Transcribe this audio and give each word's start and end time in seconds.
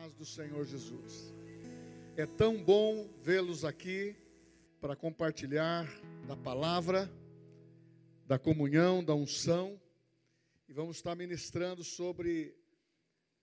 paz 0.00 0.14
do 0.14 0.24
Senhor 0.24 0.66
Jesus. 0.66 1.32
É 2.16 2.26
tão 2.26 2.62
bom 2.62 3.08
vê-los 3.22 3.64
aqui 3.64 4.16
para 4.80 4.96
compartilhar 4.96 5.86
da 6.26 6.36
palavra, 6.36 7.08
da 8.26 8.36
comunhão, 8.36 9.04
da 9.04 9.14
unção. 9.14 9.80
E 10.68 10.72
vamos 10.72 10.96
estar 10.96 11.14
ministrando 11.14 11.84
sobre 11.84 12.56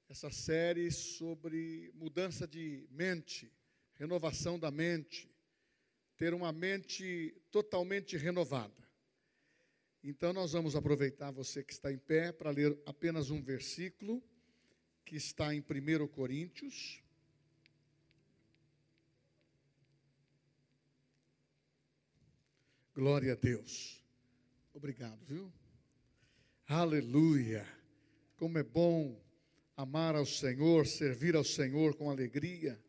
essa 0.10 0.30
série 0.30 0.92
sobre 0.92 1.90
mudança 1.94 2.46
de 2.46 2.86
mente, 2.92 3.50
renovação 3.94 4.60
da 4.60 4.70
mente, 4.70 5.34
ter 6.18 6.34
uma 6.34 6.52
mente 6.52 7.34
totalmente 7.50 8.18
renovada. 8.18 8.90
Então 10.04 10.34
nós 10.34 10.52
vamos 10.52 10.76
aproveitar 10.76 11.32
você 11.32 11.64
que 11.64 11.72
está 11.72 11.94
em 11.94 11.98
pé 11.98 12.34
para 12.34 12.52
ler 12.52 12.78
apenas 12.86 13.30
um 13.30 13.42
versículo 13.42 14.22
que 15.06 15.16
está 15.16 15.54
em 15.54 15.60
1 15.60 16.08
Coríntios. 16.08 17.02
Glória 22.94 23.34
a 23.34 23.36
Deus. 23.36 24.04
Obrigado, 24.74 25.24
viu? 25.26 25.52
Aleluia. 26.68 27.68
Como 28.36 28.58
é 28.58 28.64
bom 28.64 29.22
amar 29.76 30.16
ao 30.16 30.26
Senhor, 30.26 30.86
servir 30.86 31.36
ao 31.36 31.44
Senhor 31.44 31.96
com 31.96 32.10
alegria. 32.10 32.82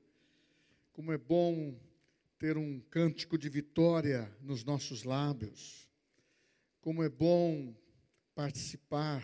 Como 0.93 1.13
é 1.13 1.19
bom 1.19 1.79
ter 2.39 2.57
um 2.57 2.81
cântico 2.91 3.39
de 3.39 3.49
vitória 3.49 4.31
nos 4.41 4.65
nossos 4.65 5.05
lábios. 5.05 5.89
Como 6.81 7.03
é 7.03 7.09
bom 7.09 7.75
participar 8.35 9.23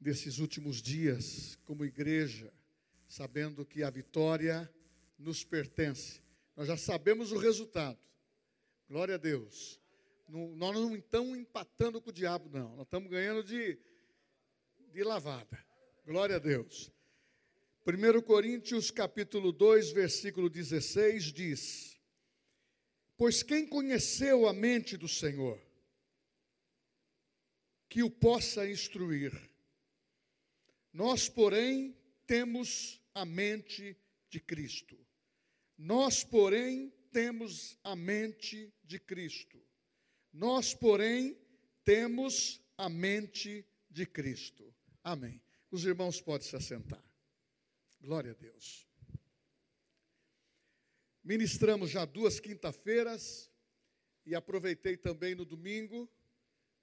desses 0.00 0.38
últimos 0.38 0.80
dias 0.80 1.58
como 1.64 1.84
igreja, 1.84 2.52
sabendo 3.06 3.64
que 3.64 3.82
a 3.82 3.90
vitória 3.90 4.72
nos 5.18 5.44
pertence. 5.44 6.20
Nós 6.56 6.68
já 6.68 6.76
sabemos 6.76 7.32
o 7.32 7.38
resultado. 7.38 7.98
Glória 8.88 9.16
a 9.16 9.18
Deus. 9.18 9.80
Não, 10.28 10.54
nós 10.56 10.74
não 10.74 10.96
estamos 10.96 11.36
empatando 11.36 12.00
com 12.00 12.10
o 12.10 12.12
diabo, 12.12 12.48
não. 12.50 12.76
Nós 12.76 12.86
estamos 12.86 13.10
ganhando 13.10 13.42
de, 13.42 13.78
de 14.92 15.02
lavada. 15.02 15.64
Glória 16.06 16.36
a 16.36 16.38
Deus. 16.38 16.92
1 17.86 18.20
Coríntios 18.22 18.90
capítulo 18.90 19.50
2, 19.50 19.92
versículo 19.92 20.50
16 20.50 21.32
diz: 21.32 21.98
Pois 23.16 23.42
quem 23.42 23.66
conheceu 23.66 24.46
a 24.46 24.52
mente 24.52 24.96
do 24.96 25.08
Senhor, 25.08 25.58
que 27.88 28.02
o 28.02 28.10
possa 28.10 28.68
instruir. 28.68 29.32
Nós, 30.92 31.28
porém, 31.28 31.96
temos 32.26 33.00
a 33.14 33.24
mente 33.24 33.96
de 34.28 34.40
Cristo. 34.40 34.98
Nós, 35.76 36.24
porém, 36.24 36.92
temos 37.12 37.78
a 37.82 37.94
mente 37.96 38.72
de 38.84 38.98
Cristo. 38.98 39.62
Nós, 40.32 40.74
porém, 40.74 41.38
temos 41.84 42.60
a 42.76 42.88
mente 42.88 43.66
de 43.90 44.06
Cristo. 44.06 44.74
Amém. 45.02 45.40
Os 45.70 45.84
irmãos 45.84 46.20
podem 46.20 46.46
se 46.46 46.56
assentar. 46.56 47.02
Glória 48.00 48.32
a 48.32 48.34
Deus. 48.34 48.86
Ministramos 51.24 51.90
já 51.90 52.04
duas 52.04 52.40
quinta-feiras 52.40 53.50
e 54.24 54.34
aproveitei 54.34 54.96
também 54.96 55.34
no 55.34 55.44
domingo 55.44 56.10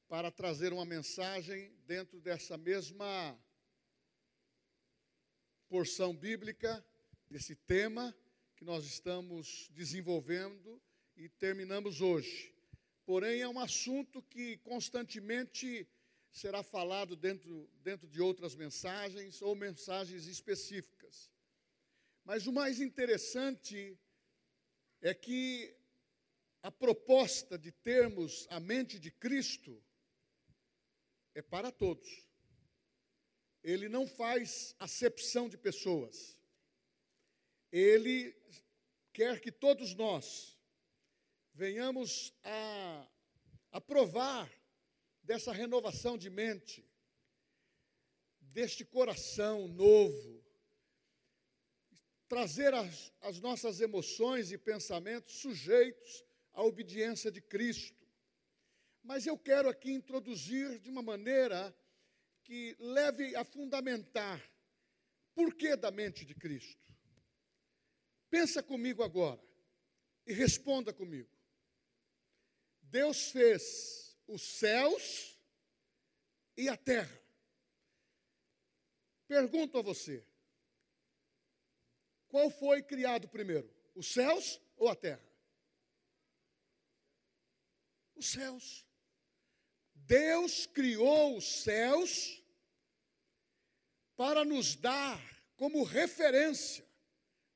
para 0.08 0.30
trazer 0.30 0.74
uma 0.74 0.86
mensagem 0.86 1.72
dentro 1.88 2.20
dessa 2.20 2.58
mesma 2.58 3.40
porção 5.76 6.16
bíblica, 6.16 6.82
desse 7.30 7.54
tema 7.54 8.16
que 8.56 8.64
nós 8.64 8.86
estamos 8.86 9.70
desenvolvendo 9.74 10.82
e 11.18 11.28
terminamos 11.28 12.00
hoje. 12.00 12.56
Porém, 13.06 13.42
é 13.42 13.50
um 13.50 13.60
assunto 13.60 14.22
que 14.22 14.56
constantemente 14.60 15.86
será 16.32 16.64
falado 16.64 17.14
dentro, 17.18 17.70
dentro 17.84 18.08
de 18.08 18.22
outras 18.22 18.56
mensagens 18.56 19.42
ou 19.42 19.54
mensagens 19.54 20.28
específicas. 20.28 21.30
Mas 22.24 22.48
o 22.48 22.54
mais 22.54 22.80
interessante 22.80 24.00
é 25.02 25.14
que 25.14 25.76
a 26.64 26.72
proposta 26.72 27.58
de 27.58 27.74
termos 27.74 28.48
a 28.50 28.62
mente 28.62 28.98
de 28.98 29.12
Cristo 29.12 29.84
é 31.34 31.42
para 31.42 31.70
todos. 31.70 32.25
Ele 33.66 33.90
não 33.90 34.06
faz 34.06 34.76
acepção 34.78 35.50
de 35.50 35.58
pessoas. 35.58 36.40
Ele 37.72 38.32
quer 39.12 39.42
que 39.42 39.52
todos 39.52 39.96
nós 39.96 40.56
venhamos 41.52 42.32
a 42.44 43.10
aprovar 43.72 44.48
dessa 45.24 45.52
renovação 45.52 46.16
de 46.16 46.30
mente, 46.30 46.88
deste 48.40 48.86
coração 48.86 49.68
novo, 49.68 50.46
trazer 52.28 52.72
as, 52.72 53.12
as 53.20 53.40
nossas 53.40 53.82
emoções 53.82 54.52
e 54.52 54.60
pensamentos 54.60 55.38
sujeitos 55.38 56.24
à 56.54 56.62
obediência 56.62 57.32
de 57.32 57.42
Cristo. 57.42 58.06
Mas 59.02 59.26
eu 59.26 59.36
quero 59.40 59.68
aqui 59.68 59.92
introduzir 59.92 60.78
de 60.78 60.92
uma 60.92 61.02
maneira 61.02 61.76
que 62.46 62.76
leve 62.80 63.36
a 63.36 63.44
fundamentar 63.44 64.40
por 65.34 65.54
que 65.56 65.76
da 65.76 65.92
mente 65.92 66.24
de 66.24 66.36
Cristo. 66.36 66.86
Pensa 68.30 68.62
comigo 68.62 69.04
agora 69.04 69.42
e 70.26 70.32
responda 70.32 70.94
comigo. 70.94 71.30
Deus 72.84 73.32
fez 73.32 74.16
os 74.28 74.44
céus 74.44 75.40
e 76.56 76.70
a 76.70 76.78
terra. 76.78 77.20
Pergunto 79.28 79.80
a 79.80 79.82
você: 79.82 80.26
qual 82.28 82.50
foi 82.52 82.84
criado 82.84 83.28
primeiro, 83.28 83.74
os 83.96 84.14
céus 84.14 84.62
ou 84.78 84.88
a 84.88 84.96
terra? 84.96 85.26
Os 88.16 88.28
céus. 88.28 88.85
Deus 90.08 90.68
criou 90.68 91.38
os 91.38 91.64
céus 91.64 92.44
para 94.16 94.46
nos 94.46 94.76
dar 94.76 95.20
como 95.58 95.84
referência 95.84 96.86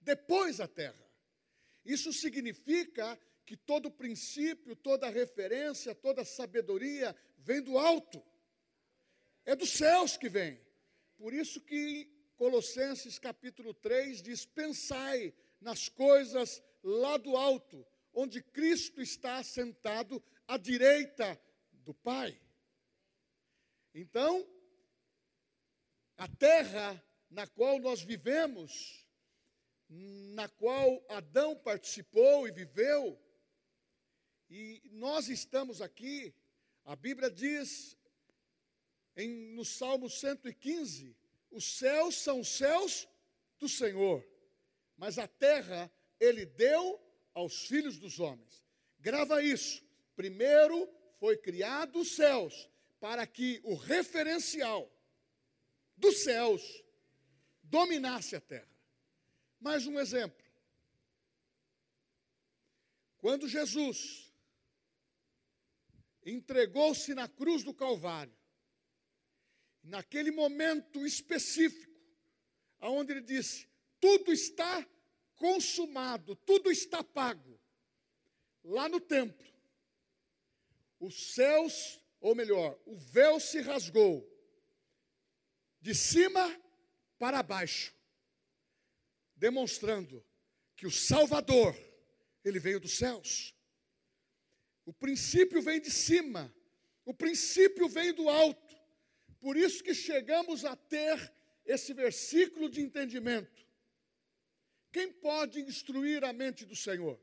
depois 0.01 0.59
a 0.59 0.67
terra. 0.67 1.07
Isso 1.85 2.11
significa 2.11 3.19
que 3.45 3.55
todo 3.55 3.91
princípio, 3.91 4.75
toda 4.75 5.09
referência, 5.09 5.93
toda 5.93 6.25
sabedoria 6.25 7.15
vem 7.37 7.61
do 7.61 7.77
alto. 7.77 8.23
É 9.45 9.55
dos 9.55 9.69
céus 9.71 10.17
que 10.17 10.29
vem. 10.29 10.59
Por 11.17 11.33
isso 11.33 11.61
que 11.61 12.07
Colossenses 12.35 13.19
capítulo 13.19 13.73
3 13.73 14.21
diz: 14.21 14.45
"Pensai 14.45 15.33
nas 15.61 15.87
coisas 15.87 16.63
lá 16.81 17.17
do 17.17 17.35
alto, 17.35 17.85
onde 18.13 18.41
Cristo 18.41 19.01
está 19.01 19.43
sentado 19.43 20.23
à 20.47 20.57
direita 20.57 21.39
do 21.79 21.93
Pai. 21.93 22.39
Então, 23.93 24.47
a 26.17 26.27
terra 26.27 27.03
na 27.29 27.47
qual 27.47 27.79
nós 27.79 28.01
vivemos, 28.01 29.07
na 29.87 30.47
qual 30.47 31.03
Adão 31.09 31.55
participou 31.55 32.47
e 32.47 32.51
viveu, 32.51 33.19
e 34.49 34.81
nós 34.91 35.29
estamos 35.29 35.81
aqui, 35.81 36.33
a 36.85 36.95
Bíblia 36.95 37.29
diz 37.29 37.97
em, 39.15 39.53
no 39.53 39.63
Salmo 39.63 40.09
115: 40.09 41.15
os 41.51 41.77
céus 41.77 42.15
são 42.15 42.39
os 42.39 42.49
céus 42.49 43.07
do 43.59 43.69
Senhor, 43.69 44.25
mas 44.97 45.17
a 45.17 45.27
terra 45.27 45.91
ele 46.19 46.45
deu 46.45 46.99
aos 47.33 47.67
filhos 47.67 47.97
dos 47.97 48.19
homens. 48.19 48.65
Grava 48.99 49.41
isso. 49.41 49.83
Primeiro 50.15 50.89
foi 51.19 51.37
criado 51.37 51.99
os 51.99 52.15
céus 52.15 52.69
para 52.99 53.27
que 53.27 53.59
o 53.63 53.75
referencial 53.75 54.91
dos 55.95 56.23
céus 56.23 56.83
dominasse 57.63 58.35
a 58.35 58.41
terra. 58.41 58.69
Mais 59.59 59.85
um 59.85 59.99
exemplo. 59.99 60.43
Quando 63.17 63.49
Jesus 63.49 64.33
entregou-se 66.25 67.13
na 67.13 67.27
cruz 67.27 67.63
do 67.63 67.73
Calvário, 67.73 68.35
naquele 69.83 70.31
momento 70.31 71.05
específico, 71.05 71.93
aonde 72.79 73.11
ele 73.11 73.21
disse: 73.21 73.69
tudo 73.99 74.31
está 74.31 74.87
consumado, 75.35 76.35
tudo 76.35 76.71
está 76.71 77.03
pago. 77.03 77.59
Lá 78.63 78.87
no 78.87 78.99
templo, 78.99 79.48
os 80.99 81.33
céus, 81.33 81.99
ou 82.19 82.35
melhor, 82.35 82.77
o 82.85 82.97
véu 82.97 83.39
se 83.39 83.61
rasgou 83.61 84.27
de 85.81 85.95
cima 85.95 86.61
para 87.17 87.41
baixo. 87.41 87.97
demonstrando 89.35 90.21
que 90.75 90.85
o 90.85 90.91
Salvador, 90.91 91.73
ele 92.43 92.59
veio 92.59 92.77
dos 92.77 92.97
céus. 92.97 93.55
O 94.85 94.91
princípio 94.93 95.61
vem 95.61 95.79
de 95.79 95.89
cima, 95.89 96.53
o 97.05 97.13
princípio 97.13 97.87
vem 97.87 98.13
do 98.13 98.27
alto. 98.27 98.75
Por 99.39 99.55
isso 99.55 99.81
que 99.81 99.93
chegamos 99.93 100.65
a 100.65 100.75
ter 100.75 101.33
esse 101.63 101.93
versículo 101.93 102.69
de 102.69 102.81
entendimento. 102.81 103.65
Quem 104.91 105.11
pode 105.13 105.61
instruir 105.61 106.25
a 106.25 106.33
mente 106.33 106.65
do 106.65 106.75
Senhor? 106.75 107.17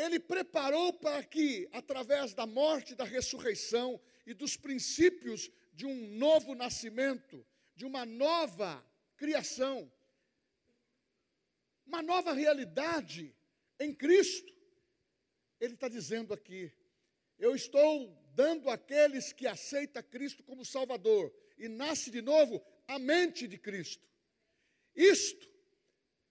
Ele 0.00 0.18
preparou 0.18 0.94
para 0.94 1.22
que, 1.22 1.68
através 1.72 2.32
da 2.32 2.46
morte, 2.46 2.94
da 2.94 3.04
ressurreição 3.04 4.00
e 4.24 4.32
dos 4.32 4.56
princípios 4.56 5.50
de 5.74 5.84
um 5.84 6.16
novo 6.16 6.54
nascimento, 6.54 7.46
de 7.74 7.84
uma 7.84 8.06
nova 8.06 8.82
criação, 9.14 9.92
uma 11.84 12.00
nova 12.00 12.32
realidade 12.32 13.36
em 13.78 13.94
Cristo. 13.94 14.50
Ele 15.60 15.74
está 15.74 15.86
dizendo 15.86 16.32
aqui: 16.32 16.72
eu 17.38 17.54
estou 17.54 18.16
dando 18.34 18.70
àqueles 18.70 19.34
que 19.34 19.46
aceitam 19.46 20.02
Cristo 20.02 20.42
como 20.42 20.64
Salvador 20.64 21.30
e 21.58 21.68
nasce 21.68 22.10
de 22.10 22.22
novo 22.22 22.64
a 22.88 22.98
mente 22.98 23.46
de 23.46 23.58
Cristo. 23.58 24.08
Isto 24.96 25.46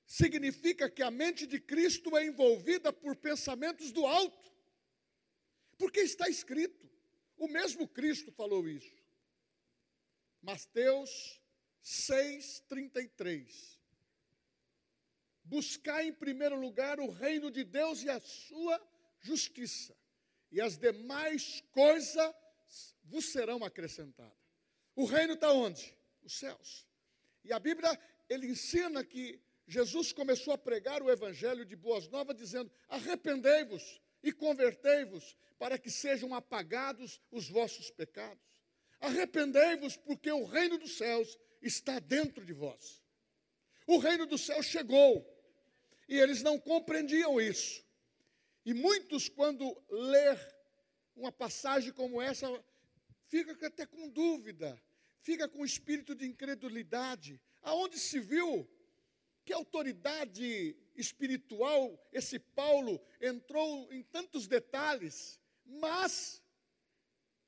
significa 0.09 0.89
que 0.89 1.03
a 1.03 1.11
mente 1.11 1.45
de 1.45 1.59
Cristo 1.59 2.17
é 2.17 2.25
envolvida 2.25 2.91
por 2.91 3.15
pensamentos 3.15 3.91
do 3.91 4.07
alto, 4.07 4.51
porque 5.77 5.99
está 5.99 6.27
escrito, 6.27 6.89
o 7.37 7.47
mesmo 7.47 7.87
Cristo 7.87 8.31
falou 8.31 8.67
isso. 8.67 8.91
Mateus 10.41 11.39
6,33. 11.83 13.77
Buscar 15.43 16.03
em 16.03 16.11
primeiro 16.11 16.59
lugar 16.59 16.99
o 16.99 17.11
reino 17.11 17.51
de 17.51 17.63
Deus 17.63 18.01
e 18.01 18.09
a 18.09 18.19
sua 18.19 18.81
justiça, 19.19 19.95
e 20.51 20.59
as 20.59 20.75
demais 20.75 21.61
coisas 21.69 22.33
vos 23.03 23.25
serão 23.31 23.63
acrescentadas. 23.63 24.33
O 24.95 25.05
reino 25.05 25.35
está 25.35 25.51
onde? 25.51 25.95
Os 26.23 26.33
céus. 26.33 26.87
E 27.43 27.53
a 27.53 27.59
Bíblia, 27.59 27.97
ele 28.27 28.47
ensina 28.47 29.03
que 29.03 29.39
Jesus 29.69 30.11
começou 30.11 30.51
a 30.51 30.57
pregar 30.57 31.03
o 31.03 31.11
evangelho 31.11 31.63
de 31.63 31.75
boas 31.75 32.07
novas, 32.07 32.35
dizendo: 32.35 32.71
arrependei-vos 32.87 34.01
e 34.23 34.33
convertei-vos, 34.33 35.37
para 35.59 35.77
que 35.77 35.91
sejam 35.91 36.33
apagados 36.33 37.21
os 37.31 37.47
vossos 37.47 37.91
pecados. 37.91 38.43
Arrependei-vos, 38.99 39.95
porque 39.95 40.31
o 40.31 40.43
reino 40.43 40.79
dos 40.79 40.97
céus 40.97 41.37
está 41.61 41.99
dentro 41.99 42.43
de 42.43 42.51
vós. 42.51 43.03
O 43.85 43.99
reino 43.99 44.25
dos 44.25 44.43
céus 44.43 44.65
chegou, 44.65 45.23
e 46.07 46.17
eles 46.17 46.41
não 46.41 46.59
compreendiam 46.59 47.39
isso. 47.39 47.85
E 48.65 48.73
muitos, 48.73 49.29
quando 49.29 49.79
ler 49.87 50.55
uma 51.15 51.31
passagem 51.31 51.93
como 51.93 52.19
essa, 52.19 52.47
fica 53.27 53.67
até 53.67 53.85
com 53.85 54.09
dúvida, 54.09 54.81
fica 55.21 55.47
com 55.47 55.63
espírito 55.63 56.15
de 56.15 56.25
incredulidade. 56.25 57.39
Aonde 57.61 57.99
se 57.99 58.19
viu 58.19 58.67
que 59.49 59.53
autoridade 59.53 60.75
espiritual 60.95 61.99
esse 62.13 62.37
Paulo 62.37 63.01
entrou 63.19 63.91
em 63.91 64.03
tantos 64.03 64.47
detalhes, 64.47 65.39
mas 65.65 66.39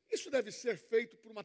isso 0.10 0.32
deve 0.32 0.52
ser 0.52 0.80
feito 0.80 1.16
por 1.18 1.32
uma 1.32 1.44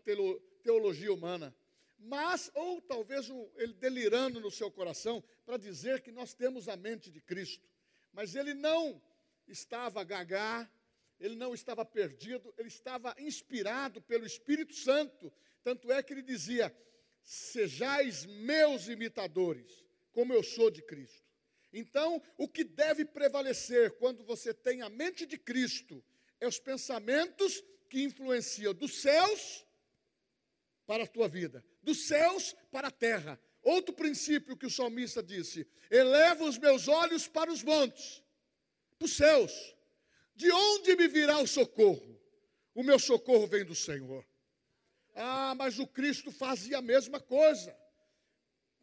teologia 0.63 1.13
humana. 1.13 1.55
Mas, 1.99 2.51
ou 2.55 2.81
talvez 2.81 3.29
um, 3.29 3.51
ele 3.57 3.75
delirando 3.75 4.41
no 4.41 4.51
seu 4.51 4.71
coração 4.71 5.23
para 5.45 5.59
dizer 5.59 6.01
que 6.01 6.11
nós 6.11 6.33
temos 6.33 6.71
a 6.71 6.77
mente 6.77 7.11
de 7.11 7.21
Cristo. 7.21 7.69
Mas 8.11 8.35
ele 8.35 8.55
não 8.55 9.03
estava 9.47 10.03
gagá, 10.05 10.67
ele 11.21 11.37
não 11.37 11.53
estava 11.53 11.85
perdido, 11.85 12.55
ele 12.57 12.69
estava 12.69 13.15
inspirado 13.19 14.01
pelo 14.01 14.25
Espírito 14.25 14.75
Santo. 14.75 15.31
Tanto 15.63 15.93
é 15.93 16.03
que 16.03 16.15
ele 16.15 16.23
dizia: 16.23 16.75
Sejais 17.23 18.25
meus 18.25 18.89
imitadores 18.89 19.86
como 20.17 20.33
eu 20.33 20.43
sou 20.43 20.71
de 20.71 20.81
Cristo. 20.81 21.23
Então, 21.71 22.23
o 22.39 22.49
que 22.49 22.65
deve 22.65 23.05
prevalecer 23.05 23.99
quando 23.99 24.25
você 24.25 24.55
tem 24.55 24.81
a 24.81 24.89
mente 24.89 25.27
de 25.27 25.37
Cristo 25.37 26.03
é 26.41 26.49
os 26.49 26.59
pensamentos 26.59 27.63
que 27.91 28.03
influenciam 28.03 28.73
dos 28.73 29.03
céus 29.03 29.67
para 30.87 31.05
a 31.05 31.07
tua 31.07 31.29
vida, 31.29 31.63
dos 31.83 32.09
céus 32.09 32.57
para 32.73 32.89
a 32.89 32.91
terra. 32.91 33.39
Outro 33.61 33.95
princípio 33.95 34.57
que 34.57 34.65
o 34.65 34.71
salmista 34.71 35.23
disse: 35.23 35.69
eleva 35.91 36.45
os 36.45 36.57
meus 36.57 36.89
olhos 36.89 37.29
para 37.29 37.53
os 37.53 37.63
montes, 37.63 38.25
para 38.99 39.05
os 39.05 39.15
céus. 39.15 39.53
De 40.35 40.51
onde 40.51 40.97
me 40.97 41.09
virá 41.09 41.41
o 41.41 41.47
socorro? 41.47 42.19
O 42.75 42.83
meu 42.83 42.99
socorro 42.99 43.47
vem 43.47 43.67
do 43.67 43.75
Senhor. 43.75 44.27
Ah, 45.15 45.55
mas 45.55 45.79
o 45.79 45.87
Cristo 45.87 46.33
fazia 46.33 46.79
a 46.79 46.83
mesma 46.83 47.21
coisa. 47.21 47.77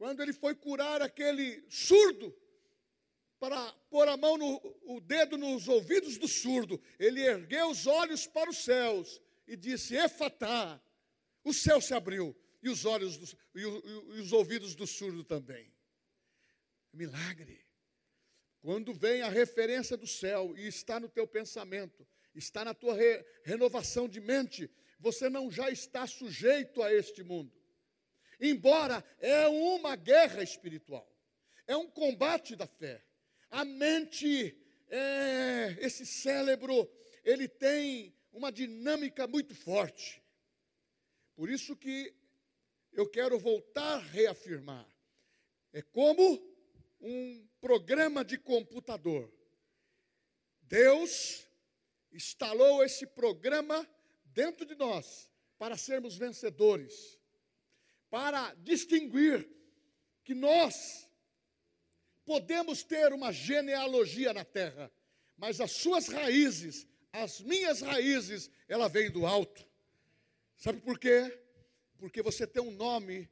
Quando 0.03 0.21
ele 0.21 0.33
foi 0.33 0.53
curar 0.53 1.01
aquele 1.01 1.63
surdo, 1.69 2.37
para 3.39 3.71
pôr 3.89 4.05
a 4.09 4.17
mão 4.17 4.37
no 4.37 4.61
o 4.83 4.99
dedo 4.99 5.37
nos 5.37 5.69
ouvidos 5.69 6.17
do 6.17 6.27
surdo, 6.27 6.77
ele 6.99 7.21
ergueu 7.21 7.69
os 7.69 7.87
olhos 7.87 8.27
para 8.27 8.49
os 8.49 8.57
céus 8.65 9.21
e 9.47 9.55
disse: 9.55 9.95
Efatá. 9.95 10.83
O 11.41 11.53
céu 11.53 11.79
se 11.79 11.93
abriu 11.93 12.35
e 12.61 12.67
os 12.67 12.83
olhos 12.83 13.15
do, 13.15 13.25
e, 13.55 13.65
o, 13.65 14.15
e 14.17 14.19
os 14.19 14.33
ouvidos 14.33 14.75
do 14.75 14.85
surdo 14.85 15.23
também. 15.23 15.73
Milagre. 16.91 17.65
Quando 18.59 18.93
vem 18.93 19.21
a 19.21 19.29
referência 19.29 19.95
do 19.95 20.05
céu 20.05 20.53
e 20.57 20.67
está 20.67 20.99
no 20.99 21.07
teu 21.07 21.25
pensamento, 21.25 22.05
está 22.35 22.65
na 22.65 22.73
tua 22.73 22.93
re, 22.93 23.25
renovação 23.45 24.09
de 24.09 24.19
mente, 24.19 24.69
você 24.99 25.29
não 25.29 25.49
já 25.49 25.71
está 25.71 26.05
sujeito 26.05 26.83
a 26.83 26.93
este 26.93 27.23
mundo 27.23 27.62
embora 28.39 29.03
é 29.19 29.47
uma 29.47 29.95
guerra 29.95 30.43
espiritual, 30.43 31.09
é 31.67 31.75
um 31.75 31.89
combate 31.89 32.55
da 32.55 32.67
fé. 32.67 33.03
A 33.49 33.63
mente, 33.63 34.57
é, 34.89 35.77
esse 35.79 36.05
cérebro, 36.05 36.89
ele 37.23 37.47
tem 37.47 38.15
uma 38.31 38.51
dinâmica 38.51 39.27
muito 39.27 39.53
forte. 39.55 40.21
Por 41.35 41.49
isso 41.49 41.75
que 41.75 42.13
eu 42.91 43.09
quero 43.09 43.39
voltar 43.39 43.95
a 43.95 43.99
reafirmar. 43.99 44.87
É 45.71 45.81
como 45.81 46.41
um 46.99 47.47
programa 47.59 48.23
de 48.23 48.37
computador. 48.37 49.31
Deus 50.61 51.47
instalou 52.11 52.83
esse 52.83 53.05
programa 53.05 53.87
dentro 54.25 54.65
de 54.65 54.75
nós 54.75 55.29
para 55.57 55.77
sermos 55.77 56.15
vencedores 56.15 57.19
para 58.13 58.53
distinguir 58.59 59.49
que 60.23 60.35
nós 60.35 61.09
podemos 62.23 62.83
ter 62.83 63.11
uma 63.11 63.33
genealogia 63.33 64.31
na 64.31 64.45
terra, 64.45 64.91
mas 65.35 65.59
as 65.59 65.71
suas 65.71 66.09
raízes, 66.09 66.87
as 67.11 67.41
minhas 67.41 67.81
raízes, 67.81 68.51
ela 68.67 68.87
vem 68.87 69.09
do 69.09 69.25
alto. 69.25 69.67
Sabe 70.55 70.79
por 70.79 70.99
quê? 70.99 71.35
Porque 71.97 72.21
você 72.21 72.45
tem 72.45 72.61
um 72.61 72.69
nome 72.69 73.27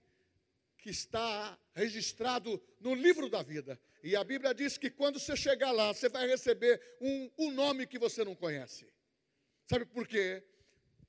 que 0.80 0.90
está 0.90 1.56
registrado 1.76 2.60
no 2.80 2.96
livro 2.96 3.30
da 3.30 3.44
vida. 3.44 3.80
E 4.04 4.16
a 4.16 4.24
Bíblia 4.24 4.52
diz 4.52 4.80
que 4.80 4.90
quando 4.90 5.20
você 5.20 5.38
chegar 5.38 5.70
lá, 5.70 5.94
você 5.94 6.10
vai 6.10 6.26
receber 6.26 6.82
um, 7.00 7.30
um 7.38 7.52
nome 7.52 7.86
que 7.86 8.00
você 8.00 8.26
não 8.26 8.34
conhece. 8.34 8.92
Sabe 9.70 9.86
por 9.86 10.08
quê? 10.08 10.44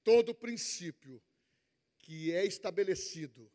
Todo 0.04 0.34
princípio 0.34 1.22
que 2.00 2.34
é 2.34 2.44
estabelecido 2.44 3.50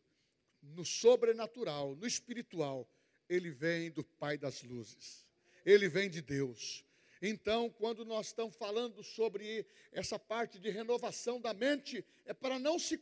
no 0.74 0.84
sobrenatural, 0.84 1.94
no 1.96 2.06
espiritual, 2.06 2.88
ele 3.28 3.50
vem 3.50 3.90
do 3.90 4.02
Pai 4.02 4.38
das 4.38 4.62
luzes. 4.62 5.26
Ele 5.64 5.88
vem 5.88 6.08
de 6.08 6.22
Deus. 6.22 6.84
Então, 7.20 7.68
quando 7.68 8.04
nós 8.04 8.28
estamos 8.28 8.56
falando 8.56 9.02
sobre 9.02 9.66
essa 9.92 10.18
parte 10.18 10.58
de 10.58 10.70
renovação 10.70 11.40
da 11.40 11.52
mente, 11.52 12.04
é 12.24 12.32
para 12.32 12.58
não 12.58 12.78
se 12.78 13.00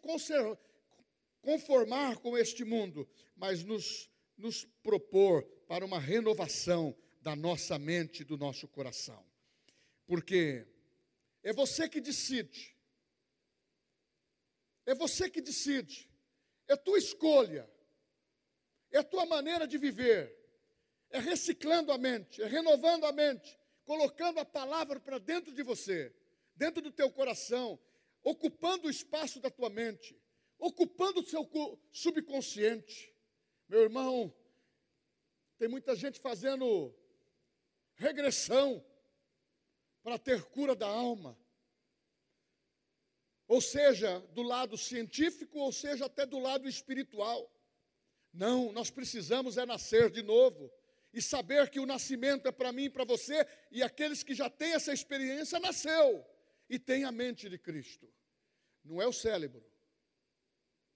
conformar 1.43 2.17
com 2.19 2.37
este 2.37 2.65
mundo, 2.65 3.09
mas 3.37 3.63
nos, 3.63 4.11
nos 4.37 4.65
propor 4.83 5.45
para 5.69 5.85
uma 5.85 6.01
renovação 6.01 6.97
da 7.21 7.37
nossa 7.37 7.79
mente, 7.79 8.25
do 8.25 8.39
nosso 8.39 8.67
coração. 8.67 9.23
Porque 10.07 10.67
é 11.43 11.53
você 11.53 11.89
que 11.89 12.01
decide. 12.01 12.75
É 14.87 14.95
você 14.95 15.29
que 15.29 15.43
decide 15.43 16.06
é 16.69 16.77
tua 16.77 16.99
escolha, 16.99 17.71
é 18.91 19.03
tua 19.03 19.27
maneira 19.27 19.67
de 19.67 19.79
viver, 19.79 20.35
é 21.11 21.19
reciclando 21.19 21.93
a 21.93 21.99
mente, 21.99 22.43
é 22.43 22.47
renovando 22.47 23.05
a 23.05 23.13
mente, 23.13 23.59
colocando 23.85 24.41
a 24.41 24.45
palavra 24.45 24.99
para 24.99 25.19
dentro 25.19 25.53
de 25.53 25.63
você, 25.63 26.15
dentro 26.55 26.83
do 26.83 26.91
teu 26.91 27.11
coração, 27.11 27.79
ocupando 28.23 28.89
o 28.89 28.91
espaço 28.91 29.41
da 29.41 29.51
tua 29.51 29.71
mente, 29.71 30.21
ocupando 30.59 31.21
o 31.21 31.25
seu 31.25 31.49
subconsciente. 31.93 33.15
Meu 33.69 33.83
irmão, 33.83 34.35
tem 35.59 35.69
muita 35.69 35.95
gente 35.95 36.21
fazendo 36.21 36.95
regressão 37.95 38.85
para 40.03 40.19
ter 40.19 40.43
cura 40.45 40.75
da 40.75 40.87
alma. 40.87 41.39
Ou 43.49 43.61
seja, 43.61 44.21
do 44.33 44.43
lado 44.43 44.77
científico, 44.77 45.59
ou 45.59 45.73
seja, 45.73 46.07
até 46.07 46.27
do 46.27 46.39
lado 46.39 46.69
espiritual. 46.69 47.51
Não, 48.33 48.73
nós 48.73 48.91
precisamos 48.91 49.57
é 49.57 49.65
nascer 49.65 50.11
de 50.11 50.23
novo 50.23 50.73
e 51.13 51.23
saber 51.23 51.71
que 51.71 51.81
o 51.81 51.87
nascimento 51.87 52.47
é 52.47 52.53
para 52.53 52.73
mim 52.73 52.91
para 52.91 53.05
você, 53.05 53.47
e 53.71 53.83
aqueles 53.83 54.23
que 54.23 54.35
já 54.35 54.51
têm 54.51 54.73
essa 54.73 54.93
experiência 54.93 55.59
nasceu 55.59 56.27
e 56.69 56.79
tem 56.79 57.05
a 57.05 57.13
mente 57.13 57.49
de 57.49 57.59
Cristo. 57.59 58.13
Não 58.85 59.01
é 59.01 59.07
o 59.07 59.13
cérebro, 59.13 59.65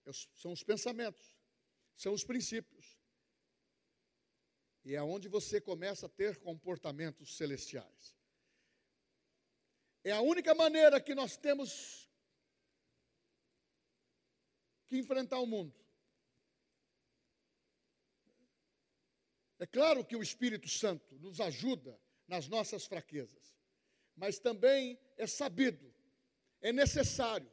é 0.05 0.11
são 0.35 0.53
os 0.53 0.63
pensamentos, 0.63 1.39
são 1.97 2.13
os 2.13 2.25
princípios. 2.25 2.99
E 4.85 4.95
é 4.95 5.03
onde 5.03 5.29
você 5.29 5.61
começa 5.61 6.07
a 6.07 6.09
ter 6.09 6.39
comportamentos 6.39 7.37
celestiais. 7.37 8.17
É 10.03 10.13
a 10.13 10.21
única 10.21 10.55
maneira 10.55 11.01
que 11.01 11.15
nós 11.15 11.37
temos 11.37 12.10
que 14.91 14.99
enfrentar 14.99 15.39
o 15.39 15.47
mundo. 15.47 15.73
É 19.61 19.67
claro 19.67 20.05
que 20.05 20.17
o 20.17 20.23
Espírito 20.23 20.69
Santo 20.69 21.15
nos 21.21 21.41
ajuda 21.41 21.97
nas 22.27 22.49
nossas 22.49 22.87
fraquezas, 22.87 23.55
mas 24.17 24.41
também 24.41 24.99
é 25.17 25.29
sabido, 25.29 25.95
é 26.61 26.73
necessário, 26.73 27.49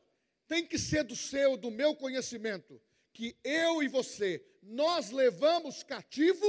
tem 0.47 0.65
que 0.65 0.79
ser 0.79 1.03
do 1.03 1.15
seu, 1.15 1.55
do 1.55 1.69
meu 1.69 1.95
conhecimento, 1.95 2.81
que 3.13 3.37
eu 3.43 3.83
e 3.83 3.87
você, 3.87 4.43
nós 4.63 5.11
levamos 5.11 5.83
cativo 5.83 6.45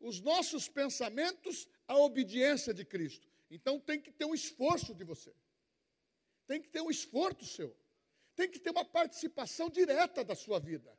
os 0.00 0.20
nossos 0.20 0.68
pensamentos 0.68 1.68
à 1.86 1.96
obediência 1.98 2.72
de 2.72 2.84
Cristo. 2.84 3.28
Então 3.50 3.78
tem 3.78 4.00
que 4.00 4.12
ter 4.12 4.24
um 4.24 4.34
esforço 4.34 4.94
de 4.94 5.04
você, 5.04 5.34
tem 6.46 6.62
que 6.62 6.68
ter 6.68 6.80
um 6.80 6.90
esforço 6.90 7.44
seu, 7.44 7.76
tem 8.40 8.48
que 8.48 8.58
ter 8.58 8.70
uma 8.70 8.86
participação 8.86 9.68
direta 9.68 10.24
da 10.24 10.34
sua 10.34 10.58
vida. 10.58 10.98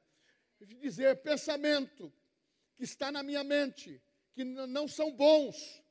Dizer, 0.60 1.24
pensamento, 1.24 2.14
que 2.76 2.84
está 2.84 3.12
na 3.12 3.24
minha 3.24 3.44
mente, 3.44 4.00
que 4.32 4.44
não 4.44 4.88
são 4.88 5.12
bons. 5.12 5.84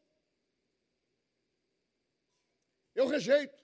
Eu 2.94 3.08
rejeito. 3.08 3.60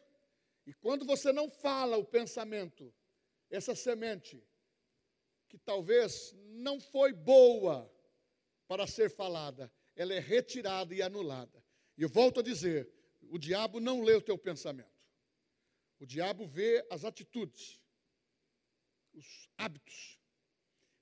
E 0.66 0.74
quando 0.74 1.06
você 1.06 1.32
não 1.32 1.48
fala 1.48 1.96
o 1.96 2.04
pensamento, 2.04 2.92
essa 3.48 3.72
semente, 3.76 4.44
que 5.48 5.56
talvez 5.56 6.34
não 6.56 6.80
foi 6.80 7.12
boa 7.12 7.88
para 8.66 8.84
ser 8.88 9.10
falada, 9.10 9.72
ela 9.94 10.12
é 10.12 10.18
retirada 10.18 10.92
e 10.92 11.00
anulada. 11.00 11.62
E 11.96 12.02
eu 12.02 12.08
volto 12.08 12.40
a 12.40 12.42
dizer: 12.42 12.90
o 13.30 13.38
diabo 13.38 13.78
não 13.78 14.02
lê 14.02 14.16
o 14.16 14.20
teu 14.20 14.36
pensamento. 14.36 14.95
O 15.98 16.06
diabo 16.06 16.46
vê 16.46 16.86
as 16.90 17.04
atitudes, 17.04 17.80
os 19.14 19.48
hábitos. 19.56 20.18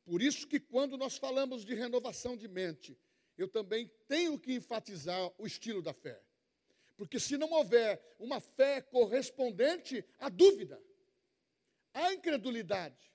Por 0.04 0.22
isso 0.22 0.46
que 0.46 0.60
quando 0.60 0.96
nós 0.96 1.16
falamos 1.16 1.64
de 1.64 1.74
renovação 1.74 2.36
de 2.36 2.46
mente, 2.46 2.96
eu 3.36 3.48
também 3.48 3.90
tenho 4.06 4.38
que 4.38 4.52
enfatizar 4.54 5.32
o 5.38 5.46
estilo 5.46 5.82
da 5.82 5.92
fé. 5.92 6.22
Porque 6.96 7.18
se 7.18 7.36
não 7.36 7.50
houver 7.50 8.00
uma 8.18 8.40
fé 8.40 8.80
correspondente 8.80 10.04
à 10.18 10.28
dúvida, 10.28 10.80
à 11.92 12.12
incredulidade 12.12 13.12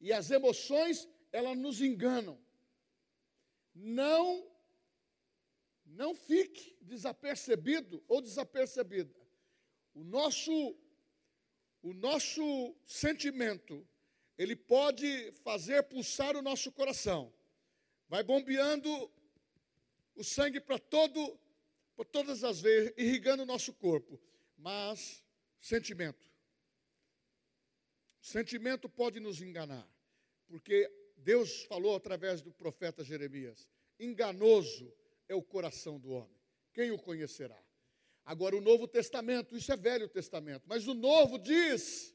e 0.00 0.12
as 0.12 0.30
emoções, 0.30 1.08
elas 1.30 1.56
nos 1.56 1.80
enganam. 1.80 2.38
Não 3.74 4.50
não 5.86 6.14
fique 6.14 6.76
desapercebido 6.80 8.02
ou 8.08 8.20
desapercebida. 8.20 9.14
O 9.94 10.02
nosso 10.02 10.76
o 11.84 11.92
nosso 11.92 12.74
sentimento 12.86 13.86
ele 14.38 14.56
pode 14.56 15.30
fazer 15.42 15.82
pulsar 15.82 16.34
o 16.34 16.40
nosso 16.40 16.72
coração. 16.72 17.30
Vai 18.08 18.22
bombeando 18.22 18.88
o 20.16 20.24
sangue 20.24 20.60
para 20.60 20.78
todo, 20.78 21.38
por 21.94 22.06
todas 22.06 22.42
as 22.42 22.62
vezes, 22.62 22.94
irrigando 22.96 23.42
o 23.42 23.46
nosso 23.46 23.72
corpo. 23.74 24.18
Mas 24.56 25.22
sentimento. 25.60 26.26
Sentimento 28.18 28.88
pode 28.88 29.20
nos 29.20 29.42
enganar, 29.42 29.86
porque 30.46 30.90
Deus 31.18 31.64
falou 31.64 31.94
através 31.94 32.40
do 32.40 32.50
profeta 32.50 33.04
Jeremias: 33.04 33.68
enganoso 34.00 34.90
é 35.28 35.34
o 35.34 35.42
coração 35.42 36.00
do 36.00 36.12
homem. 36.12 36.40
Quem 36.72 36.90
o 36.90 36.98
conhecerá? 36.98 37.62
Agora, 38.24 38.56
o 38.56 38.60
Novo 38.60 38.88
Testamento, 38.88 39.56
isso 39.56 39.70
é 39.72 39.76
Velho 39.76 40.08
Testamento, 40.08 40.62
mas 40.66 40.86
o 40.86 40.94
Novo 40.94 41.38
diz: 41.38 42.14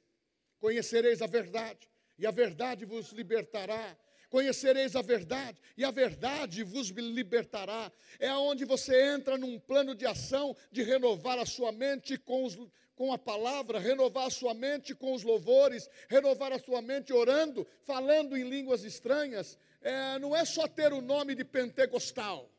conhecereis 0.59 1.21
a 1.21 1.27
verdade, 1.27 1.87
e 2.17 2.25
a 2.25 2.31
verdade 2.31 2.85
vos 2.85 3.11
libertará. 3.11 3.97
Conhecereis 4.29 4.95
a 4.95 5.01
verdade, 5.01 5.59
e 5.75 5.83
a 5.83 5.89
verdade 5.89 6.63
vos 6.63 6.89
libertará. 6.89 7.91
É 8.19 8.31
onde 8.33 8.63
você 8.63 9.15
entra 9.15 9.37
num 9.37 9.59
plano 9.59 9.95
de 9.95 10.05
ação 10.05 10.55
de 10.71 10.83
renovar 10.83 11.39
a 11.39 11.47
sua 11.47 11.71
mente 11.71 12.15
com, 12.15 12.43
os, 12.43 12.55
com 12.95 13.11
a 13.11 13.17
palavra, 13.17 13.79
renovar 13.79 14.27
a 14.27 14.29
sua 14.29 14.53
mente 14.53 14.93
com 14.93 15.13
os 15.13 15.23
louvores, 15.23 15.89
renovar 16.07 16.53
a 16.53 16.59
sua 16.59 16.79
mente 16.79 17.11
orando, 17.11 17.65
falando 17.81 18.37
em 18.37 18.47
línguas 18.47 18.83
estranhas. 18.83 19.57
É, 19.81 20.19
não 20.19 20.35
é 20.35 20.45
só 20.45 20.67
ter 20.67 20.93
o 20.93 21.01
nome 21.01 21.33
de 21.33 21.43
pentecostal, 21.43 22.51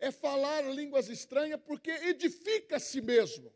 é 0.00 0.10
falar 0.10 0.62
línguas 0.62 1.08
estranhas 1.08 1.60
porque 1.64 1.90
edifica 1.90 2.76
a 2.76 2.80
si 2.80 3.00
mesmo. 3.00 3.52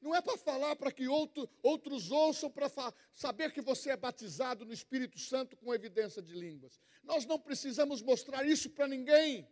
Não 0.00 0.12
é 0.12 0.20
para 0.20 0.36
falar 0.36 0.74
para 0.74 0.90
que 0.90 1.06
outro, 1.06 1.48
outros 1.62 2.10
ouçam, 2.10 2.50
para 2.50 2.68
saber 3.14 3.52
que 3.52 3.60
você 3.60 3.90
é 3.90 3.96
batizado 3.96 4.64
no 4.66 4.72
Espírito 4.72 5.16
Santo 5.20 5.56
com 5.56 5.72
evidência 5.72 6.20
de 6.20 6.34
línguas. 6.34 6.80
Nós 7.04 7.24
não 7.24 7.38
precisamos 7.38 8.02
mostrar 8.02 8.44
isso 8.44 8.68
para 8.70 8.88
ninguém. 8.88 9.48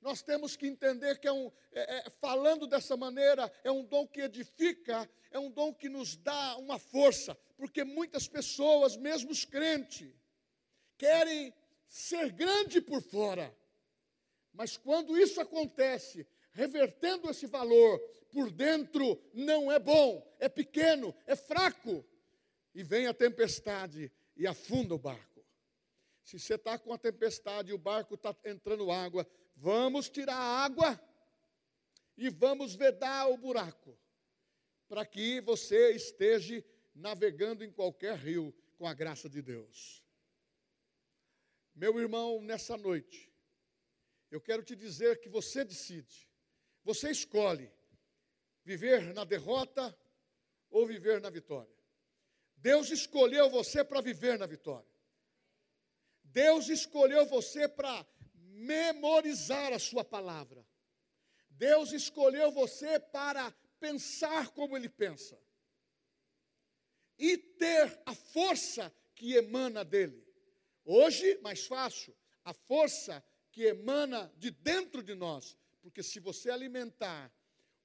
Nós 0.00 0.22
temos 0.22 0.54
que 0.54 0.68
entender 0.68 1.18
que 1.18 1.26
é 1.26 1.32
um, 1.32 1.50
é, 1.72 1.98
é, 1.98 2.10
falando 2.10 2.68
dessa 2.68 2.96
maneira, 2.96 3.52
é 3.64 3.70
um 3.70 3.84
dom 3.84 4.06
que 4.06 4.20
edifica, 4.20 5.10
é 5.32 5.38
um 5.40 5.50
dom 5.50 5.74
que 5.74 5.88
nos 5.88 6.16
dá 6.16 6.56
uma 6.58 6.78
força, 6.78 7.36
porque 7.56 7.82
muitas 7.82 8.28
pessoas, 8.28 8.96
mesmo 8.96 9.32
os 9.32 9.44
crentes, 9.44 10.12
querem 10.96 11.52
ser 11.92 12.32
grande 12.32 12.80
por 12.80 13.02
fora, 13.02 13.54
mas 14.50 14.78
quando 14.78 15.18
isso 15.18 15.38
acontece, 15.42 16.26
revertendo 16.52 17.30
esse 17.30 17.46
valor, 17.46 17.98
por 18.32 18.50
dentro 18.50 19.22
não 19.34 19.70
é 19.70 19.78
bom, 19.78 20.26
é 20.38 20.48
pequeno, 20.48 21.14
é 21.26 21.36
fraco. 21.36 22.02
E 22.74 22.82
vem 22.82 23.06
a 23.06 23.12
tempestade 23.12 24.10
e 24.34 24.46
afunda 24.46 24.94
o 24.94 24.98
barco. 24.98 25.44
Se 26.24 26.38
você 26.38 26.54
está 26.54 26.78
com 26.78 26.94
a 26.94 26.98
tempestade 26.98 27.70
e 27.70 27.74
o 27.74 27.78
barco 27.78 28.14
está 28.14 28.34
entrando 28.46 28.90
água, 28.90 29.28
vamos 29.54 30.08
tirar 30.08 30.36
a 30.36 30.64
água 30.64 30.98
e 32.16 32.30
vamos 32.30 32.74
vedar 32.74 33.28
o 33.28 33.36
buraco, 33.36 33.98
para 34.88 35.04
que 35.04 35.42
você 35.42 35.90
esteja 35.90 36.64
navegando 36.94 37.62
em 37.62 37.70
qualquer 37.70 38.16
rio 38.16 38.54
com 38.78 38.86
a 38.86 38.94
graça 38.94 39.28
de 39.28 39.42
Deus. 39.42 40.01
Meu 41.74 41.98
irmão, 41.98 42.40
nessa 42.42 42.76
noite, 42.76 43.32
eu 44.30 44.40
quero 44.40 44.62
te 44.62 44.76
dizer 44.76 45.20
que 45.20 45.28
você 45.28 45.64
decide, 45.64 46.28
você 46.84 47.10
escolhe 47.10 47.70
viver 48.64 49.12
na 49.14 49.24
derrota 49.24 49.96
ou 50.70 50.86
viver 50.86 51.20
na 51.20 51.30
vitória. 51.30 51.74
Deus 52.56 52.90
escolheu 52.90 53.50
você 53.50 53.82
para 53.82 54.00
viver 54.00 54.38
na 54.38 54.46
vitória. 54.46 54.88
Deus 56.24 56.68
escolheu 56.68 57.26
você 57.26 57.68
para 57.68 58.06
memorizar 58.34 59.72
a 59.72 59.78
sua 59.78 60.04
palavra. 60.04 60.64
Deus 61.50 61.92
escolheu 61.92 62.50
você 62.52 62.98
para 62.98 63.50
pensar 63.80 64.48
como 64.50 64.76
ele 64.76 64.88
pensa. 64.88 65.38
E 67.18 67.36
ter 67.36 68.00
a 68.06 68.14
força 68.14 68.94
que 69.14 69.34
emana 69.34 69.84
dele. 69.84 70.21
Hoje, 70.84 71.38
mais 71.42 71.66
fácil, 71.66 72.14
a 72.44 72.52
força 72.52 73.24
que 73.50 73.64
emana 73.64 74.32
de 74.36 74.50
dentro 74.50 75.02
de 75.02 75.14
nós. 75.14 75.56
Porque 75.80 76.02
se 76.02 76.18
você 76.18 76.50
alimentar 76.50 77.32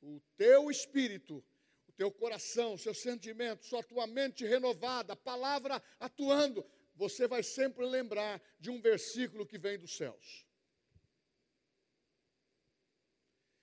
o 0.01 0.21
teu 0.35 0.71
espírito, 0.71 1.43
o 1.87 1.91
teu 1.91 2.11
coração, 2.11 2.77
seus 2.77 3.01
sentimentos, 3.01 3.67
sua 3.67 3.83
tua 3.83 4.07
mente 4.07 4.45
renovada, 4.45 5.13
a 5.13 5.15
palavra 5.15 5.81
atuando, 5.99 6.65
você 6.95 7.27
vai 7.27 7.43
sempre 7.43 7.85
lembrar 7.85 8.41
de 8.59 8.69
um 8.69 8.81
versículo 8.81 9.45
que 9.45 9.57
vem 9.57 9.77
dos 9.77 9.95
céus. 9.95 10.45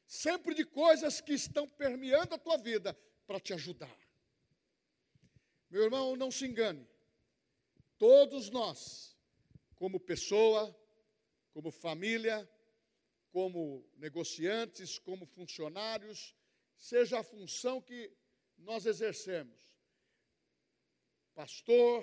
Sempre 0.07 0.55
de 0.55 0.65
coisas 0.65 1.21
que 1.21 1.33
estão 1.33 1.69
permeando 1.69 2.35
a 2.35 2.39
tua 2.39 2.57
vida 2.57 2.97
para 3.27 3.41
te 3.41 3.53
ajudar. 3.53 3.99
Meu 5.69 5.83
irmão, 5.83 6.15
não 6.15 6.31
se 6.31 6.47
engane. 6.47 6.87
Todos 7.99 8.51
nós 8.51 9.14
como 9.85 10.01
pessoa, 10.01 10.75
como 11.53 11.71
família, 11.71 12.51
como 13.31 13.87
negociantes, 13.97 14.99
como 14.99 15.27
funcionários, 15.27 16.35
seja 16.75 17.21
a 17.21 17.23
função 17.23 17.83
que 17.83 18.11
nós 18.57 18.87
exercemos. 18.87 19.61
Pastor 21.35 22.03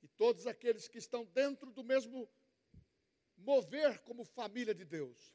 e 0.00 0.06
todos 0.06 0.46
aqueles 0.46 0.86
que 0.86 0.98
estão 0.98 1.24
dentro 1.24 1.72
do 1.72 1.82
mesmo 1.82 2.30
mover 3.36 3.98
como 4.04 4.24
família 4.24 4.72
de 4.72 4.84
Deus. 4.84 5.34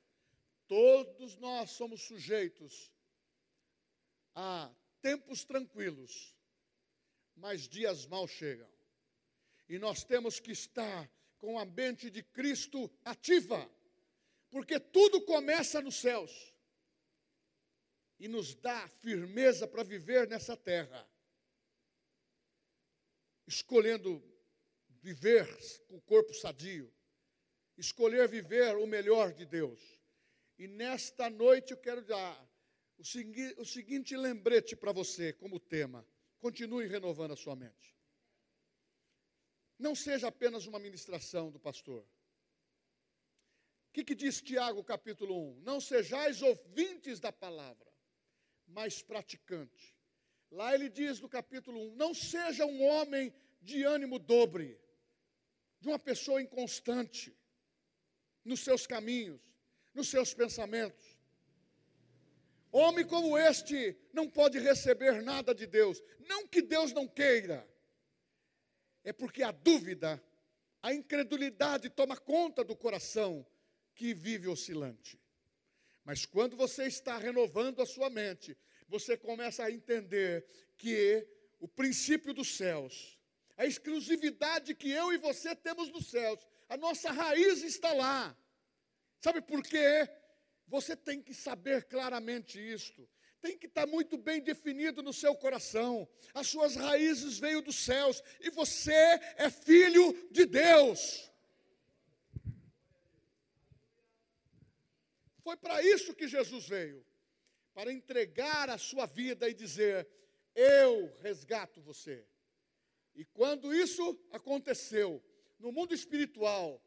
Todos 0.65 1.35
nós 1.35 1.71
somos 1.71 2.03
sujeitos 2.03 2.89
a 4.33 4.73
tempos 5.01 5.43
tranquilos, 5.43 6.33
mas 7.35 7.67
dias 7.67 8.05
mal 8.05 8.25
chegam. 8.29 8.80
E 9.71 9.79
nós 9.79 10.03
temos 10.03 10.37
que 10.37 10.51
estar 10.51 11.09
com 11.37 11.57
a 11.57 11.63
mente 11.63 12.09
de 12.09 12.21
Cristo 12.21 12.91
ativa, 13.05 13.71
porque 14.49 14.77
tudo 14.77 15.21
começa 15.21 15.81
nos 15.81 15.95
céus 15.95 16.53
e 18.19 18.27
nos 18.27 18.53
dá 18.53 18.85
firmeza 18.99 19.65
para 19.65 19.81
viver 19.81 20.27
nessa 20.27 20.57
terra, 20.57 21.09
escolhendo 23.47 24.21
viver 24.89 25.47
com 25.87 25.95
o 25.95 26.01
corpo 26.01 26.33
sadio, 26.33 26.93
escolher 27.77 28.27
viver 28.27 28.75
o 28.75 28.85
melhor 28.85 29.31
de 29.31 29.45
Deus. 29.45 29.79
E 30.57 30.67
nesta 30.67 31.29
noite 31.29 31.71
eu 31.71 31.77
quero 31.77 32.03
dar 32.03 32.45
o, 32.97 33.05
segui 33.05 33.55
o 33.57 33.63
seguinte 33.63 34.17
lembrete 34.17 34.75
para 34.75 34.91
você 34.91 35.31
como 35.31 35.61
tema. 35.61 36.05
Continue 36.41 36.87
renovando 36.87 37.31
a 37.31 37.37
sua 37.37 37.55
mente. 37.55 38.00
Não 39.81 39.95
seja 39.95 40.27
apenas 40.27 40.67
uma 40.67 40.77
ministração 40.77 41.49
do 41.49 41.59
pastor. 41.59 42.03
O 43.89 43.91
que, 43.91 44.03
que 44.03 44.13
diz 44.13 44.39
Tiago 44.39 44.83
capítulo 44.83 45.53
1? 45.53 45.61
Não 45.61 45.81
sejais 45.81 46.43
ouvintes 46.43 47.19
da 47.19 47.31
palavra, 47.31 47.91
mas 48.67 49.01
praticante. 49.01 49.97
Lá 50.51 50.75
ele 50.75 50.87
diz 50.87 51.19
no 51.19 51.27
capítulo 51.27 51.79
1: 51.93 51.95
Não 51.95 52.13
seja 52.13 52.63
um 52.63 52.83
homem 52.83 53.33
de 53.59 53.81
ânimo 53.81 54.19
dobre, 54.19 54.79
de 55.79 55.87
uma 55.87 55.97
pessoa 55.97 56.39
inconstante 56.39 57.35
nos 58.45 58.59
seus 58.59 58.85
caminhos, 58.85 59.41
nos 59.95 60.09
seus 60.09 60.31
pensamentos. 60.31 61.19
Homem 62.71 63.05
como 63.05 63.35
este 63.35 63.97
não 64.13 64.29
pode 64.29 64.59
receber 64.59 65.23
nada 65.23 65.55
de 65.55 65.65
Deus. 65.65 66.03
Não 66.19 66.47
que 66.47 66.61
Deus 66.61 66.93
não 66.93 67.07
queira, 67.07 67.67
é 69.03 69.11
porque 69.13 69.43
a 69.43 69.51
dúvida, 69.51 70.21
a 70.81 70.93
incredulidade 70.93 71.89
toma 71.89 72.17
conta 72.17 72.63
do 72.63 72.75
coração 72.75 73.45
que 73.95 74.13
vive 74.13 74.47
oscilante. 74.47 75.19
Mas 76.03 76.25
quando 76.25 76.55
você 76.55 76.85
está 76.85 77.17
renovando 77.17 77.81
a 77.81 77.85
sua 77.85 78.09
mente, 78.09 78.57
você 78.87 79.15
começa 79.15 79.63
a 79.63 79.71
entender 79.71 80.45
que 80.77 81.27
o 81.59 81.67
princípio 81.67 82.33
dos 82.33 82.57
céus, 82.57 83.19
a 83.55 83.65
exclusividade 83.65 84.73
que 84.73 84.89
eu 84.89 85.13
e 85.13 85.17
você 85.17 85.55
temos 85.55 85.89
nos 85.89 86.09
céus, 86.09 86.39
a 86.67 86.75
nossa 86.75 87.11
raiz 87.11 87.63
está 87.63 87.93
lá. 87.93 88.35
Sabe 89.19 89.41
por 89.41 89.61
quê? 89.61 90.09
Você 90.67 90.95
tem 90.95 91.21
que 91.21 91.33
saber 91.33 91.83
claramente 91.83 92.59
isto. 92.59 93.07
Tem 93.41 93.57
que 93.57 93.65
estar 93.65 93.87
muito 93.87 94.17
bem 94.17 94.39
definido 94.39 95.01
no 95.01 95.11
seu 95.11 95.35
coração. 95.35 96.07
As 96.33 96.47
suas 96.47 96.75
raízes 96.75 97.39
veio 97.39 97.61
dos 97.61 97.75
céus 97.75 98.23
e 98.39 98.51
você 98.51 98.93
é 99.35 99.49
filho 99.49 100.13
de 100.29 100.45
Deus. 100.45 101.31
Foi 105.43 105.57
para 105.57 105.81
isso 105.81 106.13
que 106.13 106.27
Jesus 106.27 106.67
veio 106.67 107.03
para 107.73 107.91
entregar 107.91 108.69
a 108.69 108.77
sua 108.77 109.07
vida 109.07 109.49
e 109.49 109.53
dizer: 109.53 110.07
Eu 110.53 111.11
resgato 111.21 111.81
você. 111.81 112.23
E 113.15 113.25
quando 113.25 113.73
isso 113.73 114.19
aconteceu, 114.31 115.21
no 115.59 115.71
mundo 115.71 115.93
espiritual, 115.93 116.81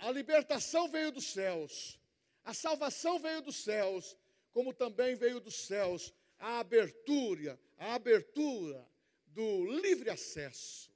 a 0.00 0.10
libertação 0.10 0.88
veio 0.88 1.12
dos 1.12 1.26
céus, 1.26 2.00
a 2.44 2.52
salvação 2.52 3.18
veio 3.18 3.42
dos 3.42 3.56
céus, 3.56 4.16
como 4.58 4.74
também 4.74 5.14
veio 5.14 5.38
dos 5.38 5.54
céus 5.54 6.12
a 6.36 6.58
abertura, 6.58 7.60
a 7.76 7.94
abertura 7.94 8.84
do 9.28 9.64
livre 9.80 10.10
acesso. 10.10 10.92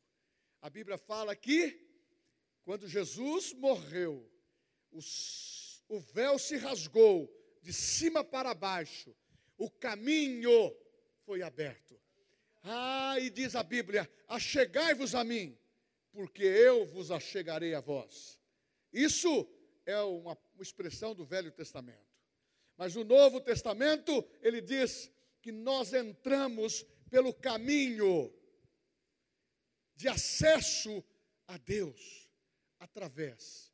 A 0.60 0.68
Bíblia 0.68 0.98
fala 0.98 1.36
que 1.36 1.80
quando 2.64 2.88
Jesus 2.88 3.52
morreu, 3.52 4.28
o 5.88 6.00
véu 6.00 6.40
se 6.40 6.56
rasgou 6.56 7.32
de 7.60 7.72
cima 7.72 8.24
para 8.24 8.52
baixo, 8.52 9.14
o 9.56 9.70
caminho 9.70 10.76
foi 11.24 11.40
aberto. 11.40 11.96
Ah, 12.64 13.14
e 13.20 13.30
diz 13.30 13.54
a 13.54 13.62
Bíblia: 13.62 14.10
achegai-vos 14.26 15.14
a 15.14 15.22
mim, 15.22 15.56
porque 16.10 16.42
eu 16.42 16.84
vos 16.84 17.12
achegarei 17.12 17.74
a 17.74 17.80
vós. 17.80 18.40
Isso 18.92 19.48
é 19.86 20.00
uma 20.00 20.36
expressão 20.58 21.14
do 21.14 21.24
Velho 21.24 21.52
Testamento. 21.52 22.11
Mas 22.76 22.96
o 22.96 23.04
Novo 23.04 23.40
Testamento, 23.40 24.24
ele 24.40 24.60
diz 24.60 25.10
que 25.40 25.52
nós 25.52 25.92
entramos 25.92 26.84
pelo 27.10 27.32
caminho 27.34 28.32
de 29.94 30.08
acesso 30.08 31.04
a 31.46 31.58
Deus 31.58 32.28
através 32.78 33.72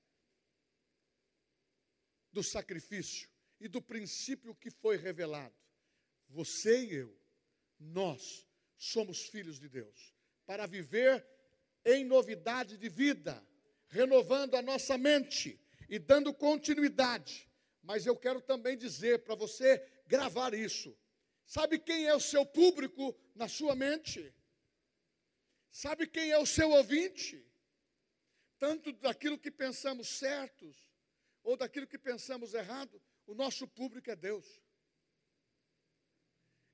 do 2.33 2.43
sacrifício 2.43 3.29
e 3.61 3.69
do 3.69 3.81
princípio 3.81 4.55
que 4.55 4.71
foi 4.71 4.97
revelado. 4.97 5.55
Você 6.29 6.85
e 6.85 6.95
eu, 6.95 7.19
nós 7.79 8.47
somos 8.77 9.23
filhos 9.23 9.59
de 9.59 9.69
Deus, 9.69 10.15
para 10.47 10.67
viver 10.67 11.27
em 11.85 12.05
novidade 12.05 12.77
de 12.77 12.89
vida, 12.89 13.45
renovando 13.89 14.55
a 14.55 14.63
nossa 14.63 14.99
mente, 14.99 15.59
e 15.89 15.99
dando 15.99 16.35
continuidade. 16.35 17.48
Mas 17.83 18.07
eu 18.07 18.17
quero 18.17 18.41
também 18.41 18.77
dizer 18.77 19.25
para 19.25 19.35
você 19.35 19.79
gravar 20.07 20.55
isso. 20.55 20.97
Sabe 21.47 21.79
quem 21.79 22.07
é 22.07 22.15
o 22.15 22.21
seu 22.21 22.45
público 22.45 23.19
na 23.35 23.49
sua 23.49 23.75
mente? 23.75 24.35
Sabe 25.71 26.07
quem 26.07 26.31
é 26.31 26.39
o 26.39 26.47
seu 26.47 26.71
ouvinte? 26.71 27.45
Tanto 28.59 28.93
daquilo 28.93 29.39
que 29.39 29.51
pensamos 29.51 30.09
certos 30.09 30.77
ou 31.43 31.57
daquilo 31.57 31.87
que 31.87 31.99
pensamos 31.99 32.53
errado, 32.53 33.01
o 33.27 33.35
nosso 33.35 33.67
público 33.67 34.11
é 34.11 34.17
Deus. 34.17 34.61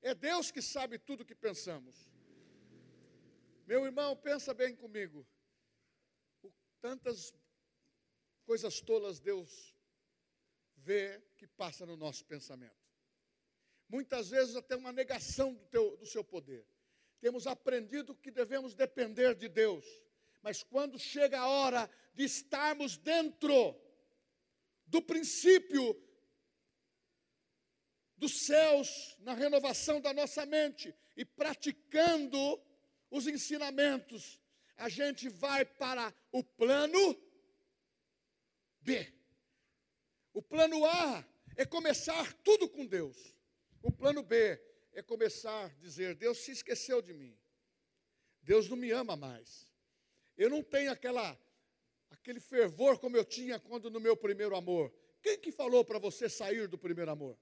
É 0.01 0.13
Deus 0.13 0.51
que 0.51 0.61
sabe 0.61 0.97
tudo 0.97 1.21
o 1.21 1.25
que 1.25 1.35
pensamos. 1.35 1.95
Meu 3.65 3.85
irmão, 3.85 4.15
pensa 4.15 4.53
bem 4.53 4.75
comigo. 4.75 5.27
Tantas 6.81 7.33
coisas 8.45 8.79
tolas 8.81 9.19
Deus 9.19 9.74
vê 10.85 11.19
que 11.35 11.47
passa 11.47 11.83
no 11.85 11.97
nosso 11.97 12.23
pensamento. 12.25 12.85
Muitas 13.89 14.29
vezes 14.29 14.55
até 14.55 14.75
uma 14.75 14.91
negação 14.91 15.53
do, 15.53 15.65
teu, 15.65 15.97
do 15.97 16.05
seu 16.05 16.23
poder. 16.23 16.65
Temos 17.19 17.47
aprendido 17.47 18.15
que 18.15 18.29
devemos 18.29 18.75
depender 18.75 19.33
de 19.33 19.49
Deus, 19.49 19.83
mas 20.43 20.61
quando 20.61 20.99
chega 20.99 21.39
a 21.39 21.47
hora 21.47 21.89
de 22.13 22.23
estarmos 22.23 22.97
dentro 22.97 23.75
do 24.85 25.01
princípio 25.01 25.99
dos 28.15 28.45
céus, 28.45 29.17
na 29.19 29.33
renovação 29.33 29.99
da 29.99 30.13
nossa 30.13 30.45
mente 30.45 30.95
e 31.17 31.25
praticando 31.25 32.37
os 33.09 33.27
ensinamentos, 33.27 34.39
a 34.77 34.87
gente 34.87 35.29
vai 35.29 35.65
para 35.65 36.13
o 36.31 36.43
plano 36.43 37.19
B. 38.81 39.11
O 40.35 40.41
plano 40.41 40.85
A 40.85 41.25
é 41.55 41.65
começar 41.65 42.33
tudo 42.43 42.67
com 42.67 42.85
Deus. 42.85 43.33
O 43.81 43.89
plano 43.89 44.21
B 44.21 44.61
é 44.91 45.01
começar 45.01 45.67
a 45.67 45.73
dizer: 45.75 46.13
Deus 46.13 46.39
se 46.39 46.51
esqueceu 46.51 47.01
de 47.01 47.13
mim. 47.13 47.39
Deus 48.41 48.67
não 48.67 48.75
me 48.75 48.91
ama 48.91 49.15
mais. 49.15 49.65
Eu 50.37 50.49
não 50.49 50.61
tenho 50.61 50.91
aquela 50.91 51.39
aquele 52.09 52.41
fervor 52.41 52.99
como 52.99 53.15
eu 53.15 53.23
tinha 53.23 53.57
quando 53.61 53.89
no 53.89 54.01
meu 54.01 54.17
primeiro 54.17 54.57
amor. 54.57 54.93
Quem 55.23 55.39
que 55.39 55.53
falou 55.53 55.85
para 55.85 55.99
você 55.99 56.27
sair 56.27 56.67
do 56.67 56.77
primeiro 56.77 57.11
amor? 57.11 57.39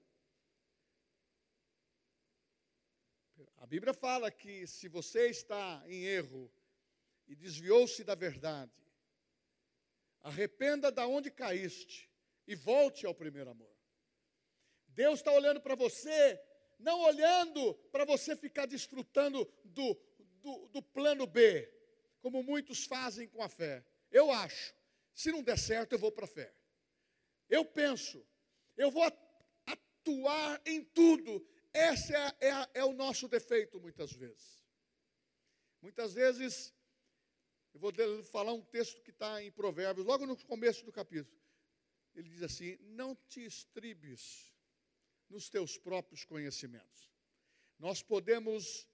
A 3.56 3.66
Bíblia 3.66 3.92
fala 3.92 4.30
que 4.30 4.68
se 4.68 4.86
você 4.86 5.30
está 5.30 5.82
em 5.88 6.04
erro 6.04 6.48
e 7.26 7.34
desviou-se 7.34 8.04
da 8.04 8.14
verdade, 8.14 8.72
Arrependa 10.22 10.90
da 10.90 11.06
onde 11.06 11.30
caíste 11.30 12.13
e 12.46 12.54
volte 12.54 13.06
ao 13.06 13.14
primeiro 13.14 13.50
amor. 13.50 13.74
Deus 14.88 15.20
está 15.20 15.32
olhando 15.32 15.60
para 15.60 15.74
você, 15.74 16.40
não 16.78 17.00
olhando 17.00 17.74
para 17.90 18.04
você 18.04 18.36
ficar 18.36 18.66
desfrutando 18.66 19.44
do, 19.64 19.94
do, 20.42 20.68
do 20.68 20.82
plano 20.82 21.26
B, 21.26 21.68
como 22.20 22.42
muitos 22.42 22.84
fazem 22.84 23.28
com 23.28 23.42
a 23.42 23.48
fé. 23.48 23.84
eu 24.10 24.30
acho, 24.30 24.74
se 25.12 25.30
não 25.30 25.42
der 25.42 25.58
certo, 25.58 25.92
eu 25.92 25.98
vou 25.98 26.12
para 26.12 26.24
a 26.24 26.28
fé. 26.28 26.54
Eu 27.48 27.64
penso, 27.64 28.24
eu 28.76 28.90
vou 28.90 29.02
atuar 29.66 30.60
em 30.64 30.82
tudo. 30.82 31.46
Esse 31.72 32.14
é, 32.14 32.36
é, 32.40 32.70
é 32.74 32.84
o 32.84 32.92
nosso 32.92 33.28
defeito, 33.28 33.80
muitas 33.80 34.12
vezes. 34.12 34.64
Muitas 35.82 36.14
vezes, 36.14 36.72
eu 37.74 37.80
vou 37.80 37.92
falar 38.24 38.52
um 38.52 38.62
texto 38.62 39.02
que 39.02 39.10
está 39.10 39.42
em 39.42 39.50
Provérbios, 39.50 40.06
logo 40.06 40.24
no 40.24 40.36
começo 40.46 40.84
do 40.84 40.92
capítulo. 40.92 41.43
Ele 42.14 42.28
diz 42.28 42.42
assim: 42.42 42.76
Não 42.80 43.14
te 43.28 43.44
estribes 43.44 44.52
nos 45.28 45.48
teus 45.48 45.76
próprios 45.76 46.24
conhecimentos. 46.24 47.10
Nós 47.78 48.02
podemos 48.02 48.88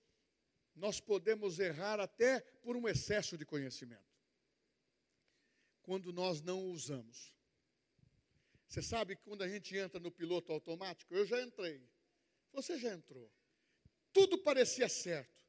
nós 0.75 1.01
podemos 1.01 1.59
errar 1.59 2.01
até 2.01 2.41
por 2.63 2.77
um 2.77 2.89
excesso 2.89 3.37
de 3.37 3.45
conhecimento. 3.45 4.09
Quando 5.83 6.13
nós 6.13 6.41
não 6.41 6.61
o 6.61 6.71
usamos. 6.71 7.35
Você 8.67 8.81
sabe 8.81 9.17
que 9.17 9.23
quando 9.23 9.43
a 9.43 9.49
gente 9.49 9.77
entra 9.77 9.99
no 9.99 10.13
piloto 10.13 10.53
automático, 10.53 11.13
eu 11.13 11.27
já 11.27 11.43
entrei. 11.43 11.83
Você 12.53 12.79
já 12.79 12.95
entrou. 12.95 13.31
Tudo 14.13 14.39
parecia 14.39 14.89
certo. 14.89 15.45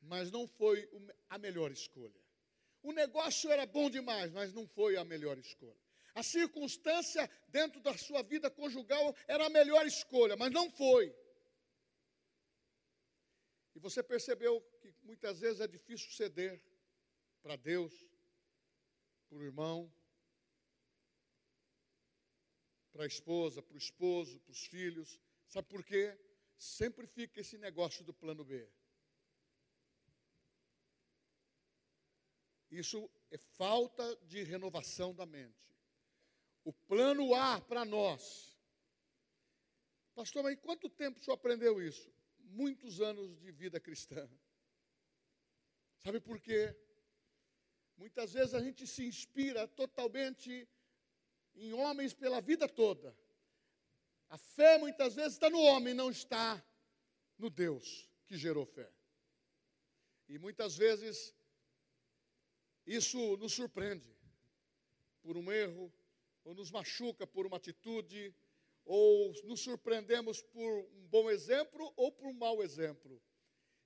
Mas 0.00 0.30
não 0.30 0.46
foi 0.46 0.88
a 1.28 1.36
melhor 1.36 1.72
escolha. 1.72 2.20
O 2.82 2.92
negócio 2.92 3.50
era 3.50 3.66
bom 3.66 3.90
demais, 3.90 4.30
mas 4.32 4.52
não 4.52 4.66
foi 4.68 4.96
a 4.96 5.04
melhor 5.04 5.36
escolha. 5.38 5.85
A 6.16 6.22
circunstância 6.22 7.30
dentro 7.48 7.78
da 7.78 7.94
sua 7.98 8.22
vida 8.22 8.50
conjugal 8.50 9.14
era 9.28 9.44
a 9.44 9.50
melhor 9.50 9.86
escolha, 9.86 10.34
mas 10.34 10.50
não 10.50 10.70
foi. 10.70 11.14
E 13.74 13.78
você 13.78 14.02
percebeu 14.02 14.62
que 14.80 14.94
muitas 15.02 15.40
vezes 15.40 15.60
é 15.60 15.68
difícil 15.68 16.10
ceder 16.12 16.58
para 17.42 17.54
Deus, 17.54 17.92
para 19.28 19.36
o 19.36 19.44
irmão, 19.44 19.92
para 22.90 23.04
a 23.04 23.06
esposa, 23.06 23.60
para 23.60 23.74
o 23.74 23.78
esposo, 23.78 24.40
para 24.40 24.52
os 24.52 24.64
filhos. 24.68 25.20
Sabe 25.46 25.68
por 25.68 25.84
quê? 25.84 26.18
Sempre 26.56 27.06
fica 27.06 27.42
esse 27.42 27.58
negócio 27.58 28.02
do 28.02 28.14
plano 28.14 28.42
B. 28.42 28.66
Isso 32.70 33.10
é 33.30 33.36
falta 33.36 34.16
de 34.24 34.42
renovação 34.42 35.14
da 35.14 35.26
mente. 35.26 35.75
O 36.66 36.72
plano 36.72 37.32
A 37.32 37.60
para 37.60 37.84
nós. 37.84 38.58
Pastor, 40.16 40.42
mas 40.42 40.58
quanto 40.58 40.90
tempo 40.90 41.16
o 41.16 41.22
senhor 41.22 41.36
aprendeu 41.36 41.80
isso? 41.80 42.12
Muitos 42.40 43.00
anos 43.00 43.38
de 43.38 43.52
vida 43.52 43.78
cristã. 43.78 44.28
Sabe 46.02 46.18
por 46.18 46.40
quê? 46.40 46.76
Muitas 47.96 48.32
vezes 48.32 48.52
a 48.52 48.60
gente 48.60 48.84
se 48.84 49.06
inspira 49.06 49.68
totalmente 49.68 50.68
em 51.54 51.72
homens 51.72 52.12
pela 52.12 52.40
vida 52.40 52.68
toda. 52.68 53.16
A 54.28 54.36
fé 54.36 54.76
muitas 54.76 55.14
vezes 55.14 55.34
está 55.34 55.48
no 55.48 55.60
homem, 55.60 55.94
não 55.94 56.10
está 56.10 56.60
no 57.38 57.48
Deus 57.48 58.10
que 58.26 58.36
gerou 58.36 58.66
fé. 58.66 58.92
E 60.28 60.36
muitas 60.36 60.76
vezes 60.76 61.32
isso 62.84 63.36
nos 63.36 63.52
surpreende 63.52 64.12
por 65.22 65.36
um 65.36 65.52
erro, 65.52 65.92
ou 66.46 66.54
nos 66.54 66.70
machuca 66.70 67.26
por 67.26 67.44
uma 67.44 67.56
atitude, 67.56 68.32
ou 68.84 69.32
nos 69.42 69.60
surpreendemos 69.60 70.40
por 70.40 70.72
um 70.94 71.08
bom 71.08 71.28
exemplo 71.28 71.92
ou 71.96 72.12
por 72.12 72.28
um 72.28 72.32
mau 72.32 72.62
exemplo. 72.62 73.20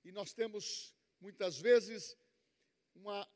E 0.03 0.11
nós 0.11 0.31
temos 0.31 0.95
muitas 1.19 1.59
vezes 1.59 2.15
uma 2.93 3.27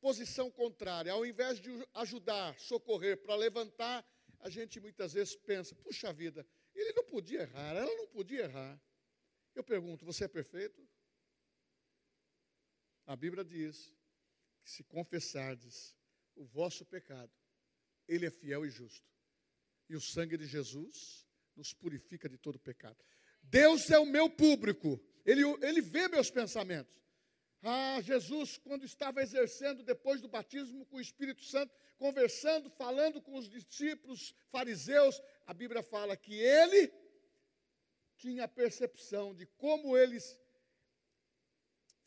posição 0.00 0.48
contrária. 0.48 1.12
Ao 1.12 1.26
invés 1.26 1.60
de 1.60 1.70
ajudar, 1.94 2.56
socorrer, 2.60 3.20
para 3.20 3.34
levantar, 3.34 4.06
a 4.38 4.48
gente 4.48 4.78
muitas 4.78 5.12
vezes 5.12 5.34
pensa: 5.34 5.74
puxa 5.74 6.12
vida, 6.12 6.46
ele 6.72 6.92
não 6.92 7.04
podia 7.04 7.42
errar, 7.42 7.74
ela 7.74 7.96
não 7.96 8.06
podia 8.06 8.44
errar. 8.44 8.80
Eu 9.56 9.64
pergunto: 9.64 10.04
você 10.04 10.24
é 10.24 10.28
perfeito? 10.28 10.88
A 13.04 13.16
Bíblia 13.16 13.44
diz 13.44 13.92
que 14.62 14.70
se 14.70 14.84
confessardes 14.84 15.96
o 16.36 16.44
vosso 16.44 16.84
pecado, 16.84 17.32
ele 18.08 18.26
é 18.26 18.30
fiel 18.30 18.64
e 18.64 18.70
justo. 18.70 19.06
E 19.88 19.94
o 19.94 20.00
sangue 20.00 20.36
de 20.36 20.46
Jesus 20.46 21.26
nos 21.54 21.72
purifica 21.72 22.28
de 22.28 22.38
todo 22.38 22.58
pecado. 22.58 22.96
Deus 23.42 23.90
é 23.90 23.98
o 23.98 24.06
meu 24.06 24.28
público, 24.28 25.00
ele, 25.24 25.42
ele 25.62 25.80
vê 25.80 26.08
meus 26.08 26.30
pensamentos. 26.30 26.98
Ah, 27.62 28.00
Jesus, 28.00 28.56
quando 28.58 28.84
estava 28.84 29.20
exercendo 29.20 29.82
depois 29.82 30.20
do 30.20 30.28
batismo 30.28 30.86
com 30.86 30.96
o 30.96 31.00
Espírito 31.00 31.42
Santo, 31.42 31.74
conversando, 31.96 32.70
falando 32.70 33.20
com 33.20 33.36
os 33.36 33.48
discípulos 33.48 34.34
fariseus, 34.50 35.20
a 35.46 35.52
Bíblia 35.52 35.82
fala 35.82 36.16
que 36.16 36.34
ele 36.34 36.92
tinha 38.16 38.44
a 38.44 38.48
percepção 38.48 39.34
de 39.34 39.46
como 39.46 39.96
eles 39.96 40.38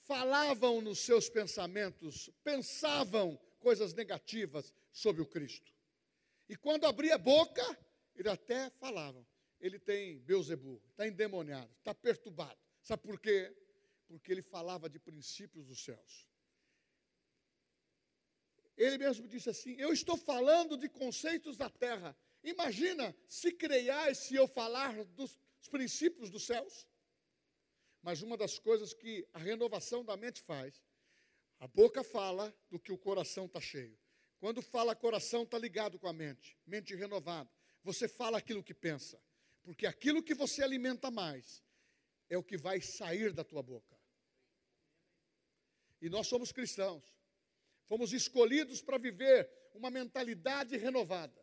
falavam 0.03 0.81
nos 0.81 0.99
seus 0.99 1.29
pensamentos, 1.29 2.29
pensavam 2.43 3.37
coisas 3.59 3.93
negativas 3.93 4.73
sobre 4.91 5.21
o 5.21 5.25
Cristo. 5.25 5.70
E 6.51 6.55
quando 6.55 6.85
abria 6.85 7.15
a 7.15 7.17
boca, 7.17 7.65
ele 8.13 8.29
até 8.29 8.69
falava. 8.71 9.25
Ele 9.59 9.79
tem 9.79 10.19
Beuzebu, 10.19 10.79
está 10.91 11.07
endemoniado, 11.07 11.71
está 11.79 11.95
perturbado. 11.95 12.59
Sabe 12.83 13.01
por 13.01 13.19
quê? 13.19 13.51
porque 14.11 14.31
ele 14.31 14.41
falava 14.41 14.89
de 14.89 14.99
princípios 14.99 15.65
dos 15.65 15.83
céus. 15.83 16.27
Ele 18.75 18.97
mesmo 18.97 19.27
disse 19.27 19.49
assim: 19.49 19.75
Eu 19.79 19.93
estou 19.93 20.17
falando 20.17 20.77
de 20.77 20.89
conceitos 20.89 21.55
da 21.55 21.69
terra. 21.69 22.15
Imagina 22.43 23.15
se 23.27 23.51
creiais 23.51 24.17
se 24.17 24.35
eu 24.35 24.47
falar 24.47 25.03
dos 25.05 25.37
princípios 25.69 26.29
dos 26.29 26.45
céus. 26.45 26.87
Mas 28.01 28.21
uma 28.21 28.35
das 28.35 28.57
coisas 28.57 28.93
que 28.93 29.27
a 29.31 29.39
renovação 29.39 30.03
da 30.03 30.17
mente 30.17 30.41
faz, 30.41 30.81
a 31.59 31.67
boca 31.67 32.03
fala 32.03 32.53
do 32.69 32.79
que 32.79 32.91
o 32.91 32.97
coração 32.97 33.45
está 33.45 33.61
cheio. 33.61 33.97
Quando 34.41 34.59
fala 34.59 34.95
coração, 34.95 35.43
está 35.43 35.59
ligado 35.59 35.99
com 35.99 36.07
a 36.07 36.13
mente, 36.13 36.57
mente 36.65 36.95
renovada. 36.95 37.47
Você 37.83 38.07
fala 38.07 38.39
aquilo 38.39 38.63
que 38.63 38.73
pensa, 38.73 39.21
porque 39.61 39.85
aquilo 39.85 40.23
que 40.23 40.33
você 40.33 40.63
alimenta 40.63 41.11
mais 41.11 41.63
é 42.27 42.35
o 42.35 42.43
que 42.43 42.57
vai 42.57 42.81
sair 42.81 43.33
da 43.33 43.43
tua 43.43 43.61
boca. 43.61 43.95
E 46.01 46.09
nós 46.09 46.25
somos 46.25 46.51
cristãos. 46.51 47.03
Fomos 47.87 48.13
escolhidos 48.13 48.81
para 48.81 48.97
viver 48.97 49.47
uma 49.75 49.91
mentalidade 49.91 50.75
renovada, 50.75 51.39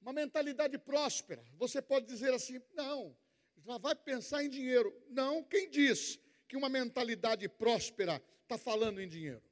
uma 0.00 0.12
mentalidade 0.12 0.76
próspera. 0.76 1.44
Você 1.56 1.80
pode 1.80 2.06
dizer 2.06 2.34
assim: 2.34 2.60
não, 2.72 3.16
já 3.58 3.78
vai 3.78 3.94
pensar 3.94 4.42
em 4.42 4.50
dinheiro. 4.50 4.92
Não, 5.08 5.44
quem 5.44 5.70
diz 5.70 6.18
que 6.48 6.56
uma 6.56 6.68
mentalidade 6.68 7.48
próspera 7.48 8.20
está 8.42 8.58
falando 8.58 9.00
em 9.00 9.06
dinheiro? 9.06 9.42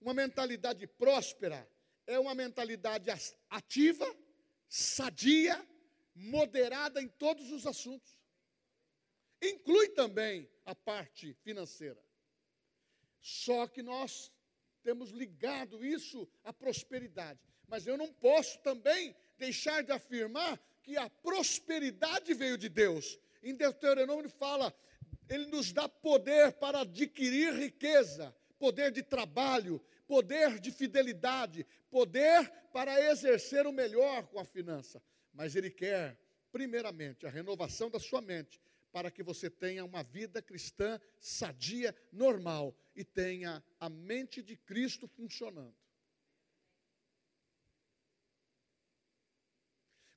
Uma 0.00 0.14
mentalidade 0.14 0.86
próspera 0.86 1.68
é 2.06 2.18
uma 2.18 2.34
mentalidade 2.34 3.10
ativa, 3.50 4.06
sadia, 4.68 5.66
moderada 6.14 7.02
em 7.02 7.08
todos 7.08 7.50
os 7.50 7.66
assuntos. 7.66 8.16
Inclui 9.42 9.88
também 9.90 10.48
a 10.64 10.74
parte 10.74 11.34
financeira. 11.42 12.02
Só 13.20 13.66
que 13.66 13.82
nós 13.82 14.32
temos 14.82 15.10
ligado 15.10 15.84
isso 15.84 16.28
à 16.44 16.52
prosperidade. 16.52 17.40
Mas 17.66 17.86
eu 17.86 17.96
não 17.96 18.12
posso 18.12 18.58
também 18.60 19.14
deixar 19.36 19.82
de 19.82 19.92
afirmar 19.92 20.58
que 20.82 20.96
a 20.96 21.10
prosperidade 21.10 22.32
veio 22.32 22.56
de 22.56 22.68
Deus. 22.68 23.18
Em 23.42 23.54
Deuteronômio 23.54 24.30
fala, 24.30 24.72
ele 25.28 25.46
nos 25.46 25.72
dá 25.72 25.88
poder 25.88 26.52
para 26.52 26.80
adquirir 26.80 27.52
riqueza, 27.52 28.34
poder 28.58 28.92
de 28.92 29.02
trabalho, 29.02 29.84
poder 30.06 30.58
de 30.58 30.70
fidelidade, 30.70 31.66
poder 31.90 32.50
para 32.72 33.00
exercer 33.10 33.66
o 33.66 33.72
melhor 33.72 34.26
com 34.28 34.38
a 34.38 34.44
finança. 34.44 35.02
Mas 35.32 35.56
ele 35.56 35.70
quer, 35.70 36.18
primeiramente, 36.50 37.26
a 37.26 37.30
renovação 37.30 37.90
da 37.90 37.98
sua 37.98 38.20
mente, 38.20 38.60
para 38.92 39.10
que 39.10 39.22
você 39.22 39.50
tenha 39.50 39.84
uma 39.84 40.02
vida 40.02 40.40
cristã 40.40 40.98
sadia, 41.20 41.94
normal 42.12 42.74
e 42.94 43.04
tenha 43.04 43.62
a 43.78 43.90
mente 43.90 44.42
de 44.42 44.56
Cristo 44.56 45.06
funcionando. 45.06 45.76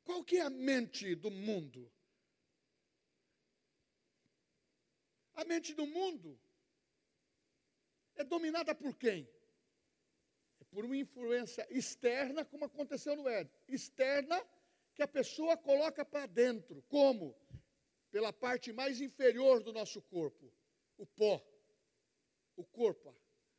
Qual 0.05 0.23
que 0.23 0.37
é 0.37 0.41
a 0.41 0.49
mente 0.49 1.13
do 1.13 1.29
mundo? 1.29 1.91
A 5.35 5.45
mente 5.45 5.73
do 5.73 5.85
mundo 5.85 6.39
é 8.15 8.23
dominada 8.23 8.73
por 8.73 8.95
quem? 8.95 9.29
Por 10.71 10.85
uma 10.85 10.97
influência 10.97 11.65
externa, 11.69 12.45
como 12.45 12.65
aconteceu 12.65 13.15
no 13.15 13.27
Éden. 13.27 13.51
Externa 13.67 14.43
que 14.93 15.01
a 15.01 15.07
pessoa 15.07 15.57
coloca 15.57 16.05
para 16.05 16.25
dentro. 16.25 16.83
Como? 16.87 17.35
pela 18.11 18.33
parte 18.33 18.71
mais 18.73 19.01
inferior 19.01 19.63
do 19.63 19.71
nosso 19.71 20.01
corpo, 20.01 20.51
o 20.97 21.05
pó, 21.05 21.41
o 22.55 22.65
corpo, 22.65 23.15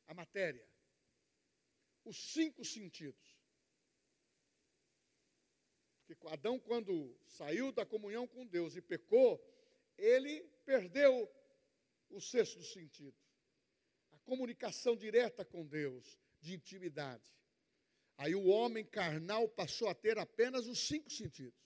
a 0.06 0.14
matéria. 0.14 0.68
os 2.04 2.32
cinco 2.32 2.64
sentidos. 2.64 3.38
Porque 6.06 6.26
Adão, 6.28 6.58
quando 6.58 7.16
saiu 7.26 7.70
da 7.70 7.86
comunhão 7.86 8.26
com 8.26 8.46
Deus 8.46 8.74
e 8.74 8.82
pecou, 8.82 9.38
ele 9.96 10.42
perdeu 10.64 11.30
o 12.08 12.20
sexto 12.20 12.62
sentido. 12.64 13.16
A 14.10 14.18
comunicação 14.20 14.96
direta 14.96 15.44
com 15.44 15.64
Deus, 15.64 16.18
de 16.40 16.54
intimidade. 16.54 17.30
Aí 18.16 18.34
o 18.34 18.46
homem 18.46 18.84
carnal 18.84 19.48
passou 19.48 19.88
a 19.88 19.94
ter 19.94 20.18
apenas 20.18 20.66
os 20.66 20.86
cinco 20.86 21.10
sentidos. 21.10 21.58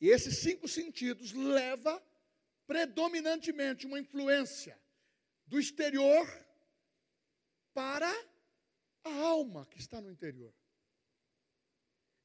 E 0.00 0.08
esses 0.08 0.38
cinco 0.38 0.68
sentidos 0.68 1.32
leva 1.32 2.02
predominantemente 2.66 3.86
uma 3.86 3.98
influência 3.98 4.80
do 5.46 5.58
exterior 5.58 6.26
para 7.72 8.10
a 9.04 9.14
alma 9.14 9.66
que 9.66 9.78
está 9.78 10.00
no 10.00 10.10
interior. 10.10 10.54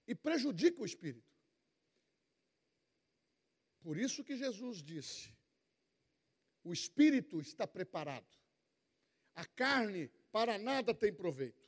E 0.06 0.14
prejudica 0.14 0.82
o 0.82 0.86
espírito. 0.86 1.34
Por 3.80 3.98
isso 3.98 4.24
que 4.24 4.36
Jesus 4.36 4.84
disse: 4.84 5.34
o 6.64 6.74
espírito 6.74 7.40
está 7.40 7.66
preparado, 7.66 8.28
a 9.36 9.46
carne 9.46 10.10
para 10.32 10.58
nada 10.58 10.94
tem 10.94 11.14
proveito. 11.14 11.64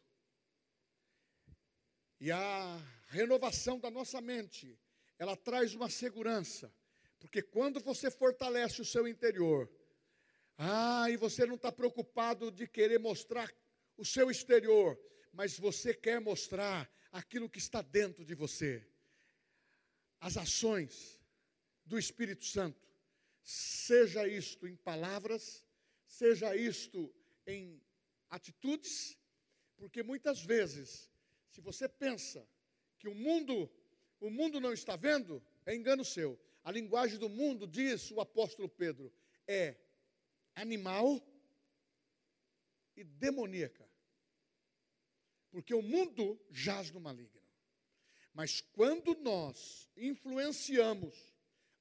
E 2.19 2.32
a 2.32 2.82
renovação 3.08 3.80
da 3.80 3.91
nossa 3.91 4.21
mente, 4.21 4.80
ela 5.17 5.36
traz 5.36 5.73
uma 5.73 5.89
segurança, 5.89 6.73
porque 7.19 7.41
quando 7.41 7.80
você 7.80 8.10
fortalece 8.10 8.82
o 8.82 8.86
seu 8.86 9.08
interior, 9.08 9.69
ah, 10.58 11.10
e 11.10 11.17
você 11.17 11.45
não 11.45 11.56
está 11.56 11.71
preocupado 11.71 12.51
de 12.51 12.67
querer 12.67 12.99
mostrar 12.99 13.51
o 13.97 14.06
seu 14.06 14.32
exterior, 14.32 14.97
mas 15.34 15.60
você 15.60 15.93
quer 15.93 16.21
mostrar 16.21 16.89
aquilo 17.12 17.49
que 17.49 17.60
está 17.60 17.82
dentro 17.82 18.23
de 18.23 18.34
você. 18.34 18.86
As 20.19 20.38
ações 20.38 21.19
do 21.86 21.99
Espírito 21.99 22.45
Santo, 22.45 22.82
seja 23.43 24.28
isto 24.28 24.67
em 24.67 24.75
palavras, 24.75 25.65
seja 26.08 26.56
isto 26.56 27.13
em 27.45 27.81
atitudes, 28.29 29.17
porque 29.77 30.03
muitas 30.03 30.41
vezes, 30.41 31.10
se 31.49 31.62
você 31.62 31.88
pensa 31.88 32.47
que 32.97 33.08
o 33.08 33.15
mundo, 33.15 33.69
o 34.19 34.29
mundo 34.29 34.60
não 34.60 34.73
está 34.73 34.95
vendo, 34.95 35.43
é 35.65 35.75
engano 35.75 36.03
seu. 36.03 36.39
A 36.63 36.71
linguagem 36.71 37.19
do 37.19 37.29
mundo, 37.29 37.67
diz 37.67 38.12
o 38.12 38.19
apóstolo 38.19 38.67
Pedro, 38.67 39.13
é 39.47 39.77
animal 40.55 41.21
e 42.95 43.03
demoníaca. 43.03 43.88
Porque 45.51 45.73
o 45.73 45.81
mundo 45.81 46.39
jaz 46.49 46.91
no 46.91 46.99
maligno. 46.99 47.41
Mas 48.34 48.60
quando 48.60 49.15
nós 49.21 49.89
influenciamos 49.95 51.34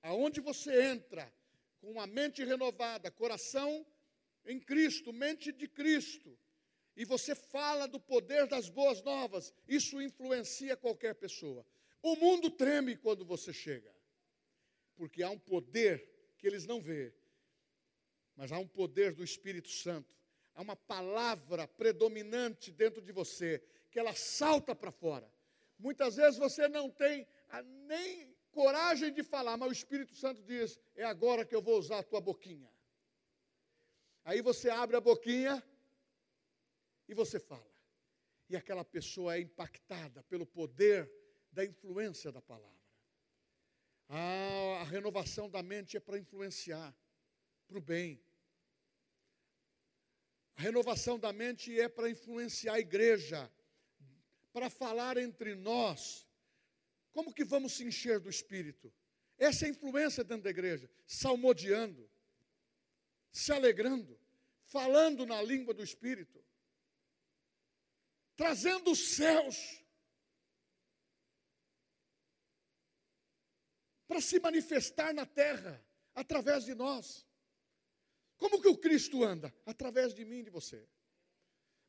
aonde 0.02 0.40
você 0.40 0.92
entra 0.92 1.32
com 1.80 1.90
uma 1.90 2.06
mente 2.06 2.44
renovada, 2.44 3.10
coração 3.10 3.84
em 4.46 4.60
Cristo, 4.60 5.12
mente 5.12 5.52
de 5.52 5.66
Cristo, 5.68 6.38
e 6.96 7.04
você 7.04 7.34
fala 7.34 7.88
do 7.88 7.98
poder 7.98 8.46
das 8.46 8.68
boas 8.68 9.02
novas, 9.02 9.52
isso 9.66 10.00
influencia 10.00 10.76
qualquer 10.76 11.14
pessoa. 11.14 11.66
O 12.02 12.14
mundo 12.16 12.50
treme 12.50 12.96
quando 12.96 13.24
você 13.24 13.52
chega, 13.52 13.92
porque 14.94 15.22
há 15.22 15.30
um 15.30 15.38
poder 15.38 16.08
que 16.38 16.46
eles 16.46 16.66
não 16.66 16.80
vê, 16.80 17.12
mas 18.36 18.52
há 18.52 18.58
um 18.58 18.68
poder 18.68 19.12
do 19.14 19.24
Espírito 19.24 19.68
Santo, 19.68 20.14
há 20.54 20.62
uma 20.62 20.76
palavra 20.76 21.66
predominante 21.66 22.70
dentro 22.70 23.00
de 23.00 23.12
você, 23.12 23.62
que 23.90 23.98
ela 23.98 24.14
salta 24.14 24.74
para 24.74 24.92
fora. 24.92 25.32
Muitas 25.78 26.16
vezes 26.16 26.38
você 26.38 26.68
não 26.68 26.90
tem 26.90 27.26
nem 27.86 28.34
coragem 28.52 29.12
de 29.12 29.22
falar, 29.22 29.56
mas 29.56 29.68
o 29.68 29.72
Espírito 29.72 30.14
Santo 30.14 30.42
diz: 30.42 30.78
é 30.94 31.04
agora 31.04 31.44
que 31.44 31.54
eu 31.54 31.62
vou 31.62 31.78
usar 31.78 31.98
a 31.98 32.02
tua 32.02 32.20
boquinha. 32.20 32.70
Aí 34.24 34.40
você 34.40 34.70
abre 34.70 34.96
a 34.96 35.00
boquinha 35.00 35.62
e 37.06 37.14
você 37.14 37.38
fala. 37.38 37.70
E 38.48 38.56
aquela 38.56 38.84
pessoa 38.84 39.36
é 39.36 39.40
impactada 39.40 40.22
pelo 40.24 40.46
poder 40.46 41.10
da 41.52 41.64
influência 41.64 42.32
da 42.32 42.40
palavra. 42.40 42.74
Ah, 44.08 44.80
a 44.80 44.84
renovação 44.84 45.48
da 45.48 45.62
mente 45.62 45.96
é 45.96 46.00
para 46.00 46.18
influenciar 46.18 46.94
para 47.66 47.78
o 47.78 47.80
bem. 47.80 48.22
A 50.56 50.62
renovação 50.62 51.18
da 51.18 51.32
mente 51.32 51.78
é 51.78 51.88
para 51.88 52.08
influenciar 52.08 52.74
a 52.74 52.80
igreja, 52.80 53.50
para 54.52 54.70
falar 54.70 55.16
entre 55.16 55.54
nós. 55.54 56.26
Como 57.12 57.32
que 57.32 57.44
vamos 57.44 57.74
se 57.74 57.84
encher 57.84 58.20
do 58.20 58.30
Espírito? 58.30 58.92
Essa 59.36 59.64
é 59.64 59.68
a 59.68 59.70
influência 59.70 60.22
dentro 60.22 60.44
da 60.44 60.50
igreja, 60.50 60.88
salmodiando, 61.06 62.08
se 63.34 63.52
alegrando, 63.52 64.16
falando 64.62 65.26
na 65.26 65.42
língua 65.42 65.74
do 65.74 65.82
Espírito, 65.82 66.42
trazendo 68.36 68.92
os 68.92 69.16
céus 69.16 69.84
para 74.06 74.20
se 74.20 74.38
manifestar 74.38 75.12
na 75.12 75.26
terra 75.26 75.84
através 76.14 76.64
de 76.64 76.76
nós. 76.76 77.26
Como 78.36 78.62
que 78.62 78.68
o 78.68 78.78
Cristo 78.78 79.24
anda? 79.24 79.52
Através 79.66 80.14
de 80.14 80.24
mim 80.24 80.38
e 80.38 80.44
de 80.44 80.50
você. 80.50 80.88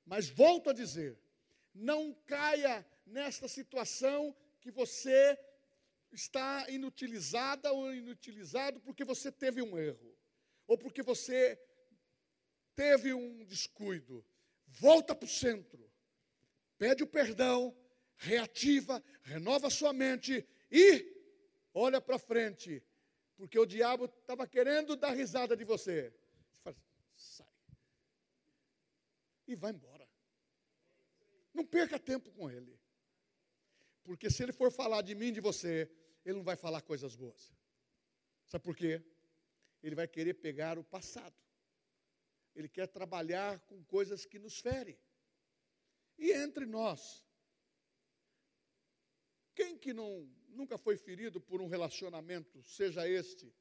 Mas 0.04 0.28
volto 0.28 0.72
a 0.72 0.74
dizer, 0.74 1.20
não 1.76 2.12
caia 2.26 2.84
nesta 3.06 3.48
situação 3.48 4.36
que 4.62 4.72
você 4.72 5.38
está 6.12 6.68
inutilizada 6.72 7.72
ou 7.72 7.94
inutilizado 7.94 8.82
porque 8.82 9.04
você 9.04 9.32
teve 9.32 9.62
um 9.62 9.78
erro, 9.78 10.18
ou 10.68 10.78
porque 10.78 11.02
você 11.02 11.60
teve 12.76 13.14
um 13.14 13.44
descuido. 13.46 14.26
Volta 14.68 15.16
para 15.16 15.26
o 15.26 15.30
centro, 15.30 15.92
pede 16.78 17.04
o 17.04 17.08
perdão, 17.08 17.76
reativa, 18.18 19.04
renova 19.24 19.70
sua 19.70 19.94
mente 19.94 20.46
e 20.72 21.14
olha 21.74 22.02
para 22.02 22.18
frente, 22.18 22.84
porque 23.38 23.58
o 23.58 23.66
diabo 23.66 24.06
estava 24.06 24.48
querendo 24.48 24.96
dar 24.96 25.12
risada 25.12 25.56
de 25.56 25.64
você 25.64 26.14
sai. 27.16 27.48
E 29.48 29.56
vai 29.56 29.72
embora. 29.72 30.08
Não 31.54 31.66
perca 31.66 32.00
tempo 32.00 32.32
com 32.32 32.50
ele. 32.50 32.80
Porque 34.04 34.30
se 34.30 34.44
ele 34.44 34.52
for 34.52 34.72
falar 34.72 35.02
de 35.02 35.16
mim, 35.16 35.32
de 35.32 35.40
você, 35.40 35.90
ele 36.24 36.38
não 36.38 36.44
vai 36.44 36.56
falar 36.56 36.82
coisas 36.82 37.16
boas. 37.16 37.54
Sabe 38.46 38.64
por 38.64 38.76
quê? 38.76 39.04
Ele 39.86 39.94
vai 39.94 40.08
querer 40.08 40.34
pegar 40.34 40.80
o 40.80 40.84
passado. 40.84 41.36
Ele 42.56 42.68
quer 42.68 42.88
trabalhar 42.88 43.60
com 43.68 43.84
coisas 43.84 44.26
que 44.26 44.40
nos 44.40 44.60
ferem. 44.60 44.98
E 46.18 46.32
entre 46.32 46.66
nós, 46.66 47.24
quem 49.54 49.78
que 49.78 49.94
não, 49.94 50.28
nunca 50.48 50.76
foi 50.76 50.98
ferido 50.98 51.40
por 51.40 51.62
um 51.62 51.68
relacionamento, 51.68 52.64
seja 52.64 53.08
este 53.08 53.54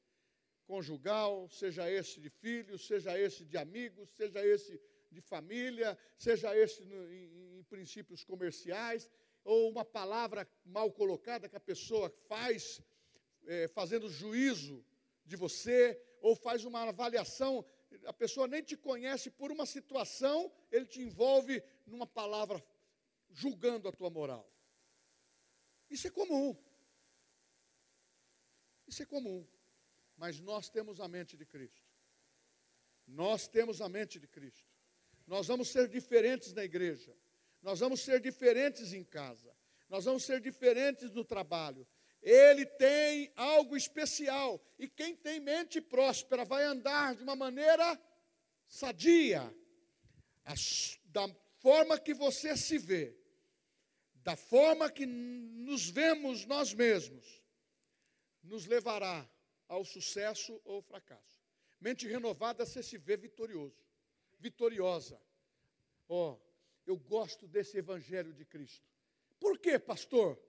conjugal, 0.65 1.47
seja 1.47 1.91
esse 1.91 2.19
de 2.19 2.31
filhos, 2.31 2.87
seja 2.87 3.19
esse 3.19 3.45
de 3.45 3.55
amigos, 3.55 4.09
seja 4.15 4.43
esse 4.43 4.81
de 5.11 5.21
família, 5.21 5.95
seja 6.17 6.57
esse 6.57 6.83
no, 6.85 7.07
em, 7.13 7.59
em 7.59 7.63
princípios 7.65 8.23
comerciais, 8.23 9.07
ou 9.43 9.69
uma 9.69 9.85
palavra 9.85 10.49
mal 10.65 10.91
colocada 10.91 11.47
que 11.47 11.55
a 11.55 11.59
pessoa 11.59 12.09
faz, 12.27 12.81
é, 13.45 13.67
fazendo 13.67 14.09
juízo 14.09 14.83
de 15.23 15.35
você, 15.35 16.01
ou 16.25 16.35
faz 16.35 16.65
uma 16.65 16.81
avaliação, 16.89 17.51
a 18.05 18.13
pessoa 18.13 18.47
nem 18.47 18.63
te 18.69 18.75
conhece 18.75 19.27
por 19.29 19.51
uma 19.51 19.65
situação, 19.65 20.51
ele 20.71 20.85
te 20.85 21.01
envolve 21.01 21.63
numa 21.85 22.07
palavra 22.07 22.57
julgando 23.41 23.87
a 23.87 23.91
tua 23.91 24.09
moral. 24.09 24.45
Isso 25.89 26.07
é 26.07 26.11
comum. 26.11 26.55
Isso 28.87 29.01
é 29.03 29.05
comum 29.05 29.45
mas 30.17 30.39
nós 30.39 30.69
temos 30.69 30.99
a 30.99 31.07
mente 31.07 31.35
de 31.37 31.45
Cristo. 31.45 31.83
Nós 33.05 33.47
temos 33.47 33.81
a 33.81 33.89
mente 33.89 34.19
de 34.19 34.27
Cristo. 34.27 34.69
Nós 35.27 35.47
vamos 35.47 35.69
ser 35.69 35.87
diferentes 35.87 36.53
na 36.53 36.63
igreja. 36.63 37.15
Nós 37.61 37.79
vamos 37.79 38.01
ser 38.01 38.19
diferentes 38.19 38.93
em 38.93 39.03
casa. 39.03 39.55
Nós 39.89 40.05
vamos 40.05 40.23
ser 40.23 40.39
diferentes 40.39 41.11
no 41.11 41.23
trabalho. 41.23 41.87
Ele 42.25 42.65
tem 42.65 43.31
algo 43.35 43.77
especial. 43.77 44.59
E 44.79 44.87
quem 44.89 45.15
tem 45.15 45.39
mente 45.39 45.79
próspera 45.79 46.43
vai 46.43 46.63
andar 46.63 47.15
de 47.15 47.21
uma 47.21 47.35
maneira 47.35 48.01
sadia. 48.67 49.55
da 51.05 51.29
forma 51.59 51.99
que 51.99 52.15
você 52.15 52.57
se 52.57 52.79
vê, 52.79 53.15
da 54.15 54.35
forma 54.35 54.89
que 54.91 55.05
nos 55.05 55.87
vemos 55.87 56.45
nós 56.45 56.73
mesmos, 56.73 57.43
nos 58.43 58.65
levará 58.65 59.29
ao 59.67 59.85
sucesso 59.85 60.59
ou 60.65 60.81
fracasso. 60.81 61.39
Mente 61.79 62.07
renovada, 62.07 62.65
você 62.65 62.81
se 62.81 62.97
vê 62.97 63.15
vitorioso, 63.15 63.77
vitoriosa. 64.39 65.21
Ó, 66.09 66.33
oh, 66.33 66.41
eu 66.87 66.97
gosto 66.97 67.47
desse 67.47 67.77
evangelho 67.77 68.33
de 68.33 68.45
Cristo. 68.45 68.87
Por 69.39 69.59
quê, 69.59 69.77
pastor? 69.77 70.39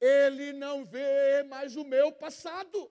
Ele 0.00 0.52
não 0.52 0.84
vê 0.84 1.42
mais 1.44 1.76
o 1.76 1.84
meu 1.84 2.12
passado. 2.12 2.90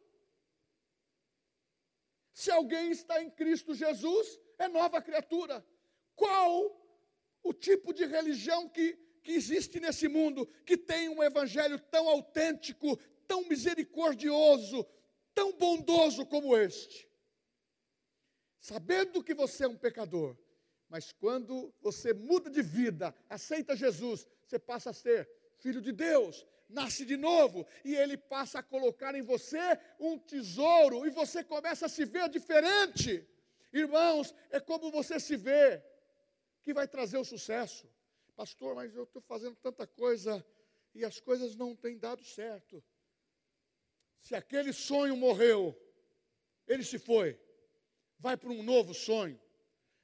Se 2.34 2.52
alguém 2.52 2.92
está 2.92 3.22
em 3.22 3.30
Cristo 3.30 3.74
Jesus, 3.74 4.40
é 4.58 4.68
nova 4.68 5.02
criatura. 5.02 5.66
Qual 6.16 6.80
o 7.44 7.54
tipo 7.54 7.94
de 7.94 8.06
religião 8.06 8.68
que, 8.70 8.94
que 9.24 9.32
existe 9.32 9.80
nesse 9.80 10.08
mundo 10.08 10.46
que 10.66 10.78
tem 10.78 11.10
um 11.10 11.24
evangelho 11.24 11.80
tão 11.80 12.08
autêntico, 12.10 12.98
tão 13.28 13.48
misericordioso, 13.48 14.86
tão 15.34 15.54
bondoso 15.54 16.26
como 16.26 16.56
este? 16.56 17.08
Sabendo 18.60 19.24
que 19.24 19.34
você 19.34 19.64
é 19.64 19.68
um 19.68 19.78
pecador, 19.78 20.36
mas 20.90 21.12
quando 21.12 21.74
você 21.82 22.14
muda 22.14 22.50
de 22.50 22.62
vida, 22.62 23.16
aceita 23.30 23.76
Jesus, 23.76 24.28
você 24.46 24.60
passa 24.60 24.90
a 24.90 24.94
ser 24.94 25.30
filho 25.58 25.82
de 25.82 25.92
Deus, 25.92 26.46
nasce 26.70 27.06
de 27.06 27.18
novo 27.18 27.66
e 27.84 27.96
ele 27.96 28.18
passa 28.18 28.60
a 28.60 28.64
colocar 28.64 29.16
em 29.16 29.22
você 29.22 29.60
um 30.00 30.18
tesouro 30.18 31.06
e 31.06 31.10
você 31.10 31.44
começa 31.44 31.86
a 31.86 31.90
se 31.90 32.06
ver 32.06 32.30
diferente. 32.30 33.28
Irmãos, 33.72 34.34
é 34.50 34.60
como 34.60 34.92
você 34.92 35.20
se 35.20 35.36
vê 35.36 35.84
que 36.62 36.74
vai 36.74 36.88
trazer 36.88 37.18
o 37.18 37.26
sucesso. 37.26 37.90
Pastor, 38.36 38.76
mas 38.76 38.96
eu 38.96 39.04
estou 39.04 39.22
fazendo 39.22 39.56
tanta 39.56 39.88
coisa 39.88 40.46
e 40.94 41.04
as 41.04 41.20
coisas 41.20 41.56
não 41.56 41.76
têm 41.76 41.98
dado 41.98 42.24
certo. 42.24 42.84
Se 44.22 44.36
aquele 44.36 44.74
sonho 44.74 45.16
morreu, 45.16 45.76
ele 46.68 46.84
se 46.84 47.00
foi, 47.00 47.40
vai 48.20 48.36
para 48.36 48.50
um 48.50 48.62
novo 48.62 48.94
sonho, 48.94 49.40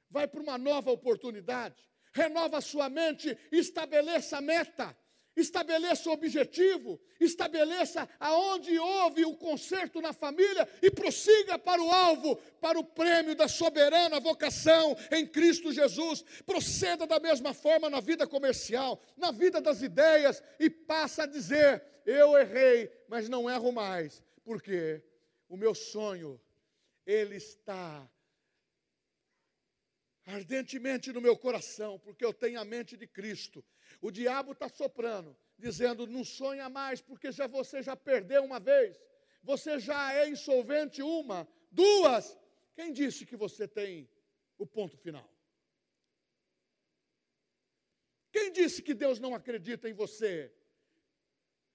vai 0.08 0.26
para 0.26 0.40
uma 0.40 0.56
nova 0.56 0.90
oportunidade, 0.90 1.88
renova 2.12 2.60
sua 2.60 2.88
mente, 2.88 3.36
estabeleça 3.52 4.38
a 4.38 4.40
meta 4.40 4.96
estabeleça 5.36 6.08
o 6.08 6.12
objetivo, 6.12 7.00
estabeleça 7.20 8.08
aonde 8.20 8.78
houve 8.78 9.24
o 9.24 9.36
conserto 9.36 10.00
na 10.00 10.12
família 10.12 10.68
e 10.80 10.90
prossiga 10.90 11.58
para 11.58 11.82
o 11.82 11.90
alvo, 11.90 12.36
para 12.60 12.78
o 12.78 12.84
prêmio 12.84 13.34
da 13.34 13.48
soberana 13.48 14.20
vocação 14.20 14.96
em 15.10 15.26
Cristo 15.26 15.72
Jesus. 15.72 16.22
Proceda 16.46 17.06
da 17.06 17.18
mesma 17.18 17.52
forma 17.52 17.90
na 17.90 18.00
vida 18.00 18.26
comercial, 18.26 19.00
na 19.16 19.30
vida 19.30 19.60
das 19.60 19.82
ideias 19.82 20.42
e 20.58 20.70
passa 20.70 21.24
a 21.24 21.26
dizer: 21.26 21.82
eu 22.06 22.36
errei, 22.38 22.90
mas 23.08 23.28
não 23.28 23.50
erro 23.50 23.72
mais, 23.72 24.22
porque 24.44 25.02
o 25.48 25.56
meu 25.56 25.74
sonho 25.74 26.40
ele 27.06 27.36
está 27.36 28.08
ardentemente 30.26 31.12
no 31.12 31.20
meu 31.20 31.36
coração, 31.36 31.98
porque 31.98 32.24
eu 32.24 32.32
tenho 32.32 32.58
a 32.58 32.64
mente 32.64 32.96
de 32.96 33.06
Cristo. 33.06 33.64
O 34.00 34.10
diabo 34.10 34.52
está 34.52 34.68
soprando, 34.68 35.36
dizendo: 35.58 36.06
não 36.06 36.24
sonha 36.24 36.68
mais, 36.68 37.00
porque 37.00 37.30
já 37.32 37.46
você 37.46 37.82
já 37.82 37.96
perdeu 37.96 38.44
uma 38.44 38.60
vez, 38.60 39.00
você 39.42 39.78
já 39.78 40.12
é 40.14 40.28
insolvente 40.28 41.02
uma, 41.02 41.48
duas. 41.70 42.38
Quem 42.74 42.92
disse 42.92 43.24
que 43.24 43.36
você 43.36 43.68
tem 43.68 44.08
o 44.58 44.66
ponto 44.66 44.96
final? 44.96 45.28
Quem 48.32 48.50
disse 48.50 48.82
que 48.82 48.94
Deus 48.94 49.20
não 49.20 49.34
acredita 49.34 49.88
em 49.88 49.92
você? 49.92 50.52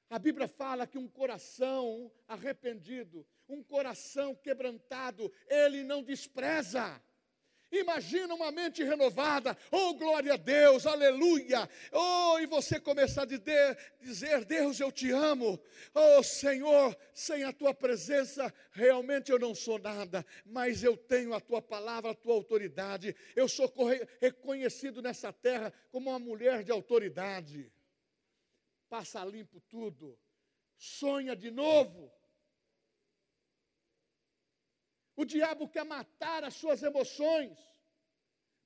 A 0.09 0.17
Bíblia 0.17 0.47
fala 0.47 0.87
que 0.87 0.97
um 0.97 1.07
coração 1.07 2.11
arrependido, 2.27 3.25
um 3.47 3.63
coração 3.63 4.35
quebrantado, 4.35 5.31
ele 5.47 5.83
não 5.83 6.03
despreza. 6.03 7.01
Imagina 7.71 8.33
uma 8.33 8.51
mente 8.51 8.83
renovada, 8.83 9.55
oh 9.71 9.93
glória 9.93 10.33
a 10.33 10.37
Deus, 10.37 10.87
aleluia, 10.87 11.69
oh, 11.91 12.39
e 12.39 12.47
você 12.47 12.79
começar 12.79 13.23
a 13.23 13.25
dizer, 13.25 13.77
dizer, 14.01 14.43
Deus 14.43 14.79
eu 14.79 14.91
te 14.91 15.11
amo, 15.11 15.59
oh 15.93 16.23
Senhor, 16.23 16.97
sem 17.13 17.43
a 17.43 17.53
tua 17.53 17.71
presença, 17.71 18.51
realmente 18.71 19.31
eu 19.31 19.37
não 19.37 19.53
sou 19.53 19.77
nada, 19.77 20.25
mas 20.43 20.83
eu 20.83 20.97
tenho 20.97 21.31
a 21.33 21.39
tua 21.39 21.61
palavra, 21.61 22.11
a 22.11 22.15
tua 22.15 22.33
autoridade, 22.33 23.15
eu 23.35 23.47
sou 23.47 23.71
reconhecido 24.19 24.99
nessa 24.99 25.31
terra 25.31 25.71
como 25.91 26.09
uma 26.09 26.17
mulher 26.17 26.63
de 26.63 26.71
autoridade, 26.71 27.71
passa 28.89 29.23
limpo 29.23 29.61
tudo, 29.69 30.17
sonha 30.75 31.35
de 31.35 31.51
novo, 31.51 32.11
o 35.21 35.25
diabo 35.25 35.67
quer 35.67 35.83
matar 35.83 36.45
as 36.45 36.53
suas 36.53 36.81
emoções 36.81 37.57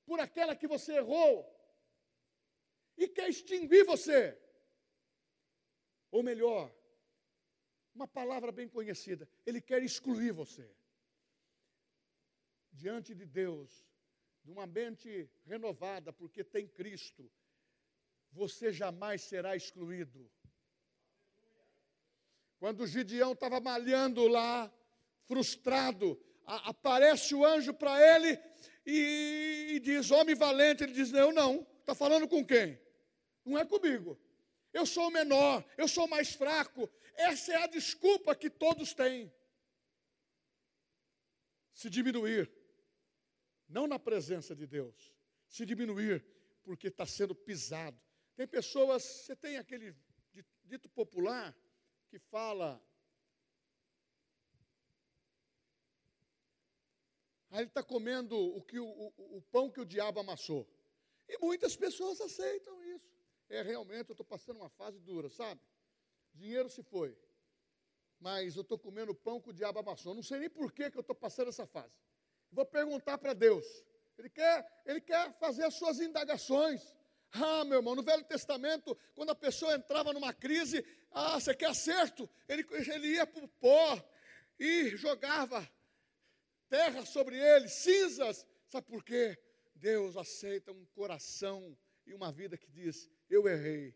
por 0.06 0.20
aquela 0.20 0.54
que 0.54 0.68
você 0.68 0.92
errou 1.02 1.32
e 2.96 3.08
quer 3.08 3.28
extinguir 3.28 3.84
você. 3.84 4.20
Ou 6.12 6.22
melhor, 6.22 6.72
uma 7.92 8.06
palavra 8.06 8.52
bem 8.52 8.68
conhecida, 8.68 9.28
ele 9.44 9.60
quer 9.60 9.82
excluir 9.82 10.30
você. 10.30 10.66
Diante 12.70 13.16
de 13.16 13.26
Deus, 13.26 13.84
de 14.44 14.52
uma 14.52 14.66
mente 14.66 15.28
renovada, 15.44 16.12
porque 16.12 16.44
tem 16.44 16.68
Cristo, 16.68 17.28
você 18.30 18.72
jamais 18.72 19.22
será 19.22 19.56
excluído. 19.56 20.30
Quando 22.60 22.86
Gideão 22.86 23.32
estava 23.32 23.58
malhando 23.60 24.28
lá, 24.28 24.72
frustrado, 25.24 26.08
a, 26.46 26.70
aparece 26.70 27.34
o 27.34 27.44
anjo 27.44 27.72
para 27.74 28.00
ele 28.00 28.40
e, 28.86 29.72
e, 29.72 29.80
diz: 29.80 30.10
Homem 30.10 30.34
valente. 30.34 30.82
Ele 30.82 30.92
diz: 30.92 31.12
Eu 31.12 31.32
não. 31.32 31.66
Está 31.80 31.94
falando 31.94 32.28
com 32.28 32.44
quem? 32.44 32.78
Não 33.44 33.58
é 33.58 33.64
comigo. 33.64 34.18
Eu 34.72 34.84
sou 34.84 35.08
o 35.08 35.10
menor, 35.10 35.64
eu 35.78 35.86
sou 35.86 36.08
mais 36.08 36.34
fraco. 36.34 36.90
Essa 37.14 37.52
é 37.52 37.56
a 37.62 37.66
desculpa 37.66 38.34
que 38.34 38.50
todos 38.50 38.92
têm. 38.92 39.32
Se 41.72 41.88
diminuir, 41.88 42.50
não 43.68 43.86
na 43.86 43.98
presença 43.98 44.54
de 44.54 44.66
Deus, 44.66 45.14
se 45.46 45.64
diminuir 45.64 46.24
porque 46.62 46.88
está 46.88 47.06
sendo 47.06 47.34
pisado. 47.34 48.00
Tem 48.34 48.48
pessoas, 48.48 49.02
você 49.02 49.36
tem 49.36 49.58
aquele 49.58 49.94
dito 50.64 50.88
popular 50.88 51.54
que 52.08 52.18
fala 52.18 52.82
Aí 57.54 57.60
ele 57.60 57.68
está 57.68 57.84
comendo 57.84 58.36
o, 58.36 58.60
que, 58.60 58.80
o, 58.80 58.84
o, 58.84 59.36
o 59.36 59.42
pão 59.42 59.70
que 59.70 59.80
o 59.80 59.84
diabo 59.84 60.18
amassou. 60.18 60.68
E 61.28 61.38
muitas 61.38 61.76
pessoas 61.76 62.20
aceitam 62.20 62.82
isso. 62.82 63.08
É, 63.48 63.62
realmente, 63.62 64.08
eu 64.08 64.12
estou 64.12 64.26
passando 64.26 64.56
uma 64.56 64.68
fase 64.68 64.98
dura, 64.98 65.30
sabe? 65.30 65.60
Dinheiro 66.34 66.68
se 66.68 66.82
foi. 66.82 67.16
Mas 68.18 68.56
eu 68.56 68.62
estou 68.62 68.76
comendo 68.76 69.14
pão 69.14 69.40
que 69.40 69.50
o 69.50 69.52
diabo 69.52 69.78
amassou. 69.78 70.16
Não 70.16 70.22
sei 70.24 70.40
nem 70.40 70.50
por 70.50 70.72
que, 70.72 70.90
que 70.90 70.96
eu 70.96 71.00
estou 71.00 71.14
passando 71.14 71.46
essa 71.46 71.64
fase. 71.64 71.94
Vou 72.50 72.66
perguntar 72.66 73.18
para 73.18 73.32
Deus. 73.32 73.64
Ele 74.18 74.30
quer, 74.30 74.82
ele 74.84 75.00
quer 75.00 75.32
fazer 75.38 75.62
as 75.62 75.74
suas 75.74 76.00
indagações. 76.00 76.82
Ah, 77.30 77.64
meu 77.64 77.78
irmão, 77.78 77.94
no 77.94 78.02
Velho 78.02 78.24
Testamento, 78.24 78.98
quando 79.14 79.30
a 79.30 79.34
pessoa 79.36 79.76
entrava 79.76 80.12
numa 80.12 80.34
crise, 80.34 80.84
ah, 81.12 81.38
você 81.38 81.54
quer 81.54 81.66
acerto? 81.66 82.28
Ele, 82.48 82.66
ele 82.92 83.12
ia 83.12 83.24
para 83.24 83.44
o 83.44 83.48
pó 83.48 84.04
e 84.58 84.96
jogava 84.96 85.64
terra 86.68 87.04
sobre 87.04 87.36
ele, 87.36 87.68
cinzas. 87.68 88.46
Sabe 88.68 88.86
por 88.86 89.04
quê? 89.04 89.38
Deus 89.74 90.16
aceita 90.16 90.72
um 90.72 90.84
coração 90.86 91.76
e 92.06 92.14
uma 92.14 92.32
vida 92.32 92.56
que 92.56 92.70
diz: 92.70 93.10
Eu 93.28 93.48
errei, 93.48 93.94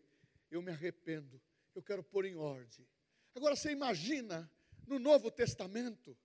eu 0.51 0.61
me 0.61 0.71
arrependo, 0.71 1.41
eu 1.75 1.81
quero 1.81 2.03
pôr 2.03 2.25
em 2.25 2.35
ordem. 2.35 2.87
Agora 3.35 3.55
você 3.55 3.71
imagina 3.71 4.51
no 4.85 4.99
Novo 4.99 5.29
Testamento, 5.31 6.17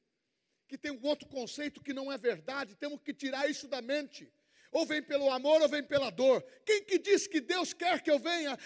que 0.66 0.79
tem 0.79 0.91
um 0.91 1.05
outro 1.05 1.29
conceito 1.29 1.83
que 1.83 1.93
não 1.93 2.11
é 2.11 2.19
verdade, 2.19 2.75
temos 2.75 3.01
que 3.01 3.12
tirar 3.12 3.49
isso 3.49 3.69
da 3.69 3.83
mente. 3.83 4.33
Ou 4.73 4.85
vem 4.85 5.01
pelo 5.01 5.31
amor 5.31 5.62
ou 5.62 5.69
vem 5.69 5.85
pela 5.85 6.11
dor. 6.11 6.43
Quem 6.66 6.83
que 6.83 6.99
diz 6.99 7.29
que 7.29 7.41
Deus 7.41 7.73
quer 7.73 8.03
que 8.03 8.11
eu 8.11 8.19
venha 8.19 8.59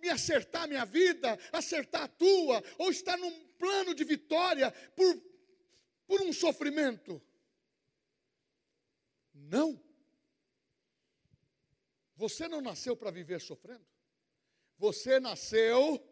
me 0.00 0.08
acertar 0.08 0.66
minha 0.66 0.84
vida, 0.84 1.38
acertar 1.52 2.02
a 2.02 2.08
tua, 2.08 2.64
ou 2.78 2.90
estar 2.90 3.16
num 3.16 3.44
plano 3.58 3.94
de 3.94 4.02
vitória 4.02 4.72
por, 4.96 5.16
por 6.12 6.20
um 6.20 6.30
sofrimento? 6.30 7.22
Não. 9.32 9.82
Você 12.16 12.46
não 12.46 12.60
nasceu 12.60 12.94
para 12.94 13.10
viver 13.10 13.40
sofrendo. 13.40 13.86
Você 14.76 15.18
nasceu 15.18 16.06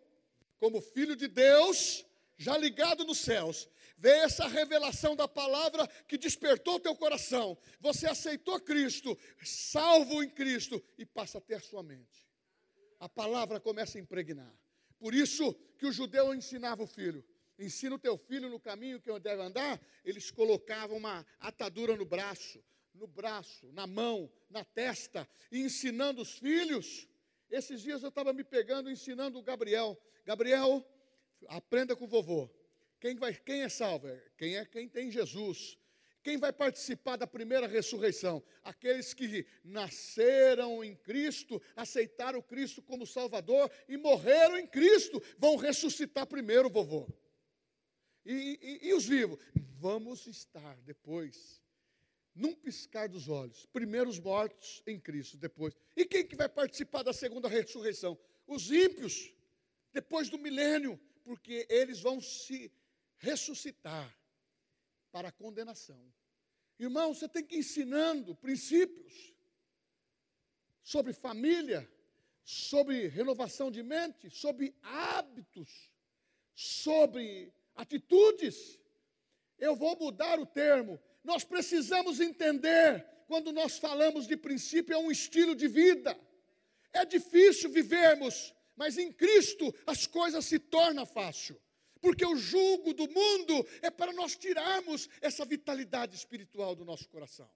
como 0.58 0.80
filho 0.80 1.14
de 1.14 1.28
Deus, 1.28 2.06
já 2.38 2.56
ligado 2.56 3.04
nos 3.04 3.18
céus. 3.18 3.68
Vê 3.98 4.20
essa 4.20 4.48
revelação 4.48 5.14
da 5.14 5.28
palavra 5.28 5.86
que 6.08 6.16
despertou 6.16 6.76
o 6.76 6.80
teu 6.80 6.96
coração. 6.96 7.58
Você 7.78 8.06
aceitou 8.06 8.58
Cristo, 8.58 9.18
salvo 9.44 10.22
em 10.22 10.30
Cristo, 10.30 10.82
e 10.96 11.04
passa 11.04 11.36
a 11.36 11.42
ter 11.42 11.60
sua 11.60 11.82
mente. 11.82 12.26
A 12.98 13.06
palavra 13.06 13.60
começa 13.60 13.98
a 13.98 14.00
impregnar. 14.00 14.58
Por 14.98 15.12
isso 15.12 15.52
que 15.76 15.84
o 15.84 15.92
judeu 15.92 16.34
ensinava 16.34 16.84
o 16.84 16.86
filho. 16.86 17.22
Ensina 17.60 17.94
o 17.94 17.98
teu 17.98 18.18
filho 18.18 18.48
no 18.48 18.58
caminho 18.58 19.00
que 19.00 19.20
deve 19.20 19.42
andar. 19.42 19.80
Eles 20.04 20.30
colocavam 20.30 20.96
uma 20.96 21.24
atadura 21.38 21.94
no 21.94 22.04
braço 22.04 22.60
no 23.00 23.06
braço, 23.06 23.70
na 23.72 23.86
mão, 23.86 24.30
na 24.48 24.62
testa, 24.62 25.26
e 25.50 25.60
ensinando 25.60 26.20
os 26.20 26.38
filhos. 26.38 27.08
Esses 27.50 27.80
dias 27.80 28.02
eu 28.02 28.10
estava 28.10 28.32
me 28.32 28.44
pegando, 28.44 28.90
ensinando 28.90 29.38
o 29.38 29.42
Gabriel. 29.42 29.98
Gabriel, 30.24 30.84
aprenda 31.48 31.96
com 31.96 32.04
o 32.04 32.08
vovô. 32.08 32.48
Quem, 33.00 33.16
vai, 33.16 33.34
quem 33.34 33.62
é 33.62 33.68
salvo? 33.68 34.06
Quem 34.36 34.56
é 34.56 34.64
quem 34.64 34.88
tem 34.88 35.10
Jesus. 35.10 35.78
Quem 36.22 36.36
vai 36.36 36.52
participar 36.52 37.16
da 37.16 37.26
primeira 37.26 37.66
ressurreição? 37.66 38.42
Aqueles 38.62 39.14
que 39.14 39.46
nasceram 39.64 40.84
em 40.84 40.94
Cristo, 40.94 41.60
aceitaram 41.74 42.42
Cristo 42.42 42.82
como 42.82 43.06
Salvador 43.06 43.70
e 43.88 43.96
morreram 43.96 44.58
em 44.58 44.66
Cristo, 44.66 45.22
vão 45.38 45.56
ressuscitar 45.56 46.26
primeiro, 46.26 46.68
vovô. 46.68 47.08
E, 48.24 48.58
e, 48.82 48.88
e 48.88 48.94
os 48.94 49.06
vivos? 49.06 49.38
Vamos 49.78 50.26
estar 50.26 50.76
depois, 50.82 51.62
num 52.34 52.54
piscar 52.54 53.08
dos 53.08 53.28
olhos, 53.28 53.66
primeiro 53.66 54.10
os 54.10 54.18
mortos 54.18 54.82
em 54.86 54.98
Cristo, 54.98 55.36
depois. 55.36 55.74
E 55.96 56.04
quem 56.04 56.26
que 56.26 56.36
vai 56.36 56.48
participar 56.48 57.02
da 57.02 57.12
segunda 57.12 57.48
ressurreição? 57.48 58.18
Os 58.46 58.70
ímpios, 58.70 59.32
depois 59.92 60.28
do 60.28 60.38
milênio, 60.38 61.00
porque 61.24 61.66
eles 61.70 62.00
vão 62.00 62.20
se 62.20 62.70
ressuscitar 63.18 64.14
para 65.10 65.28
a 65.28 65.32
condenação. 65.32 66.00
Irmão, 66.78 67.14
você 67.14 67.28
tem 67.28 67.44
que 67.44 67.56
ir 67.56 67.58
ensinando 67.60 68.34
princípios 68.34 69.34
sobre 70.82 71.12
família, 71.12 71.90
sobre 72.44 73.06
renovação 73.06 73.70
de 73.70 73.82
mente, 73.82 74.30
sobre 74.30 74.74
hábitos, 74.82 75.90
sobre 76.54 77.52
atitudes. 77.80 78.78
Eu 79.58 79.74
vou 79.76 79.96
mudar 79.96 80.38
o 80.38 80.46
termo. 80.46 81.00
Nós 81.22 81.44
precisamos 81.44 82.20
entender 82.20 83.06
quando 83.26 83.52
nós 83.52 83.78
falamos 83.78 84.26
de 84.26 84.36
princípio, 84.36 84.94
é 84.94 84.98
um 84.98 85.10
estilo 85.10 85.54
de 85.54 85.68
vida. 85.68 86.18
É 86.92 87.04
difícil 87.04 87.70
vivermos, 87.70 88.54
mas 88.74 88.98
em 88.98 89.12
Cristo 89.12 89.72
as 89.86 90.06
coisas 90.06 90.44
se 90.44 90.58
tornam 90.58 91.06
fácil 91.06 91.60
porque 92.00 92.24
o 92.24 92.36
jugo 92.36 92.94
do 92.94 93.08
mundo 93.08 93.66
é 93.82 93.90
para 93.90 94.12
nós 94.12 94.36
tirarmos 94.36 95.08
essa 95.20 95.44
vitalidade 95.44 96.16
espiritual 96.16 96.74
do 96.74 96.84
nosso 96.84 97.08
coração, 97.08 97.50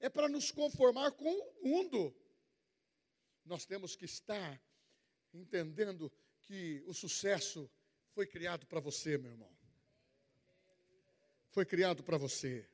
é 0.00 0.08
para 0.08 0.28
nos 0.28 0.50
conformar 0.50 1.12
com 1.12 1.30
o 1.30 1.68
mundo. 1.68 2.14
Nós 3.44 3.66
temos 3.66 3.94
que 3.94 4.04
estar 4.04 4.60
entendendo 5.32 6.10
que 6.40 6.82
o 6.86 6.94
sucesso 6.94 7.70
foi 8.18 8.26
criado 8.26 8.66
para 8.66 8.80
você, 8.80 9.16
meu 9.16 9.30
irmão. 9.30 9.48
Foi 11.50 11.64
criado 11.64 12.02
para 12.02 12.18
você. 12.18 12.68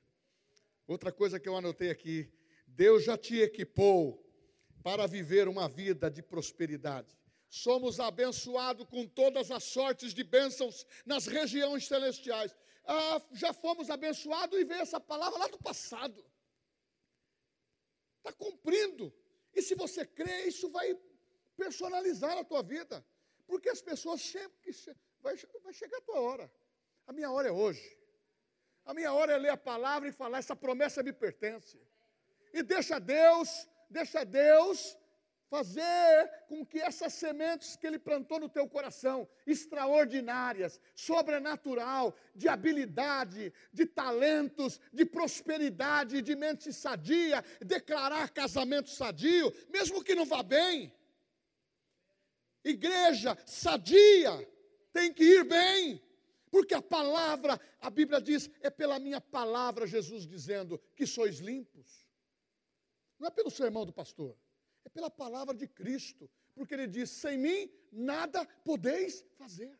Outra 0.86 1.12
coisa 1.12 1.38
que 1.38 1.47
eu 1.47 1.55
anotei 1.55 1.90
aqui: 1.90 2.32
Deus 2.66 3.05
já 3.05 3.18
te 3.18 3.36
equipou 3.40 4.26
para 4.82 5.07
viver 5.07 5.47
uma 5.47 5.68
vida 5.68 6.11
de 6.11 6.22
prosperidade 6.22 7.14
somos 7.51 8.01
abençoados 8.01 8.86
com 8.88 9.07
todas 9.07 9.51
as 9.51 9.64
sortes 9.64 10.14
de 10.14 10.24
bênçãos 10.24 10.86
nas 11.05 11.26
regiões 11.26 11.86
celestiais. 11.86 12.57
Ah, 12.86 13.22
já 13.32 13.53
fomos 13.53 13.90
abençoados 13.90 14.59
e 14.59 14.64
veio 14.64 14.80
essa 14.80 14.99
palavra 14.99 15.38
lá 15.40 15.49
do 15.49 15.59
passado. 15.59 16.24
Está 18.16 18.32
cumprindo. 18.32 19.14
E 19.55 19.61
se 19.61 19.74
você 19.74 20.07
crê, 20.07 20.47
isso 20.47 20.70
vai 20.70 20.99
personalizar 21.55 22.38
a 22.38 22.45
tua 22.45 22.62
vida. 22.62 23.07
Porque 23.47 23.68
as 23.68 23.82
pessoas 23.82 24.22
sempre 24.22 24.59
que 24.62 24.72
vai, 25.25 25.35
vai 25.64 25.72
chegar 25.72 25.99
a 25.99 26.03
tua 26.03 26.20
hora. 26.20 26.53
A 27.07 27.12
minha 27.12 27.31
hora 27.31 27.49
é 27.49 27.53
hoje. 27.53 27.99
A 28.85 28.93
minha 28.93 29.12
hora 29.12 29.33
é 29.33 29.39
ler 29.39 29.49
a 29.49 29.57
palavra 29.57 30.09
e 30.09 30.12
falar, 30.12 30.39
essa 30.39 30.55
promessa 30.55 31.03
me 31.03 31.12
pertence. 31.12 31.81
E 32.53 32.62
deixa 32.62 32.99
Deus, 33.01 33.66
deixa 33.89 34.22
Deus 34.25 34.97
fazer 35.49 36.31
com 36.49 36.64
que 36.66 36.81
essas 36.81 37.14
sementes 37.14 37.77
que 37.77 37.87
ele 37.87 37.99
plantou 37.99 38.39
no 38.39 38.49
teu 38.49 38.68
coração, 38.68 39.29
extraordinárias, 39.47 40.81
sobrenatural, 40.95 42.14
de 42.35 42.49
habilidade, 42.49 43.53
de 43.72 43.87
talentos, 43.87 44.81
de 44.93 45.07
prosperidade, 45.07 46.20
de 46.20 46.37
mente 46.37 46.72
sadia, 46.72 47.43
declarar 47.61 48.31
casamento 48.31 48.91
sadio, 48.91 49.53
mesmo 49.70 50.05
que 50.05 50.14
não 50.14 50.27
vá 50.27 50.43
bem. 50.43 50.93
Igreja 52.64 53.37
sadia 53.47 54.53
tem 54.95 55.12
que 55.12 55.24
ir 55.24 55.45
bem. 55.45 56.03
Porque 56.51 56.72
a 56.72 56.80
palavra, 56.80 57.61
a 57.80 57.90
Bíblia 57.90 58.18
diz, 58.18 58.49
é 58.61 58.70
pela 58.70 58.99
minha 58.99 59.20
palavra, 59.20 59.86
Jesus 59.86 60.26
dizendo 60.26 60.80
que 60.97 61.07
sois 61.07 61.40
limpos. 61.40 62.07
Não 63.18 63.28
é 63.28 63.30
pelo 63.30 63.51
sermão 63.51 63.84
do 63.84 63.92
pastor 63.92 64.34
é 64.84 64.88
pela 64.88 65.11
palavra 65.11 65.55
de 65.55 65.66
Cristo, 65.66 66.30
porque 66.55 66.74
ele 66.74 66.86
diz: 66.86 67.11
sem 67.11 67.38
mim 67.38 67.70
nada 67.90 68.45
podeis 68.64 69.24
fazer. 69.36 69.78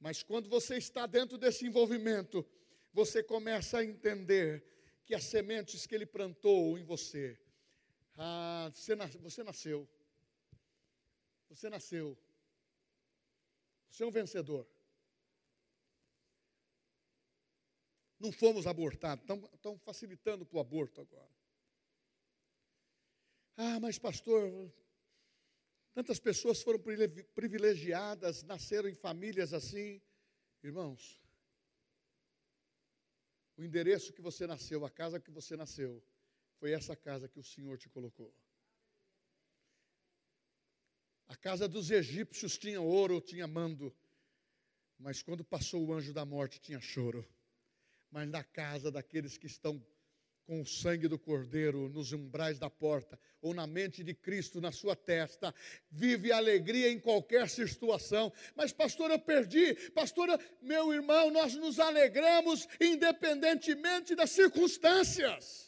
Mas 0.00 0.22
quando 0.22 0.48
você 0.48 0.76
está 0.76 1.06
dentro 1.06 1.36
desse 1.36 1.66
envolvimento, 1.66 2.46
você 2.92 3.22
começa 3.22 3.78
a 3.78 3.84
entender 3.84 4.64
que 5.04 5.14
as 5.14 5.24
sementes 5.24 5.86
que 5.86 5.94
ele 5.94 6.06
plantou 6.06 6.78
em 6.78 6.84
você, 6.84 7.38
ah, 8.16 8.70
você, 8.72 8.94
nasceu. 8.94 9.88
Você 11.48 11.68
nasceu. 11.68 12.18
Você 13.90 14.02
é 14.02 14.06
um 14.06 14.10
vencedor. 14.10 14.66
Não 18.18 18.32
fomos 18.32 18.66
abortados, 18.66 19.24
estão 19.52 19.78
facilitando 19.78 20.46
para 20.46 20.56
o 20.56 20.60
aborto 20.60 21.02
agora. 21.02 21.30
Ah, 23.58 23.78
mas 23.78 23.98
pastor, 23.98 24.72
tantas 25.92 26.18
pessoas 26.18 26.62
foram 26.62 26.78
privilegiadas, 27.34 28.42
nasceram 28.42 28.88
em 28.88 28.94
famílias 28.94 29.52
assim. 29.52 30.00
Irmãos, 30.62 31.22
o 33.56 33.62
endereço 33.62 34.12
que 34.12 34.22
você 34.22 34.46
nasceu, 34.46 34.84
a 34.84 34.90
casa 34.90 35.20
que 35.20 35.30
você 35.30 35.56
nasceu, 35.56 36.02
foi 36.58 36.72
essa 36.72 36.96
casa 36.96 37.28
que 37.28 37.38
o 37.38 37.44
Senhor 37.44 37.78
te 37.78 37.88
colocou. 37.88 38.32
A 41.28 41.36
casa 41.36 41.68
dos 41.68 41.90
egípcios 41.90 42.56
tinha 42.56 42.80
ouro, 42.80 43.20
tinha 43.20 43.46
mando, 43.46 43.94
mas 44.98 45.22
quando 45.22 45.44
passou 45.44 45.84
o 45.84 45.92
anjo 45.92 46.12
da 46.12 46.24
morte, 46.24 46.60
tinha 46.60 46.80
choro 46.80 47.26
mas 48.10 48.28
na 48.28 48.42
casa 48.42 48.90
daqueles 48.90 49.36
que 49.36 49.46
estão 49.46 49.84
com 50.46 50.62
o 50.62 50.66
sangue 50.66 51.08
do 51.08 51.18
Cordeiro 51.18 51.88
nos 51.88 52.12
umbrais 52.12 52.58
da 52.58 52.70
porta, 52.70 53.18
ou 53.42 53.52
na 53.52 53.66
mente 53.66 54.04
de 54.04 54.14
Cristo 54.14 54.60
na 54.60 54.70
sua 54.70 54.94
testa, 54.94 55.52
vive 55.90 56.30
alegria 56.30 56.88
em 56.88 57.00
qualquer 57.00 57.48
situação. 57.50 58.32
Mas, 58.54 58.72
pastor, 58.72 59.10
eu 59.10 59.18
perdi, 59.18 59.74
pastora, 59.90 60.38
meu 60.62 60.94
irmão, 60.94 61.30
nós 61.32 61.54
nos 61.56 61.80
alegramos 61.80 62.68
independentemente 62.80 64.14
das 64.14 64.30
circunstâncias, 64.30 65.65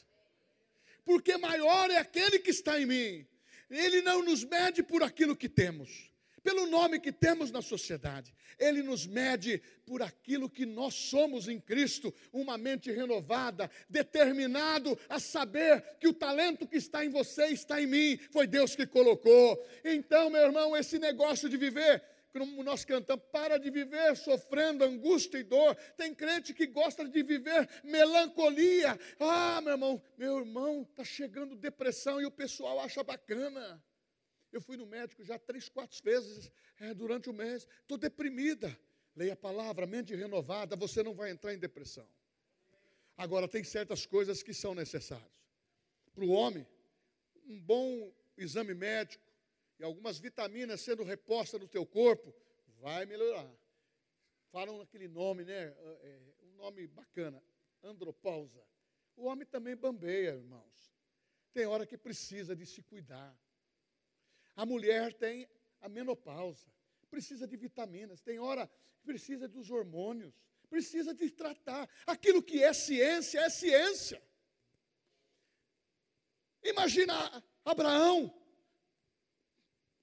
porque 1.09 1.39
maior 1.39 1.91
é 1.91 1.97
aquele 1.97 2.39
que 2.39 2.51
está 2.51 2.79
em 2.79 2.85
mim, 2.85 3.27
ele 3.71 4.03
não 4.03 4.23
nos 4.23 4.45
mede 4.45 4.83
por 4.83 5.03
aquilo 5.03 5.35
que 5.35 5.49
temos 5.49 6.09
pelo 6.49 6.67
nome 6.67 6.99
que 6.99 7.13
temos 7.13 7.51
na 7.51 7.61
sociedade. 7.61 8.33
Ele 8.59 8.83
nos 8.83 9.07
mede 9.07 9.63
por 9.85 10.01
aquilo 10.01 10.49
que 10.49 10.65
nós 10.65 10.95
somos 10.95 11.47
em 11.47 11.61
Cristo, 11.61 12.15
uma 12.33 12.57
mente 12.57 12.91
renovada, 12.91 13.71
determinado 13.87 14.99
a 15.11 15.21
saber 15.21 15.85
que 16.01 16.09
o 16.09 16.15
talento 16.15 16.67
que 16.67 16.79
está 16.79 17.05
em 17.05 17.11
você 17.11 17.49
está 17.49 17.83
em 17.83 17.87
mim, 17.87 18.19
foi 18.31 18.47
Deus 18.47 18.75
que 18.75 18.87
colocou. 18.87 19.63
Então, 19.85 20.31
meu 20.31 20.41
irmão, 20.41 20.75
esse 20.75 20.99
negócio 20.99 21.51
de 21.51 21.59
viver 21.59 22.03
como 22.33 22.63
nós 22.63 22.85
cantamos, 22.85 23.25
para 23.33 23.59
de 23.59 23.71
viver 23.71 24.17
sofrendo 24.17 24.85
angústia 24.85 25.39
e 25.39 25.43
dor. 25.43 25.75
Tem 25.97 26.15
crente 26.15 26.53
que 26.55 26.67
gosta 26.67 27.09
de 27.09 27.23
viver 27.23 27.69
melancolia. 27.83 28.99
Ah, 29.19 29.61
meu 29.61 29.73
irmão, 29.73 30.03
meu 30.17 30.39
irmão, 30.39 30.83
está 30.83 31.05
chegando 31.05 31.57
depressão 31.57 32.21
e 32.21 32.27
o 32.27 32.31
pessoal 32.31 32.81
acha 32.81 33.03
bacana. 33.03 33.83
Eu 34.53 34.61
fui 34.61 34.77
no 34.77 34.87
médico 34.87 35.25
já 35.25 35.39
três, 35.39 35.69
quatro 35.69 35.99
vezes 36.03 36.51
é, 36.79 36.95
durante 36.95 37.29
o 37.29 37.33
mês. 37.33 37.67
Estou 37.81 37.99
deprimida. 37.99 38.77
Leia 39.15 39.33
a 39.33 39.37
palavra, 39.37 39.87
mente 39.87 40.15
renovada, 40.15 40.77
você 40.77 41.03
não 41.03 41.13
vai 41.13 41.31
entrar 41.31 41.53
em 41.53 41.59
depressão. 41.59 42.09
Agora, 43.17 43.49
tem 43.49 43.65
certas 43.65 44.07
coisas 44.07 44.45
que 44.45 44.55
são 44.55 44.77
necessárias. 44.77 45.29
Para 46.15 46.25
o 46.25 46.31
homem, 46.31 46.65
um 47.45 47.61
bom 47.61 48.13
exame 48.37 48.75
médico 48.75 49.28
e 49.79 49.85
algumas 49.85 50.19
vitaminas 50.19 50.81
sendo 50.81 51.05
repostas 51.05 51.61
no 51.61 51.69
teu 51.69 51.87
corpo, 51.87 52.35
vai 52.81 53.07
melhorar. 53.07 53.51
Falam 54.51 54.81
aquele 54.81 55.09
nome, 55.09 55.45
né? 55.45 55.55
É, 55.55 56.21
um 56.43 56.57
nome 56.57 56.87
bacana, 56.87 57.43
andropausa. 57.83 58.65
O 59.17 59.27
homem 59.27 59.47
também 59.47 59.77
bambeia, 59.77 60.31
irmãos. 60.31 60.95
Tem 61.53 61.67
hora 61.67 61.87
que 61.87 61.97
precisa 61.97 62.55
de 62.55 62.67
se 62.67 62.83
cuidar. 62.83 63.37
A 64.57 64.67
mulher 64.67 65.13
tem 65.15 65.49
a 65.81 65.89
menopausa, 65.89 66.69
precisa 67.11 67.47
de 67.47 67.57
vitaminas, 67.57 68.21
tem 68.21 68.39
hora 68.39 68.67
que 68.97 69.05
precisa 69.05 69.49
dos 69.49 69.71
hormônios, 69.71 70.35
precisa 70.69 71.15
de 71.15 71.31
tratar. 71.31 71.89
Aquilo 72.07 72.43
que 72.43 72.63
é 72.63 72.73
ciência 72.73 73.41
é 73.41 73.51
ciência. 73.51 74.23
Imagina 76.63 77.45
Abraão. 77.65 78.38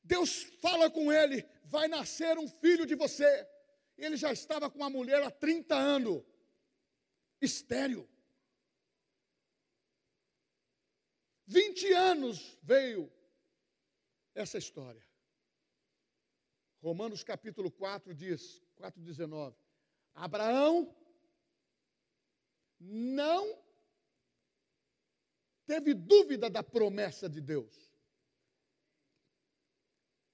Deus 0.05 0.43
fala 0.61 0.89
com 0.89 1.11
ele: 1.11 1.45
vai 1.65 1.87
nascer 1.87 2.37
um 2.37 2.47
filho 2.47 2.85
de 2.85 2.95
você. 2.95 3.47
Ele 3.97 4.15
já 4.15 4.31
estava 4.31 4.69
com 4.69 4.77
uma 4.77 4.89
mulher 4.89 5.21
há 5.23 5.31
30 5.31 5.75
anos, 5.75 6.23
estéreo. 7.41 8.07
20 11.47 11.93
anos 11.93 12.57
veio 12.61 13.11
essa 14.33 14.57
história. 14.57 15.03
Romanos 16.81 17.23
capítulo 17.23 17.71
4 17.71 18.13
diz, 18.13 18.61
4,19: 18.79 19.55
Abraão 20.13 20.95
não 22.79 23.57
teve 25.65 25.95
dúvida 25.95 26.47
da 26.47 26.61
promessa 26.61 27.27
de 27.27 27.41
Deus. 27.41 27.84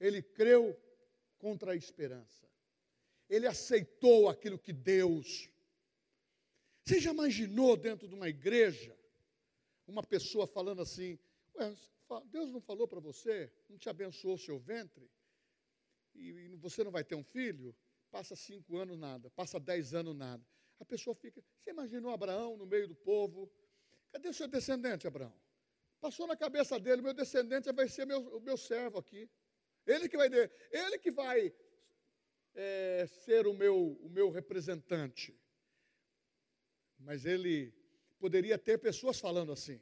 Ele 0.01 0.21
creu 0.21 0.77
contra 1.37 1.71
a 1.71 1.75
esperança. 1.75 2.45
Ele 3.29 3.47
aceitou 3.47 4.27
aquilo 4.27 4.59
que 4.59 4.73
Deus. 4.73 5.49
Você 6.83 6.99
já 6.99 7.11
imaginou 7.11 7.77
dentro 7.77 8.07
de 8.07 8.15
uma 8.15 8.27
igreja 8.27 8.97
uma 9.87 10.03
pessoa 10.03 10.47
falando 10.47 10.81
assim: 10.81 11.19
Deus 12.25 12.49
não 12.51 12.59
falou 12.61 12.87
para 12.87 12.99
você, 12.99 13.51
não 13.69 13.77
te 13.77 13.89
abençoou 13.89 14.35
o 14.35 14.39
seu 14.39 14.57
ventre, 14.57 15.09
e 16.15 16.55
você 16.57 16.83
não 16.83 16.91
vai 16.91 17.03
ter 17.03 17.15
um 17.15 17.23
filho? 17.23 17.75
Passa 18.09 18.35
cinco 18.35 18.77
anos 18.77 18.97
nada, 18.97 19.29
passa 19.29 19.59
dez 19.59 19.93
anos 19.93 20.15
nada. 20.15 20.43
A 20.79 20.85
pessoa 20.85 21.15
fica. 21.15 21.41
Você 21.59 21.69
imaginou 21.69 22.11
Abraão 22.11 22.57
no 22.57 22.65
meio 22.65 22.87
do 22.87 22.95
povo? 22.95 23.49
Cadê 24.11 24.27
o 24.27 24.33
seu 24.33 24.47
descendente, 24.47 25.07
Abraão? 25.07 25.33
Passou 26.01 26.25
na 26.25 26.35
cabeça 26.35 26.79
dele, 26.79 27.01
meu 27.01 27.13
descendente 27.13 27.71
vai 27.71 27.87
ser 27.87 28.05
meu, 28.05 28.19
o 28.35 28.41
meu 28.41 28.57
servo 28.57 28.97
aqui. 28.97 29.29
Ele 29.85 30.07
que 30.07 30.17
vai, 30.17 30.29
ele 30.71 30.97
que 30.99 31.11
vai 31.11 31.53
é, 32.53 33.07
ser 33.07 33.47
o 33.47 33.53
meu, 33.53 33.93
o 34.01 34.09
meu 34.09 34.29
representante. 34.29 35.37
Mas 36.99 37.25
ele 37.25 37.73
poderia 38.19 38.57
ter 38.57 38.77
pessoas 38.77 39.19
falando 39.19 39.51
assim. 39.51 39.81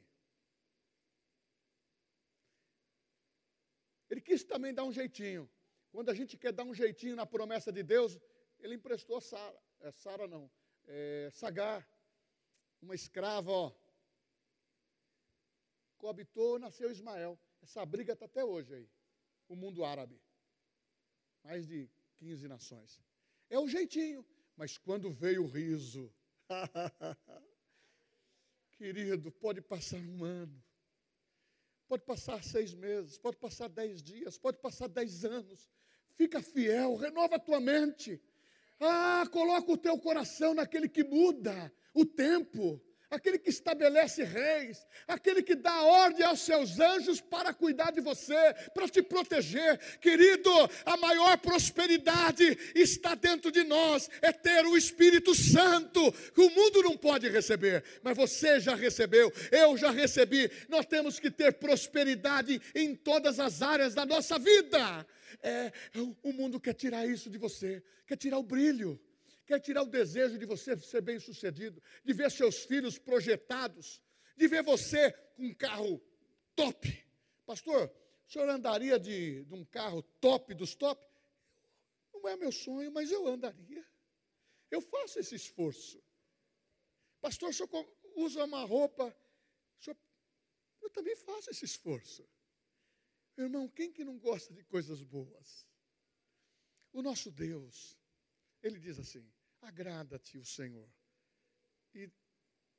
Ele 4.08 4.20
quis 4.20 4.42
também 4.42 4.74
dar 4.74 4.84
um 4.84 4.92
jeitinho. 4.92 5.48
Quando 5.92 6.10
a 6.10 6.14
gente 6.14 6.36
quer 6.36 6.52
dar 6.52 6.64
um 6.64 6.74
jeitinho 6.74 7.14
na 7.14 7.26
promessa 7.26 7.70
de 7.70 7.82
Deus, 7.82 8.18
ele 8.58 8.74
emprestou 8.74 9.20
Sara. 9.20 9.60
É, 9.80 9.92
Sara 9.92 10.26
não. 10.26 10.50
É, 10.86 11.30
Sagar. 11.32 11.86
Uma 12.80 12.94
escrava, 12.94 13.50
ó. 13.50 13.72
Coabitou, 15.98 16.58
nasceu 16.58 16.90
Ismael. 16.90 17.38
Essa 17.60 17.84
briga 17.84 18.14
está 18.14 18.24
até 18.24 18.42
hoje 18.42 18.74
aí. 18.74 18.88
O 19.50 19.54
mundo 19.54 19.84
árabe. 19.84 20.18
Mais 21.44 21.66
de 21.66 21.90
15 22.16 22.48
nações. 22.48 22.98
É 23.50 23.58
o 23.58 23.68
jeitinho. 23.68 24.24
Mas 24.56 24.78
quando 24.78 25.10
veio 25.10 25.44
o 25.44 25.48
riso. 25.48 26.10
Querido, 28.78 29.30
pode 29.32 29.60
passar 29.60 29.98
um 29.98 30.24
ano 30.24 30.64
pode 31.90 32.04
passar 32.04 32.40
seis 32.44 32.72
meses, 32.72 33.18
pode 33.18 33.36
passar 33.36 33.68
dez 33.68 34.00
dias, 34.00 34.38
pode 34.38 34.58
passar 34.58 34.86
dez 34.86 35.24
anos. 35.24 35.68
Fica 36.14 36.40
fiel, 36.40 36.94
renova 36.94 37.34
a 37.34 37.38
tua 37.40 37.58
mente. 37.58 38.22
Ah, 38.78 39.24
coloca 39.32 39.72
o 39.72 39.76
teu 39.76 39.98
coração 39.98 40.54
naquele 40.54 40.88
que 40.88 41.02
muda 41.02 41.72
o 41.92 42.06
tempo 42.06 42.80
aquele 43.10 43.38
que 43.38 43.50
estabelece 43.50 44.22
reis, 44.22 44.86
aquele 45.06 45.42
que 45.42 45.56
dá 45.56 45.82
ordem 45.82 46.24
aos 46.24 46.40
seus 46.40 46.78
anjos 46.78 47.20
para 47.20 47.52
cuidar 47.52 47.90
de 47.90 48.00
você, 48.00 48.54
para 48.72 48.88
te 48.88 49.02
proteger. 49.02 49.78
Querido, 49.98 50.50
a 50.84 50.96
maior 50.96 51.36
prosperidade 51.38 52.56
está 52.74 53.14
dentro 53.14 53.50
de 53.50 53.64
nós, 53.64 54.08
é 54.22 54.32
ter 54.32 54.64
o 54.64 54.76
Espírito 54.76 55.34
Santo, 55.34 56.12
que 56.32 56.40
o 56.40 56.50
mundo 56.50 56.82
não 56.82 56.96
pode 56.96 57.28
receber, 57.28 57.82
mas 58.02 58.16
você 58.16 58.60
já 58.60 58.74
recebeu, 58.74 59.32
eu 59.50 59.76
já 59.76 59.90
recebi. 59.90 60.50
Nós 60.68 60.86
temos 60.86 61.18
que 61.18 61.30
ter 61.30 61.54
prosperidade 61.54 62.60
em 62.74 62.94
todas 62.94 63.40
as 63.40 63.60
áreas 63.60 63.94
da 63.94 64.06
nossa 64.06 64.38
vida. 64.38 65.06
É, 65.42 65.72
o 66.22 66.32
mundo 66.32 66.60
quer 66.60 66.74
tirar 66.74 67.06
isso 67.06 67.28
de 67.30 67.38
você, 67.38 67.82
quer 68.06 68.16
tirar 68.16 68.38
o 68.38 68.42
brilho 68.42 69.00
quer 69.50 69.58
tirar 69.58 69.82
o 69.82 69.86
desejo 69.86 70.38
de 70.38 70.46
você 70.46 70.78
ser 70.78 71.00
bem-sucedido, 71.00 71.82
de 72.04 72.12
ver 72.12 72.30
seus 72.30 72.62
filhos 72.64 72.96
projetados, 72.98 74.00
de 74.36 74.46
ver 74.46 74.62
você 74.62 75.10
com 75.34 75.46
um 75.46 75.54
carro 75.54 76.00
top. 76.54 77.04
Pastor, 77.44 77.92
o 78.28 78.30
senhor 78.30 78.48
andaria 78.48 78.96
de, 78.96 79.44
de 79.44 79.52
um 79.52 79.64
carro 79.64 80.04
top 80.20 80.54
dos 80.54 80.76
top? 80.76 81.04
Não 82.14 82.28
é 82.28 82.36
meu 82.36 82.52
sonho, 82.52 82.92
mas 82.92 83.10
eu 83.10 83.26
andaria. 83.26 83.84
Eu 84.70 84.80
faço 84.80 85.18
esse 85.18 85.34
esforço. 85.34 86.00
Pastor, 87.20 87.50
o 87.50 87.52
senhor 87.52 87.68
usa 88.14 88.44
uma 88.44 88.64
roupa. 88.64 89.12
Senhor, 89.80 89.98
eu 90.80 90.90
também 90.90 91.16
faço 91.16 91.50
esse 91.50 91.64
esforço. 91.64 92.24
Irmão, 93.36 93.68
quem 93.68 93.92
que 93.92 94.04
não 94.04 94.16
gosta 94.16 94.54
de 94.54 94.62
coisas 94.62 95.02
boas? 95.02 95.66
O 96.92 97.02
nosso 97.02 97.32
Deus, 97.32 97.98
ele 98.62 98.78
diz 98.78 98.96
assim: 98.96 99.28
agrada-te 99.62 100.38
o 100.38 100.44
Senhor, 100.44 100.88
e 101.94 102.10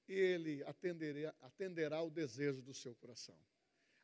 Ele 0.07 0.63
atenderá, 0.63 1.35
atenderá 1.41 2.01
o 2.01 2.09
desejo 2.09 2.61
do 2.61 2.73
seu 2.73 2.95
coração. 2.95 3.37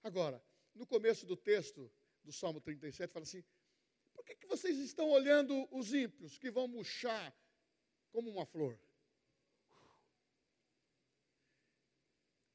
Agora, 0.04 0.44
no 0.74 0.86
começo 0.86 1.26
do 1.26 1.36
texto 1.36 1.92
do 2.24 2.32
Salmo 2.32 2.62
37, 2.62 3.12
fala 3.12 3.24
assim: 3.24 3.44
por 4.14 4.24
que, 4.24 4.36
que 4.36 4.48
vocês 4.48 4.78
estão 4.80 5.10
olhando 5.10 5.68
os 5.72 5.94
ímpios 5.94 6.38
que 6.38 6.52
vão 6.52 6.68
murchar 6.68 7.36
como 8.12 8.30
uma 8.30 8.46
flor? 8.46 8.80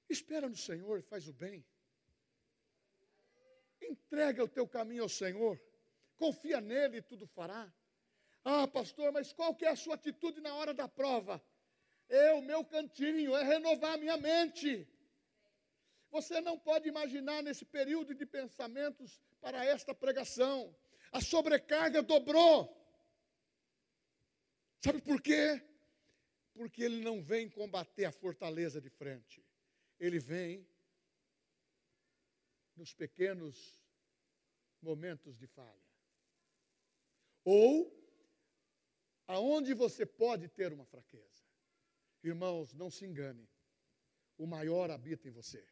Espera 0.09 0.49
no 0.49 0.57
Senhor 0.57 0.99
e 0.99 1.03
faz 1.03 1.27
o 1.29 1.33
bem. 1.33 1.65
Entrega 3.81 4.45
o 4.45 4.49
teu 4.49 4.69
caminho 4.69 5.05
ao 5.05 5.09
Senhor. 5.09 5.61
Confia 6.17 6.61
nele 6.61 6.99
e 6.99 7.03
tudo 7.03 7.27
fará. 7.27 7.73
Ah, 8.45 8.67
pastor, 8.67 9.13
mas 9.13 9.33
qual 9.33 9.55
que 9.55 9.65
é 9.65 9.71
a 9.71 9.77
sua 9.77 9.95
atitude 9.95 10.41
na 10.41 10.55
hora 10.55 10.75
da 10.75 10.89
prova? 10.89 11.43
O 12.37 12.43
meu 12.43 12.65
cantinho, 12.65 13.35
é 13.35 13.43
renovar 13.43 13.95
a 13.95 13.97
minha 13.97 14.17
mente. 14.17 14.87
Você 16.11 16.41
não 16.43 16.59
pode 16.59 16.89
imaginar 16.89 17.43
nesse 17.43 17.65
período 17.65 18.15
de 18.15 18.27
pensamentos 18.27 19.19
para 19.41 19.65
esta 19.65 19.95
pregação. 19.95 20.77
A 21.11 21.21
sobrecarga 21.21 22.03
dobrou. 22.03 22.79
Sabe 24.85 25.01
por 25.01 25.23
quê? 25.23 25.63
Porque 26.53 26.83
ele 26.83 27.03
não 27.03 27.23
vem 27.23 27.49
combater 27.49 28.05
a 28.05 28.13
fortaleza 28.13 28.81
de 28.81 28.91
frente. 28.91 29.43
Ele 29.99 30.19
vem 30.19 30.69
nos 32.77 32.93
pequenos 32.93 33.81
momentos 34.83 35.39
de 35.39 35.47
falha. 35.47 35.81
Ou 37.45 38.02
aonde 39.27 39.75
você 39.75 40.05
pode 40.05 40.49
ter 40.49 40.73
uma 40.73 40.85
fraqueza. 40.85 41.43
Irmãos, 42.23 42.73
não 42.75 42.91
se 42.91 43.05
engane, 43.05 43.49
o 44.39 44.47
maior 44.47 44.91
habita 44.91 45.29
em 45.29 45.31
você. 45.31 45.67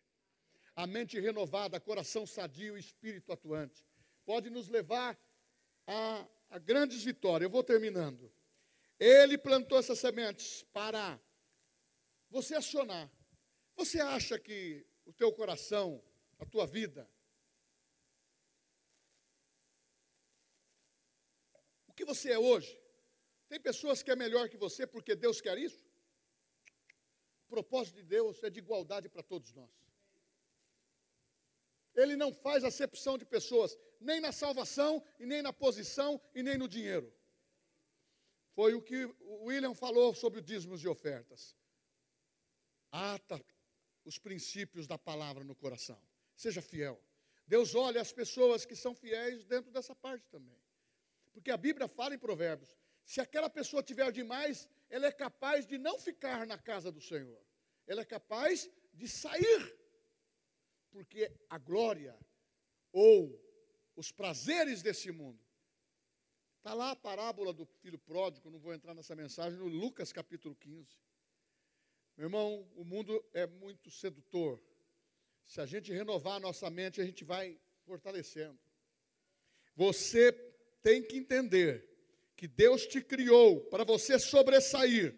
A 0.74 0.86
mente 0.86 1.18
renovada, 1.20 1.80
coração 1.80 2.26
sadio, 2.26 2.76
espírito 2.76 3.32
atuante, 3.32 3.84
pode 4.24 4.50
nos 4.50 4.68
levar 4.68 5.18
a, 5.86 6.26
a 6.50 6.58
grandes 6.58 7.02
vitórias. 7.02 7.46
Eu 7.46 7.50
vou 7.50 7.62
terminando. 7.62 8.32
Ele 8.98 9.38
plantou 9.38 9.78
essas 9.78 9.98
sementes 9.98 10.62
para 10.72 11.20
você 12.28 12.54
acionar. 12.54 13.10
Você 13.76 14.00
acha 14.00 14.38
que 14.38 14.86
o 15.04 15.12
teu 15.12 15.32
coração, 15.32 16.02
a 16.38 16.46
tua 16.46 16.66
vida, 16.66 17.08
o 21.88 21.92
que 21.92 22.04
você 22.04 22.30
é 22.32 22.38
hoje, 22.38 22.78
tem 23.50 23.58
pessoas 23.58 24.00
que 24.00 24.12
é 24.12 24.14
melhor 24.14 24.48
que 24.48 24.56
você 24.56 24.86
porque 24.86 25.16
Deus 25.16 25.40
quer 25.40 25.58
isso? 25.58 25.84
O 27.46 27.48
propósito 27.48 27.96
de 27.96 28.04
Deus 28.04 28.40
é 28.44 28.48
de 28.48 28.60
igualdade 28.60 29.08
para 29.08 29.24
todos 29.24 29.52
nós. 29.52 29.74
Ele 31.96 32.14
não 32.14 32.32
faz 32.32 32.62
acepção 32.62 33.18
de 33.18 33.24
pessoas, 33.24 33.76
nem 34.00 34.20
na 34.20 34.30
salvação, 34.30 35.04
e 35.18 35.26
nem 35.26 35.42
na 35.42 35.52
posição, 35.52 36.22
e 36.32 36.44
nem 36.44 36.56
no 36.56 36.68
dinheiro. 36.68 37.12
Foi 38.54 38.72
o 38.74 38.80
que 38.80 39.04
o 39.18 39.46
William 39.46 39.74
falou 39.74 40.14
sobre 40.14 40.38
o 40.38 40.42
dízimos 40.42 40.84
e 40.84 40.86
ofertas. 40.86 41.56
Ata 42.92 43.44
os 44.04 44.16
princípios 44.16 44.86
da 44.86 44.96
palavra 44.96 45.42
no 45.42 45.56
coração. 45.56 46.00
Seja 46.36 46.62
fiel. 46.62 47.02
Deus 47.48 47.74
olha 47.74 48.00
as 48.00 48.12
pessoas 48.12 48.64
que 48.64 48.76
são 48.76 48.94
fiéis 48.94 49.44
dentro 49.44 49.72
dessa 49.72 49.96
parte 49.96 50.28
também. 50.28 50.62
Porque 51.32 51.50
a 51.50 51.56
Bíblia 51.56 51.88
fala 51.88 52.14
em 52.14 52.18
Provérbios 52.18 52.78
se 53.10 53.20
aquela 53.20 53.50
pessoa 53.50 53.82
tiver 53.82 54.12
demais, 54.12 54.68
ela 54.88 55.04
é 55.04 55.10
capaz 55.10 55.66
de 55.66 55.76
não 55.76 55.98
ficar 55.98 56.46
na 56.46 56.56
casa 56.56 56.92
do 56.92 57.00
Senhor. 57.00 57.42
Ela 57.84 58.02
é 58.02 58.04
capaz 58.04 58.70
de 58.94 59.08
sair. 59.08 59.62
Por 60.92 61.04
porque 61.04 61.32
a 61.48 61.58
glória 61.58 62.16
ou 62.92 63.36
os 63.96 64.12
prazeres 64.12 64.80
desse 64.80 65.10
mundo. 65.10 65.44
Está 66.58 66.72
lá 66.72 66.92
a 66.92 66.96
parábola 66.96 67.52
do 67.52 67.66
filho 67.66 67.98
pródigo, 67.98 68.48
não 68.48 68.60
vou 68.60 68.72
entrar 68.72 68.94
nessa 68.94 69.16
mensagem, 69.16 69.58
no 69.58 69.66
Lucas 69.66 70.12
capítulo 70.12 70.54
15. 70.54 70.96
Meu 72.16 72.26
irmão, 72.26 72.70
o 72.76 72.84
mundo 72.84 73.24
é 73.32 73.44
muito 73.44 73.90
sedutor. 73.90 74.62
Se 75.44 75.60
a 75.60 75.66
gente 75.66 75.92
renovar 75.92 76.36
a 76.36 76.40
nossa 76.40 76.70
mente, 76.70 77.00
a 77.00 77.04
gente 77.04 77.24
vai 77.24 77.58
fortalecendo. 77.84 78.60
Você 79.74 80.30
tem 80.80 81.02
que 81.02 81.16
entender 81.16 81.89
que 82.40 82.48
Deus 82.48 82.86
te 82.86 83.02
criou 83.02 83.60
para 83.66 83.84
você 83.84 84.18
sobressair 84.18 85.14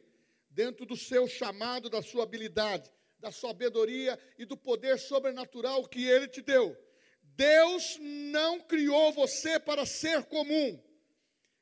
dentro 0.51 0.85
do 0.85 0.97
seu 0.97 1.29
chamado, 1.29 1.89
da 1.89 2.03
sua 2.03 2.25
habilidade, 2.25 2.93
da 3.17 3.31
sabedoria 3.31 4.19
e 4.37 4.45
do 4.45 4.57
poder 4.57 4.99
sobrenatural 4.99 5.87
que 5.87 6.05
Ele 6.05 6.27
te 6.27 6.43
deu. 6.43 6.77
Deus 7.23 7.97
não 8.01 8.59
criou 8.59 9.13
você 9.13 9.61
para 9.61 9.87
ser 9.87 10.25
comum, 10.25 10.83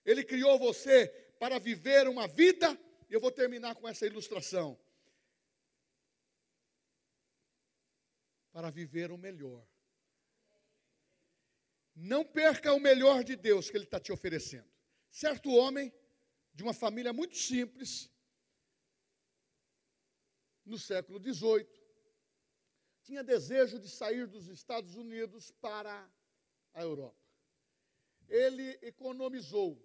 Ele 0.03 0.25
criou 0.25 0.59
você 0.59 1.09
para 1.39 1.59
viver 1.59 2.09
uma 2.09 2.27
vida, 2.27 2.73
e 3.11 3.13
eu 3.13 3.21
vou 3.21 3.31
terminar 3.31 3.75
com 3.75 3.87
essa 3.87 4.07
ilustração. 4.07 4.81
Para 8.51 8.71
viver 8.71 9.11
o 9.13 9.19
melhor. 9.19 9.63
Não 11.95 12.25
perca 12.25 12.73
o 12.73 12.81
melhor 12.81 13.23
de 13.23 13.37
Deus 13.37 13.69
que 13.69 13.77
Ele 13.77 13.85
está 13.85 14.01
te 14.01 14.11
oferecendo. 14.11 14.80
Certo 15.11 15.51
homem, 15.51 15.93
de 16.55 16.63
uma 16.63 16.73
família 16.73 17.13
muito 17.13 17.37
simples, 17.37 18.11
no 20.65 20.79
século 20.79 21.19
XVIII, 21.21 21.67
tinha 23.03 23.25
desejo 23.25 23.79
de 23.79 23.89
sair 23.89 24.27
dos 24.27 24.47
Estados 24.47 24.95
Unidos 24.95 25.51
para 25.53 26.09
a 26.73 26.83
Europa. 26.83 27.19
Ele 28.29 28.79
economizou 28.83 29.85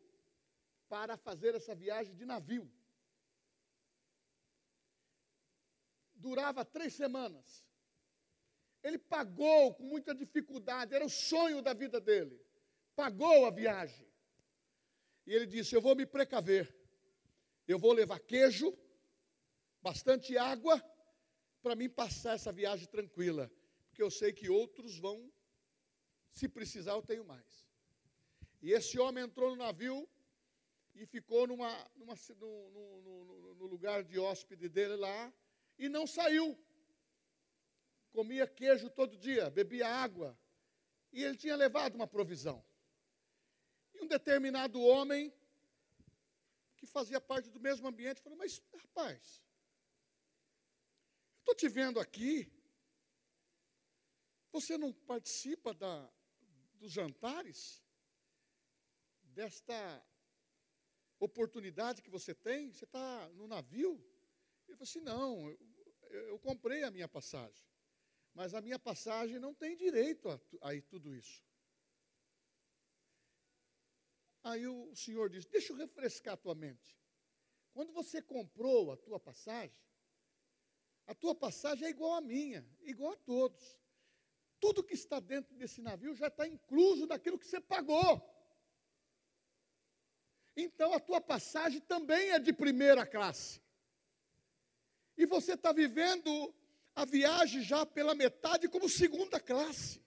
para 0.88 1.18
fazer 1.18 1.56
essa 1.56 1.74
viagem 1.74 2.14
de 2.14 2.26
navio. 2.26 2.72
Durava 6.14 6.64
três 6.64 6.94
semanas. 6.94 7.66
Ele 8.84 9.00
pagou 9.00 9.74
com 9.74 9.84
muita 9.84 10.14
dificuldade, 10.14 10.94
era 10.94 11.04
o 11.04 11.10
sonho 11.10 11.62
da 11.62 11.74
vida 11.74 12.00
dele. 12.00 12.40
Pagou 12.96 13.46
a 13.48 13.50
viagem. 13.50 14.08
E 15.26 15.34
ele 15.34 15.46
disse: 15.46 15.76
Eu 15.76 15.82
vou 15.82 15.96
me 15.96 16.06
precaver. 16.06 16.74
Eu 17.68 17.80
vou 17.80 17.94
levar 17.94 18.20
queijo, 18.20 18.78
bastante 19.82 20.38
água, 20.38 20.80
para 21.62 21.76
mim 21.76 21.90
passar 21.90 22.36
essa 22.36 22.52
viagem 22.52 22.88
tranquila. 22.88 23.52
Porque 23.88 24.04
eu 24.04 24.12
sei 24.12 24.32
que 24.32 24.50
outros 24.50 25.00
vão, 25.00 25.32
se 26.32 26.48
precisar, 26.48 26.94
eu 26.94 27.02
tenho 27.02 27.26
mais. 27.26 27.66
E 28.62 28.72
esse 28.72 29.00
homem 29.00 29.24
entrou 29.24 29.50
no 29.50 29.56
navio 29.56 30.08
e 30.94 31.06
ficou 31.06 31.48
numa, 31.48 31.72
numa 31.96 32.14
no, 32.38 32.70
no, 32.70 33.02
no, 33.02 33.56
no 33.56 33.66
lugar 33.66 34.04
de 34.04 34.20
hóspede 34.20 34.70
dele 34.70 34.96
lá 34.96 35.34
e 35.78 35.90
não 35.90 36.06
saiu. 36.06 36.58
Comia 38.12 38.48
queijo 38.48 38.90
todo 38.90 39.18
dia, 39.18 39.50
bebia 39.50 39.88
água. 39.88 40.38
E 41.12 41.24
ele 41.24 41.38
tinha 41.38 41.56
levado 41.56 41.96
uma 41.96 42.08
provisão. 42.08 42.64
Um 44.06 44.08
determinado 44.08 44.80
homem, 44.80 45.34
que 46.78 46.86
fazia 46.86 47.20
parte 47.20 47.50
do 47.50 47.60
mesmo 47.60 47.88
ambiente, 47.88 48.22
falou: 48.22 48.38
Mas, 48.38 48.62
rapaz, 48.84 49.42
estou 51.40 51.56
te 51.56 51.68
vendo 51.68 52.00
aqui, 52.00 52.48
você 54.52 54.78
não 54.78 54.94
participa 54.94 55.74
da, 55.74 56.08
dos 56.76 56.92
jantares? 56.92 57.84
Desta 59.24 60.06
oportunidade 61.20 62.04
que 62.04 62.12
você 62.12 62.36
tem? 62.36 62.72
Você 62.72 62.86
está 62.86 63.28
no 63.30 63.48
navio? 63.48 63.94
Ele 64.68 64.78
falou 64.78 64.84
assim: 64.84 65.02
Não, 65.02 65.50
eu, 65.50 65.58
eu 66.12 66.40
comprei 66.40 66.84
a 66.84 66.92
minha 66.92 67.08
passagem 67.08 67.66
mas 68.36 68.54
a 68.54 68.60
minha 68.60 68.78
passagem 68.78 69.40
não 69.40 69.54
tem 69.54 69.78
direito 69.78 70.30
a, 70.30 70.40
a 70.70 70.82
tudo 70.90 71.16
isso. 71.16 71.42
Aí 74.46 74.68
o 74.68 74.96
senhor 74.96 75.28
diz: 75.28 75.44
Deixa 75.48 75.74
eu 75.74 75.76
refrescar 75.76 76.36
a 76.36 76.38
tua 76.38 76.54
mente. 76.54 76.96
Quando 77.74 77.92
você 77.92 78.22
comprou 78.22 78.92
a 78.92 78.96
tua 78.96 79.20
passagem, 79.20 79.84
a 81.08 81.16
tua 81.16 81.34
passagem 81.34 81.88
é 81.88 81.90
igual 81.90 82.14
à 82.14 82.22
minha, 82.22 82.64
igual 82.84 83.14
a 83.14 83.18
todos. 83.18 83.80
Tudo 84.60 84.84
que 84.84 84.94
está 84.94 85.20
dentro 85.20 85.56
desse 85.56 85.82
navio 85.82 86.14
já 86.14 86.28
está 86.28 86.48
incluso 86.48 87.08
daquilo 87.08 87.40
que 87.40 87.48
você 87.48 87.60
pagou. 87.60 88.24
Então 90.56 90.94
a 90.94 91.00
tua 91.00 91.20
passagem 91.20 91.82
também 91.82 92.30
é 92.30 92.38
de 92.38 92.54
primeira 92.54 93.04
classe. 93.04 93.60
E 95.18 95.26
você 95.26 95.54
está 95.54 95.74
vivendo 95.74 96.54
a 96.94 97.04
viagem 97.04 97.64
já 97.64 97.84
pela 97.84 98.14
metade 98.14 98.70
como 98.70 98.88
segunda 98.88 99.40
classe. 99.40 100.00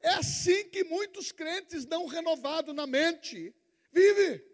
É 0.00 0.10
assim 0.10 0.68
que 0.70 0.84
muitos 0.84 1.32
crentes 1.32 1.84
não 1.86 2.06
renovados 2.06 2.72
na 2.72 2.86
mente 2.86 3.52
vive. 3.92 4.44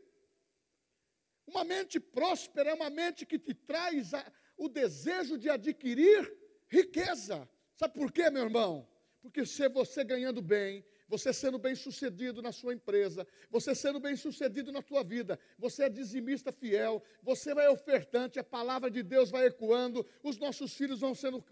Uma 1.47 1.65
mente 1.65 2.01
próspera 2.01 2.71
é 2.71 2.75
uma 2.75 2.91
mente 2.91 3.25
que 3.25 3.39
te 3.39 3.55
traz 3.55 4.13
a, 4.13 4.33
o 4.57 4.69
desejo 4.69 5.39
de 5.39 5.49
adquirir 5.49 6.37
riqueza. 6.69 7.49
Sabe 7.75 7.95
por 7.95 8.11
quê, 8.11 8.31
meu 8.31 8.45
irmão? 8.45 8.89
Porque 9.23 9.45
se 9.45 9.69
você 9.69 10.05
ganhando 10.05 10.41
bem, 10.41 10.85
você 11.09 11.33
sendo 11.33 11.59
bem 11.59 11.75
sucedido 11.75 12.43
na 12.43 12.53
sua 12.53 12.75
empresa, 12.75 13.27
você 13.51 13.75
sendo 13.75 14.01
bem 14.01 14.17
sucedido 14.17 14.73
na 14.73 14.83
tua 14.83 15.05
vida, 15.05 15.39
você 15.59 15.85
é 15.85 15.89
dizimista 15.89 16.53
fiel, 16.53 17.03
você 17.23 17.55
vai 17.55 17.69
ofertante, 17.69 18.39
a 18.39 18.45
palavra 18.45 18.91
de 18.91 19.03
Deus 19.03 19.31
vai 19.31 19.47
ecoando, 19.47 20.07
os 20.23 20.37
nossos 20.39 20.75
filhos 20.75 21.01
vão 21.01 21.15
sendo 21.15 21.45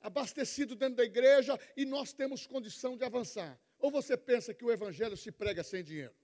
abastecido 0.00 0.74
dentro 0.74 0.96
da 0.96 1.04
igreja 1.04 1.58
e 1.76 1.84
nós 1.84 2.12
temos 2.12 2.46
condição 2.46 2.96
de 2.96 3.04
avançar. 3.04 3.60
Ou 3.78 3.90
você 3.90 4.16
pensa 4.16 4.52
que 4.52 4.64
o 4.64 4.70
evangelho 4.70 5.16
se 5.16 5.30
prega 5.30 5.62
sem 5.62 5.84
dinheiro? 5.84 6.14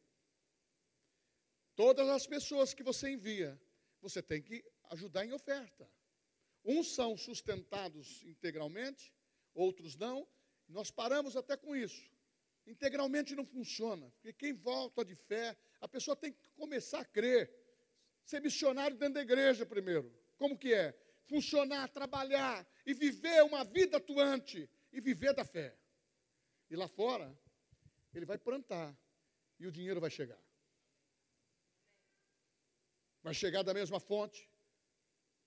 Todas 1.77 2.09
as 2.09 2.27
pessoas 2.27 2.75
que 2.75 2.83
você 2.83 3.11
envia, 3.11 3.61
você 4.01 4.21
tem 4.21 4.43
que 4.43 4.65
ajudar 4.91 5.25
em 5.25 5.33
oferta. 5.33 5.89
Uns 6.65 6.93
são 6.93 7.17
sustentados 7.17 8.25
integralmente, 8.25 9.13
outros 9.55 9.95
não. 9.97 10.27
Nós 10.69 10.91
paramos 10.91 11.37
até 11.37 11.57
com 11.57 11.77
isso. 11.77 12.11
Integralmente 12.67 13.37
não 13.37 13.47
funciona, 13.47 14.11
porque 14.11 14.33
quem 14.33 14.53
volta 14.53 15.05
de 15.05 15.15
fé, 15.15 15.57
a 15.81 15.87
pessoa 15.87 16.17
tem 16.17 16.33
que 16.33 16.49
começar 16.57 17.01
a 17.01 17.05
crer. 17.05 17.49
Ser 18.25 18.41
missionário 18.41 18.97
dentro 18.97 19.15
da 19.15 19.23
igreja 19.23 19.65
primeiro. 19.65 20.13
Como 20.37 20.59
que 20.59 20.75
é? 20.75 20.93
funcionar, 21.27 21.89
trabalhar 21.89 22.67
e 22.85 22.95
viver 22.95 23.43
uma 23.43 23.65
vida 23.65 23.99
atuante 23.99 24.69
e 24.93 25.01
viver 25.01 25.35
da 25.35 25.45
fé. 25.45 25.77
E 26.71 26.77
lá 26.77 26.89
fora, 26.89 27.37
ele 28.15 28.25
vai 28.25 28.39
plantar 28.39 28.97
e 29.59 29.67
o 29.67 29.73
dinheiro 29.73 30.01
vai 30.01 30.11
chegar. 30.11 30.41
Vai 33.27 33.35
chegar 33.35 33.65
da 33.65 33.75
mesma 33.75 33.99
fonte 33.99 34.49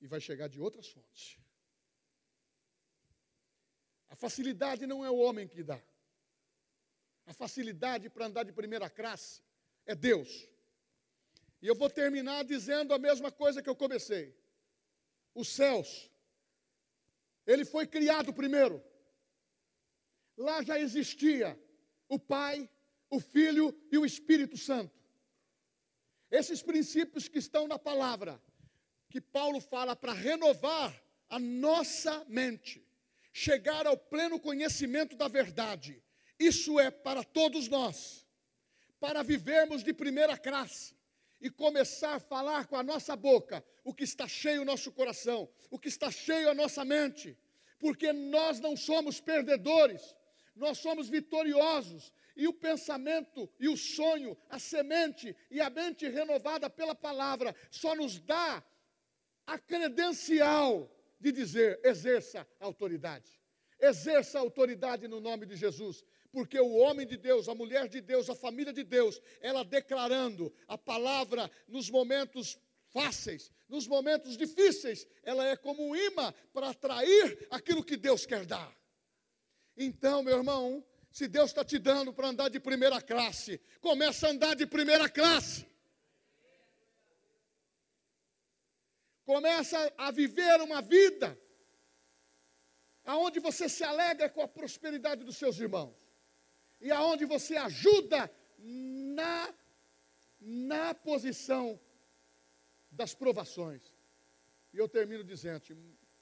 e 0.01 0.05
vai 0.05 0.19
chegar 0.19 0.49
de 0.49 0.59
outras 0.59 0.89
fontes. 0.89 1.39
A 4.09 4.17
facilidade 4.17 4.85
não 4.85 5.05
é 5.05 5.09
o 5.09 5.15
homem 5.15 5.47
que 5.47 5.63
dá. 5.63 5.81
A 7.25 7.31
facilidade 7.31 8.09
para 8.09 8.25
andar 8.25 8.43
de 8.43 8.51
primeira 8.51 8.89
classe 8.89 9.41
é 9.85 9.95
Deus. 9.95 10.45
E 11.61 11.67
eu 11.67 11.73
vou 11.73 11.89
terminar 11.89 12.43
dizendo 12.43 12.93
a 12.93 12.99
mesma 12.99 13.31
coisa 13.31 13.63
que 13.63 13.69
eu 13.69 13.75
comecei 13.77 14.37
os 15.33 15.47
céus. 15.47 16.11
Ele 17.47 17.63
foi 17.63 17.87
criado 17.87 18.33
primeiro. 18.33 18.83
Lá 20.35 20.61
já 20.61 20.77
existia 20.77 21.57
o 22.09 22.19
Pai, 22.19 22.69
o 23.09 23.21
Filho 23.21 23.73
e 23.89 23.97
o 23.97 24.05
Espírito 24.05 24.57
Santo. 24.57 24.98
Esses 26.31 26.61
princípios 26.61 27.27
que 27.27 27.39
estão 27.39 27.67
na 27.67 27.79
palavra, 27.79 28.41
que 29.09 29.19
Paulo 29.19 29.59
fala 29.59 29.95
para 29.95 30.13
renovar 30.13 30.93
a 31.29 31.39
nossa 31.39 32.23
mente, 32.27 32.85
chegar 33.33 33.87
ao 33.87 33.97
pleno 33.97 34.39
conhecimento 34.39 35.15
da 35.15 35.27
verdade. 35.27 36.01
Isso 36.39 36.79
é 36.79 36.89
para 36.91 37.23
todos 37.23 37.67
nós, 37.67 38.25
para 38.99 39.23
vivermos 39.23 39.83
de 39.83 39.93
primeira 39.93 40.37
classe 40.37 40.95
e 41.41 41.49
começar 41.49 42.15
a 42.15 42.19
falar 42.19 42.67
com 42.67 42.75
a 42.75 42.83
nossa 42.83 43.15
boca 43.15 43.63
o 43.83 43.93
que 43.93 44.03
está 44.03 44.27
cheio 44.27 44.61
o 44.61 44.65
nosso 44.65 44.91
coração, 44.91 45.49
o 45.69 45.79
que 45.79 45.87
está 45.87 46.11
cheio 46.11 46.49
a 46.49 46.53
nossa 46.53 46.85
mente, 46.85 47.37
porque 47.79 48.11
nós 48.11 48.59
não 48.59 48.75
somos 48.75 49.19
perdedores, 49.19 50.15
nós 50.55 50.77
somos 50.77 51.09
vitoriosos. 51.09 52.11
E 52.39 52.47
o 52.47 52.53
pensamento 52.53 53.49
e 53.59 53.67
o 53.67 53.75
sonho, 53.75 54.37
a 54.49 54.57
semente 54.57 55.35
e 55.51 55.59
a 55.59 55.69
mente 55.69 56.07
renovada 56.07 56.69
pela 56.69 56.95
palavra 56.95 57.53
só 57.69 57.93
nos 57.93 58.17
dá 58.17 58.63
a 59.45 59.59
credencial 59.59 60.89
de 61.19 61.33
dizer: 61.33 61.81
exerça 61.83 62.47
a 62.57 62.65
autoridade, 62.65 63.29
Exerça 63.77 64.37
a 64.37 64.41
autoridade 64.41 65.05
no 65.05 65.19
nome 65.19 65.45
de 65.45 65.57
Jesus. 65.57 66.01
Porque 66.31 66.57
o 66.57 66.75
homem 66.75 67.05
de 67.05 67.17
Deus, 67.17 67.49
a 67.49 67.55
mulher 67.55 67.89
de 67.89 67.99
Deus, 67.99 68.29
a 68.29 68.35
família 68.35 68.71
de 68.71 68.85
Deus, 68.85 69.19
ela 69.41 69.65
declarando 69.65 70.53
a 70.65 70.77
palavra 70.77 71.51
nos 71.67 71.89
momentos 71.89 72.57
fáceis, 72.87 73.51
nos 73.67 73.85
momentos 73.85 74.37
difíceis, 74.37 75.05
ela 75.23 75.45
é 75.45 75.57
como 75.57 75.85
um 75.85 75.93
imã 75.93 76.33
para 76.53 76.69
atrair 76.69 77.47
aquilo 77.51 77.83
que 77.83 77.97
Deus 77.97 78.25
quer 78.25 78.45
dar. 78.45 78.73
Então, 79.75 80.23
meu 80.23 80.37
irmão, 80.37 80.85
se 81.11 81.27
Deus 81.27 81.49
está 81.49 81.63
te 81.63 81.79
dando 81.79 82.13
para 82.13 82.27
andar 82.27 82.49
de 82.49 82.59
primeira 82.59 83.01
classe, 83.01 83.59
começa 83.81 84.27
a 84.27 84.31
andar 84.31 84.55
de 84.55 84.65
primeira 84.65 85.09
classe. 85.09 85.67
Começa 89.25 89.93
a 89.97 90.11
viver 90.11 90.61
uma 90.61 90.81
vida 90.81 91.39
aonde 93.03 93.39
você 93.39 93.67
se 93.67 93.83
alegra 93.83 94.29
com 94.29 94.41
a 94.41 94.47
prosperidade 94.47 95.23
dos 95.23 95.37
seus 95.37 95.59
irmãos 95.59 95.95
e 96.79 96.91
aonde 96.91 97.25
você 97.25 97.55
ajuda 97.57 98.31
na 98.57 99.53
na 100.39 100.93
posição 100.93 101.79
das 102.89 103.13
provações. 103.13 103.93
E 104.73 104.77
eu 104.77 104.87
termino 104.87 105.23
dizendo, 105.23 105.63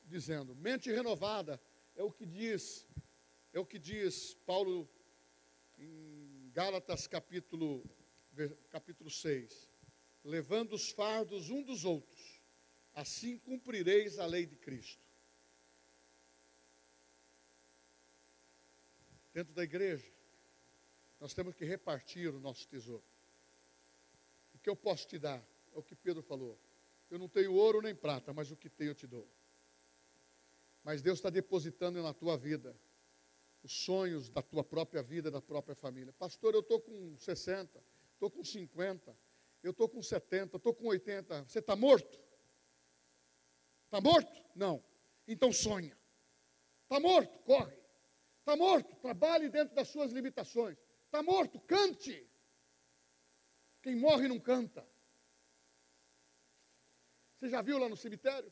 dizendo, 0.04 0.56
mente 0.56 0.92
renovada 0.92 1.62
é 1.96 2.04
o 2.04 2.12
que 2.12 2.26
diz, 2.26 2.87
é 3.58 3.60
o 3.60 3.66
que 3.66 3.80
diz 3.80 4.36
Paulo 4.46 4.88
em 5.80 6.52
Gálatas 6.54 7.08
capítulo 7.08 7.84
capítulo 8.70 9.10
6, 9.10 9.68
levando 10.24 10.74
os 10.74 10.92
fardos 10.92 11.50
um 11.50 11.64
dos 11.64 11.84
outros 11.84 12.40
assim 12.94 13.40
cumprireis 13.40 14.20
a 14.20 14.28
lei 14.28 14.46
de 14.46 14.56
Cristo. 14.56 15.04
Dentro 19.34 19.56
da 19.56 19.64
igreja, 19.64 20.12
nós 21.20 21.34
temos 21.34 21.56
que 21.56 21.66
repartir 21.66 22.32
o 22.32 22.40
nosso 22.40 22.68
tesouro. 22.68 23.04
O 24.54 24.60
que 24.60 24.70
eu 24.70 24.76
posso 24.76 25.08
te 25.08 25.18
dar 25.18 25.44
é 25.74 25.80
o 25.80 25.82
que 25.82 25.96
Pedro 25.96 26.22
falou. 26.22 26.60
Eu 27.10 27.18
não 27.18 27.28
tenho 27.28 27.54
ouro 27.54 27.82
nem 27.82 27.96
prata, 27.96 28.32
mas 28.34 28.52
o 28.52 28.56
que 28.56 28.70
tenho 28.70 28.92
eu 28.92 28.96
te 28.96 29.08
dou. 29.08 29.28
Mas 30.84 31.02
Deus 31.02 31.18
está 31.18 31.32
depositando 31.32 32.04
na 32.04 32.14
tua 32.14 32.38
vida 32.38 32.76
os 33.64 33.74
sonhos 33.74 34.30
da 34.30 34.42
tua 34.42 34.64
própria 34.64 35.04
vida, 35.04 35.30
da 35.30 35.42
própria 35.42 35.76
família. 35.76 36.14
Pastor, 36.14 36.54
eu 36.54 36.62
estou 36.62 36.80
com 36.80 37.18
60, 37.18 37.84
estou 38.14 38.30
com 38.30 38.44
50, 38.44 39.18
eu 39.64 39.72
estou 39.72 39.90
com 39.90 40.02
70, 40.02 40.58
estou 40.58 40.74
com 40.74 40.88
80. 40.88 41.44
Você 41.44 41.60
está 41.60 41.76
morto? 41.76 42.20
Está 43.86 44.02
morto? 44.02 44.44
Não. 44.56 44.84
Então 45.28 45.52
sonha. 45.52 45.98
Está 46.84 47.00
morto? 47.00 47.40
Corre. 47.40 47.78
Está 48.40 48.56
morto? 48.56 48.96
Trabalhe 48.98 49.50
dentro 49.50 49.76
das 49.76 49.90
suas 49.90 50.12
limitações. 50.12 50.78
Está 51.06 51.22
morto? 51.22 51.60
Cante. 51.62 52.30
Quem 53.82 53.96
morre 53.96 54.28
não 54.28 54.40
canta. 54.40 54.88
Você 57.38 57.50
já 57.50 57.62
viu 57.62 57.78
lá 57.78 57.88
no 57.90 57.98
cemitério? 57.98 58.52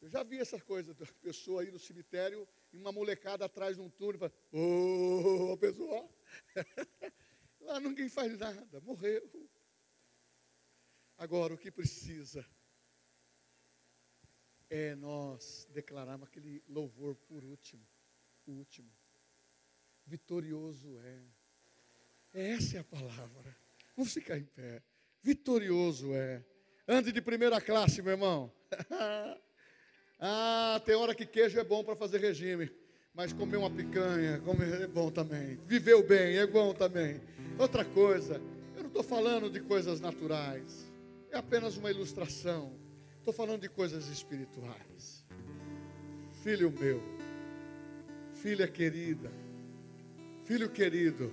Eu 0.00 0.08
já 0.08 0.22
vi 0.22 0.38
essa 0.38 0.60
coisa 0.60 0.92
da 0.92 1.06
pessoa 1.22 1.62
aí 1.62 1.70
no 1.70 1.78
cemitério 1.78 2.46
e 2.74 2.76
uma 2.76 2.90
molecada 2.90 3.44
atrás 3.44 3.76
de 3.76 3.82
um 3.82 3.88
túnel 3.88 4.18
fala, 4.18 4.32
ô, 4.50 5.52
oh, 5.52 5.56
pessoal. 5.56 6.12
lá 7.60 7.78
ninguém 7.78 8.08
faz 8.08 8.36
nada, 8.36 8.80
morreu. 8.80 9.22
Agora, 11.16 11.54
o 11.54 11.58
que 11.58 11.70
precisa 11.70 12.44
é 14.68 14.96
nós 14.96 15.68
declararmos 15.70 16.26
aquele 16.26 16.64
louvor 16.68 17.14
por 17.14 17.44
último, 17.44 17.86
o 18.44 18.50
último. 18.50 18.90
Vitorioso 20.04 20.98
é. 21.00 21.22
Essa 22.32 22.78
é 22.78 22.80
a 22.80 22.84
palavra. 22.84 23.56
Vamos 23.96 24.12
ficar 24.12 24.36
em 24.36 24.44
pé. 24.44 24.82
Vitorioso 25.22 26.12
é. 26.12 26.44
Ande 26.88 27.12
de 27.12 27.22
primeira 27.22 27.60
classe, 27.60 28.02
meu 28.02 28.12
irmão. 28.12 28.52
ah, 30.20 30.80
tem 30.84 30.94
hora 30.94 31.14
que 31.14 31.26
queijo 31.26 31.58
é 31.58 31.64
bom 31.64 31.82
para 31.84 31.96
fazer 31.96 32.18
regime. 32.18 32.70
Mas 33.14 33.32
comer 33.32 33.58
uma 33.58 33.70
picanha 33.70 34.40
comer 34.40 34.82
é 34.82 34.86
bom 34.86 35.10
também. 35.10 35.58
Viveu 35.66 36.06
bem 36.06 36.36
é 36.36 36.46
bom 36.46 36.74
também. 36.74 37.20
Outra 37.58 37.84
coisa, 37.84 38.40
eu 38.76 38.82
não 38.82 38.88
estou 38.88 39.02
falando 39.02 39.48
de 39.48 39.60
coisas 39.60 40.00
naturais. 40.00 40.90
É 41.30 41.38
apenas 41.38 41.76
uma 41.76 41.90
ilustração 41.90 42.84
Estou 43.24 43.32
falando 43.32 43.62
de 43.62 43.70
coisas 43.70 44.06
espirituais. 44.08 45.24
Filho 46.42 46.70
meu, 46.70 47.02
filha 48.34 48.68
querida, 48.68 49.32
filho 50.44 50.68
querido, 50.68 51.32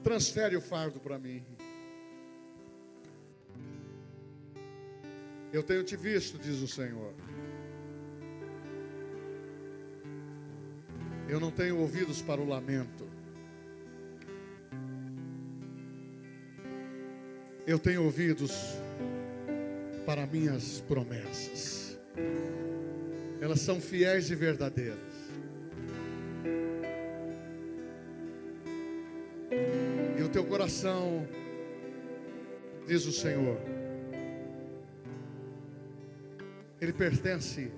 transfere 0.00 0.54
o 0.54 0.60
fardo 0.60 1.00
para 1.00 1.18
mim. 1.18 1.44
Eu 5.54 5.62
tenho 5.62 5.84
te 5.84 5.96
visto, 5.96 6.36
diz 6.36 6.60
o 6.60 6.66
Senhor. 6.66 7.14
Eu 11.28 11.38
não 11.38 11.52
tenho 11.52 11.78
ouvidos 11.78 12.20
para 12.20 12.40
o 12.40 12.44
lamento. 12.44 13.08
Eu 17.64 17.78
tenho 17.78 18.02
ouvidos 18.02 18.52
para 20.04 20.26
minhas 20.26 20.80
promessas. 20.80 22.00
Elas 23.40 23.60
são 23.60 23.80
fiéis 23.80 24.28
e 24.30 24.34
verdadeiras. 24.34 24.98
E 30.18 30.20
o 30.20 30.28
teu 30.30 30.44
coração, 30.44 31.24
diz 32.88 33.06
o 33.06 33.12
Senhor, 33.12 33.83
ele 36.84 36.92
pertence 36.92 37.72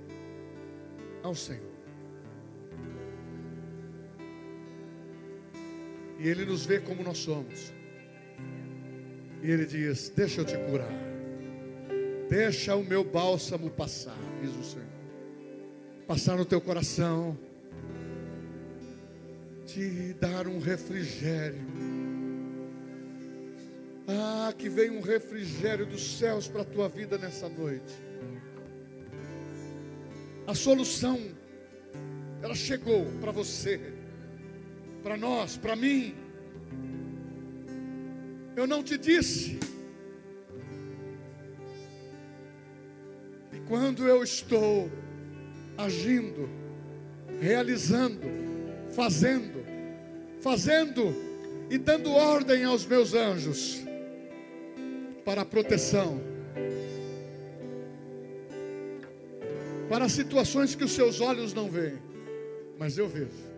ao 1.23 1.35
Senhor. 1.35 1.77
E 6.19 6.29
Ele 6.29 6.45
nos 6.45 6.65
vê 6.65 6.81
como 6.81 7.03
nós 7.03 7.19
somos. 7.19 7.73
E 9.43 9.51
Ele 9.51 9.67
diz: 9.67 10.09
Deixa 10.11 10.41
eu 10.41 10.45
te 10.45 10.57
curar. 10.57 10.91
Deixa 12.29 12.75
o 12.75 12.83
meu 12.83 13.05
bálsamo 13.05 13.71
passar, 13.71 14.19
diz 14.41 14.51
o 14.57 14.65
Senhor. 14.65 14.87
Passar 16.07 16.37
no 16.37 16.45
teu 16.45 16.61
coração, 16.61 17.39
te 19.67 20.15
dar 20.15 20.49
um 20.49 20.59
refrigério. 20.59 21.65
Ah, 24.09 24.53
que 24.57 24.69
venha 24.69 24.93
um 24.93 25.01
refrigério 25.01 25.85
dos 25.85 26.19
céus 26.19 26.49
para 26.49 26.63
a 26.63 26.65
tua 26.65 26.89
vida 26.89 27.19
nessa 27.19 27.49
noite. 27.49 28.07
A 30.47 30.55
solução, 30.55 31.21
ela 32.43 32.55
chegou 32.55 33.07
para 33.21 33.33
você, 33.33 33.81
para 35.03 35.17
nós, 35.17 35.57
para 35.57 35.75
mim. 35.75 36.15
Eu 38.55 38.67
não 38.67 38.83
te 38.83 38.97
disse 38.97 39.59
quando 43.69 44.07
eu 44.07 44.23
estou 44.23 44.91
agindo, 45.77 46.49
realizando, 47.41 48.27
fazendo, 48.93 49.65
fazendo 50.41 51.15
e 51.69 51.77
dando 51.77 52.11
ordem 52.13 52.65
aos 52.65 52.87
meus 52.87 53.13
anjos 53.13 53.83
para 55.25 55.43
a 55.43 55.45
proteção, 55.45 56.21
para 60.07 60.15
situações 60.15 60.77
que 60.77 60.85
os 60.85 60.93
seus 60.93 61.21
olhos 61.21 61.53
não 61.53 61.69
veem, 61.69 61.99
mas 62.79 62.97
eu 62.97 63.09
vejo. 63.09 63.56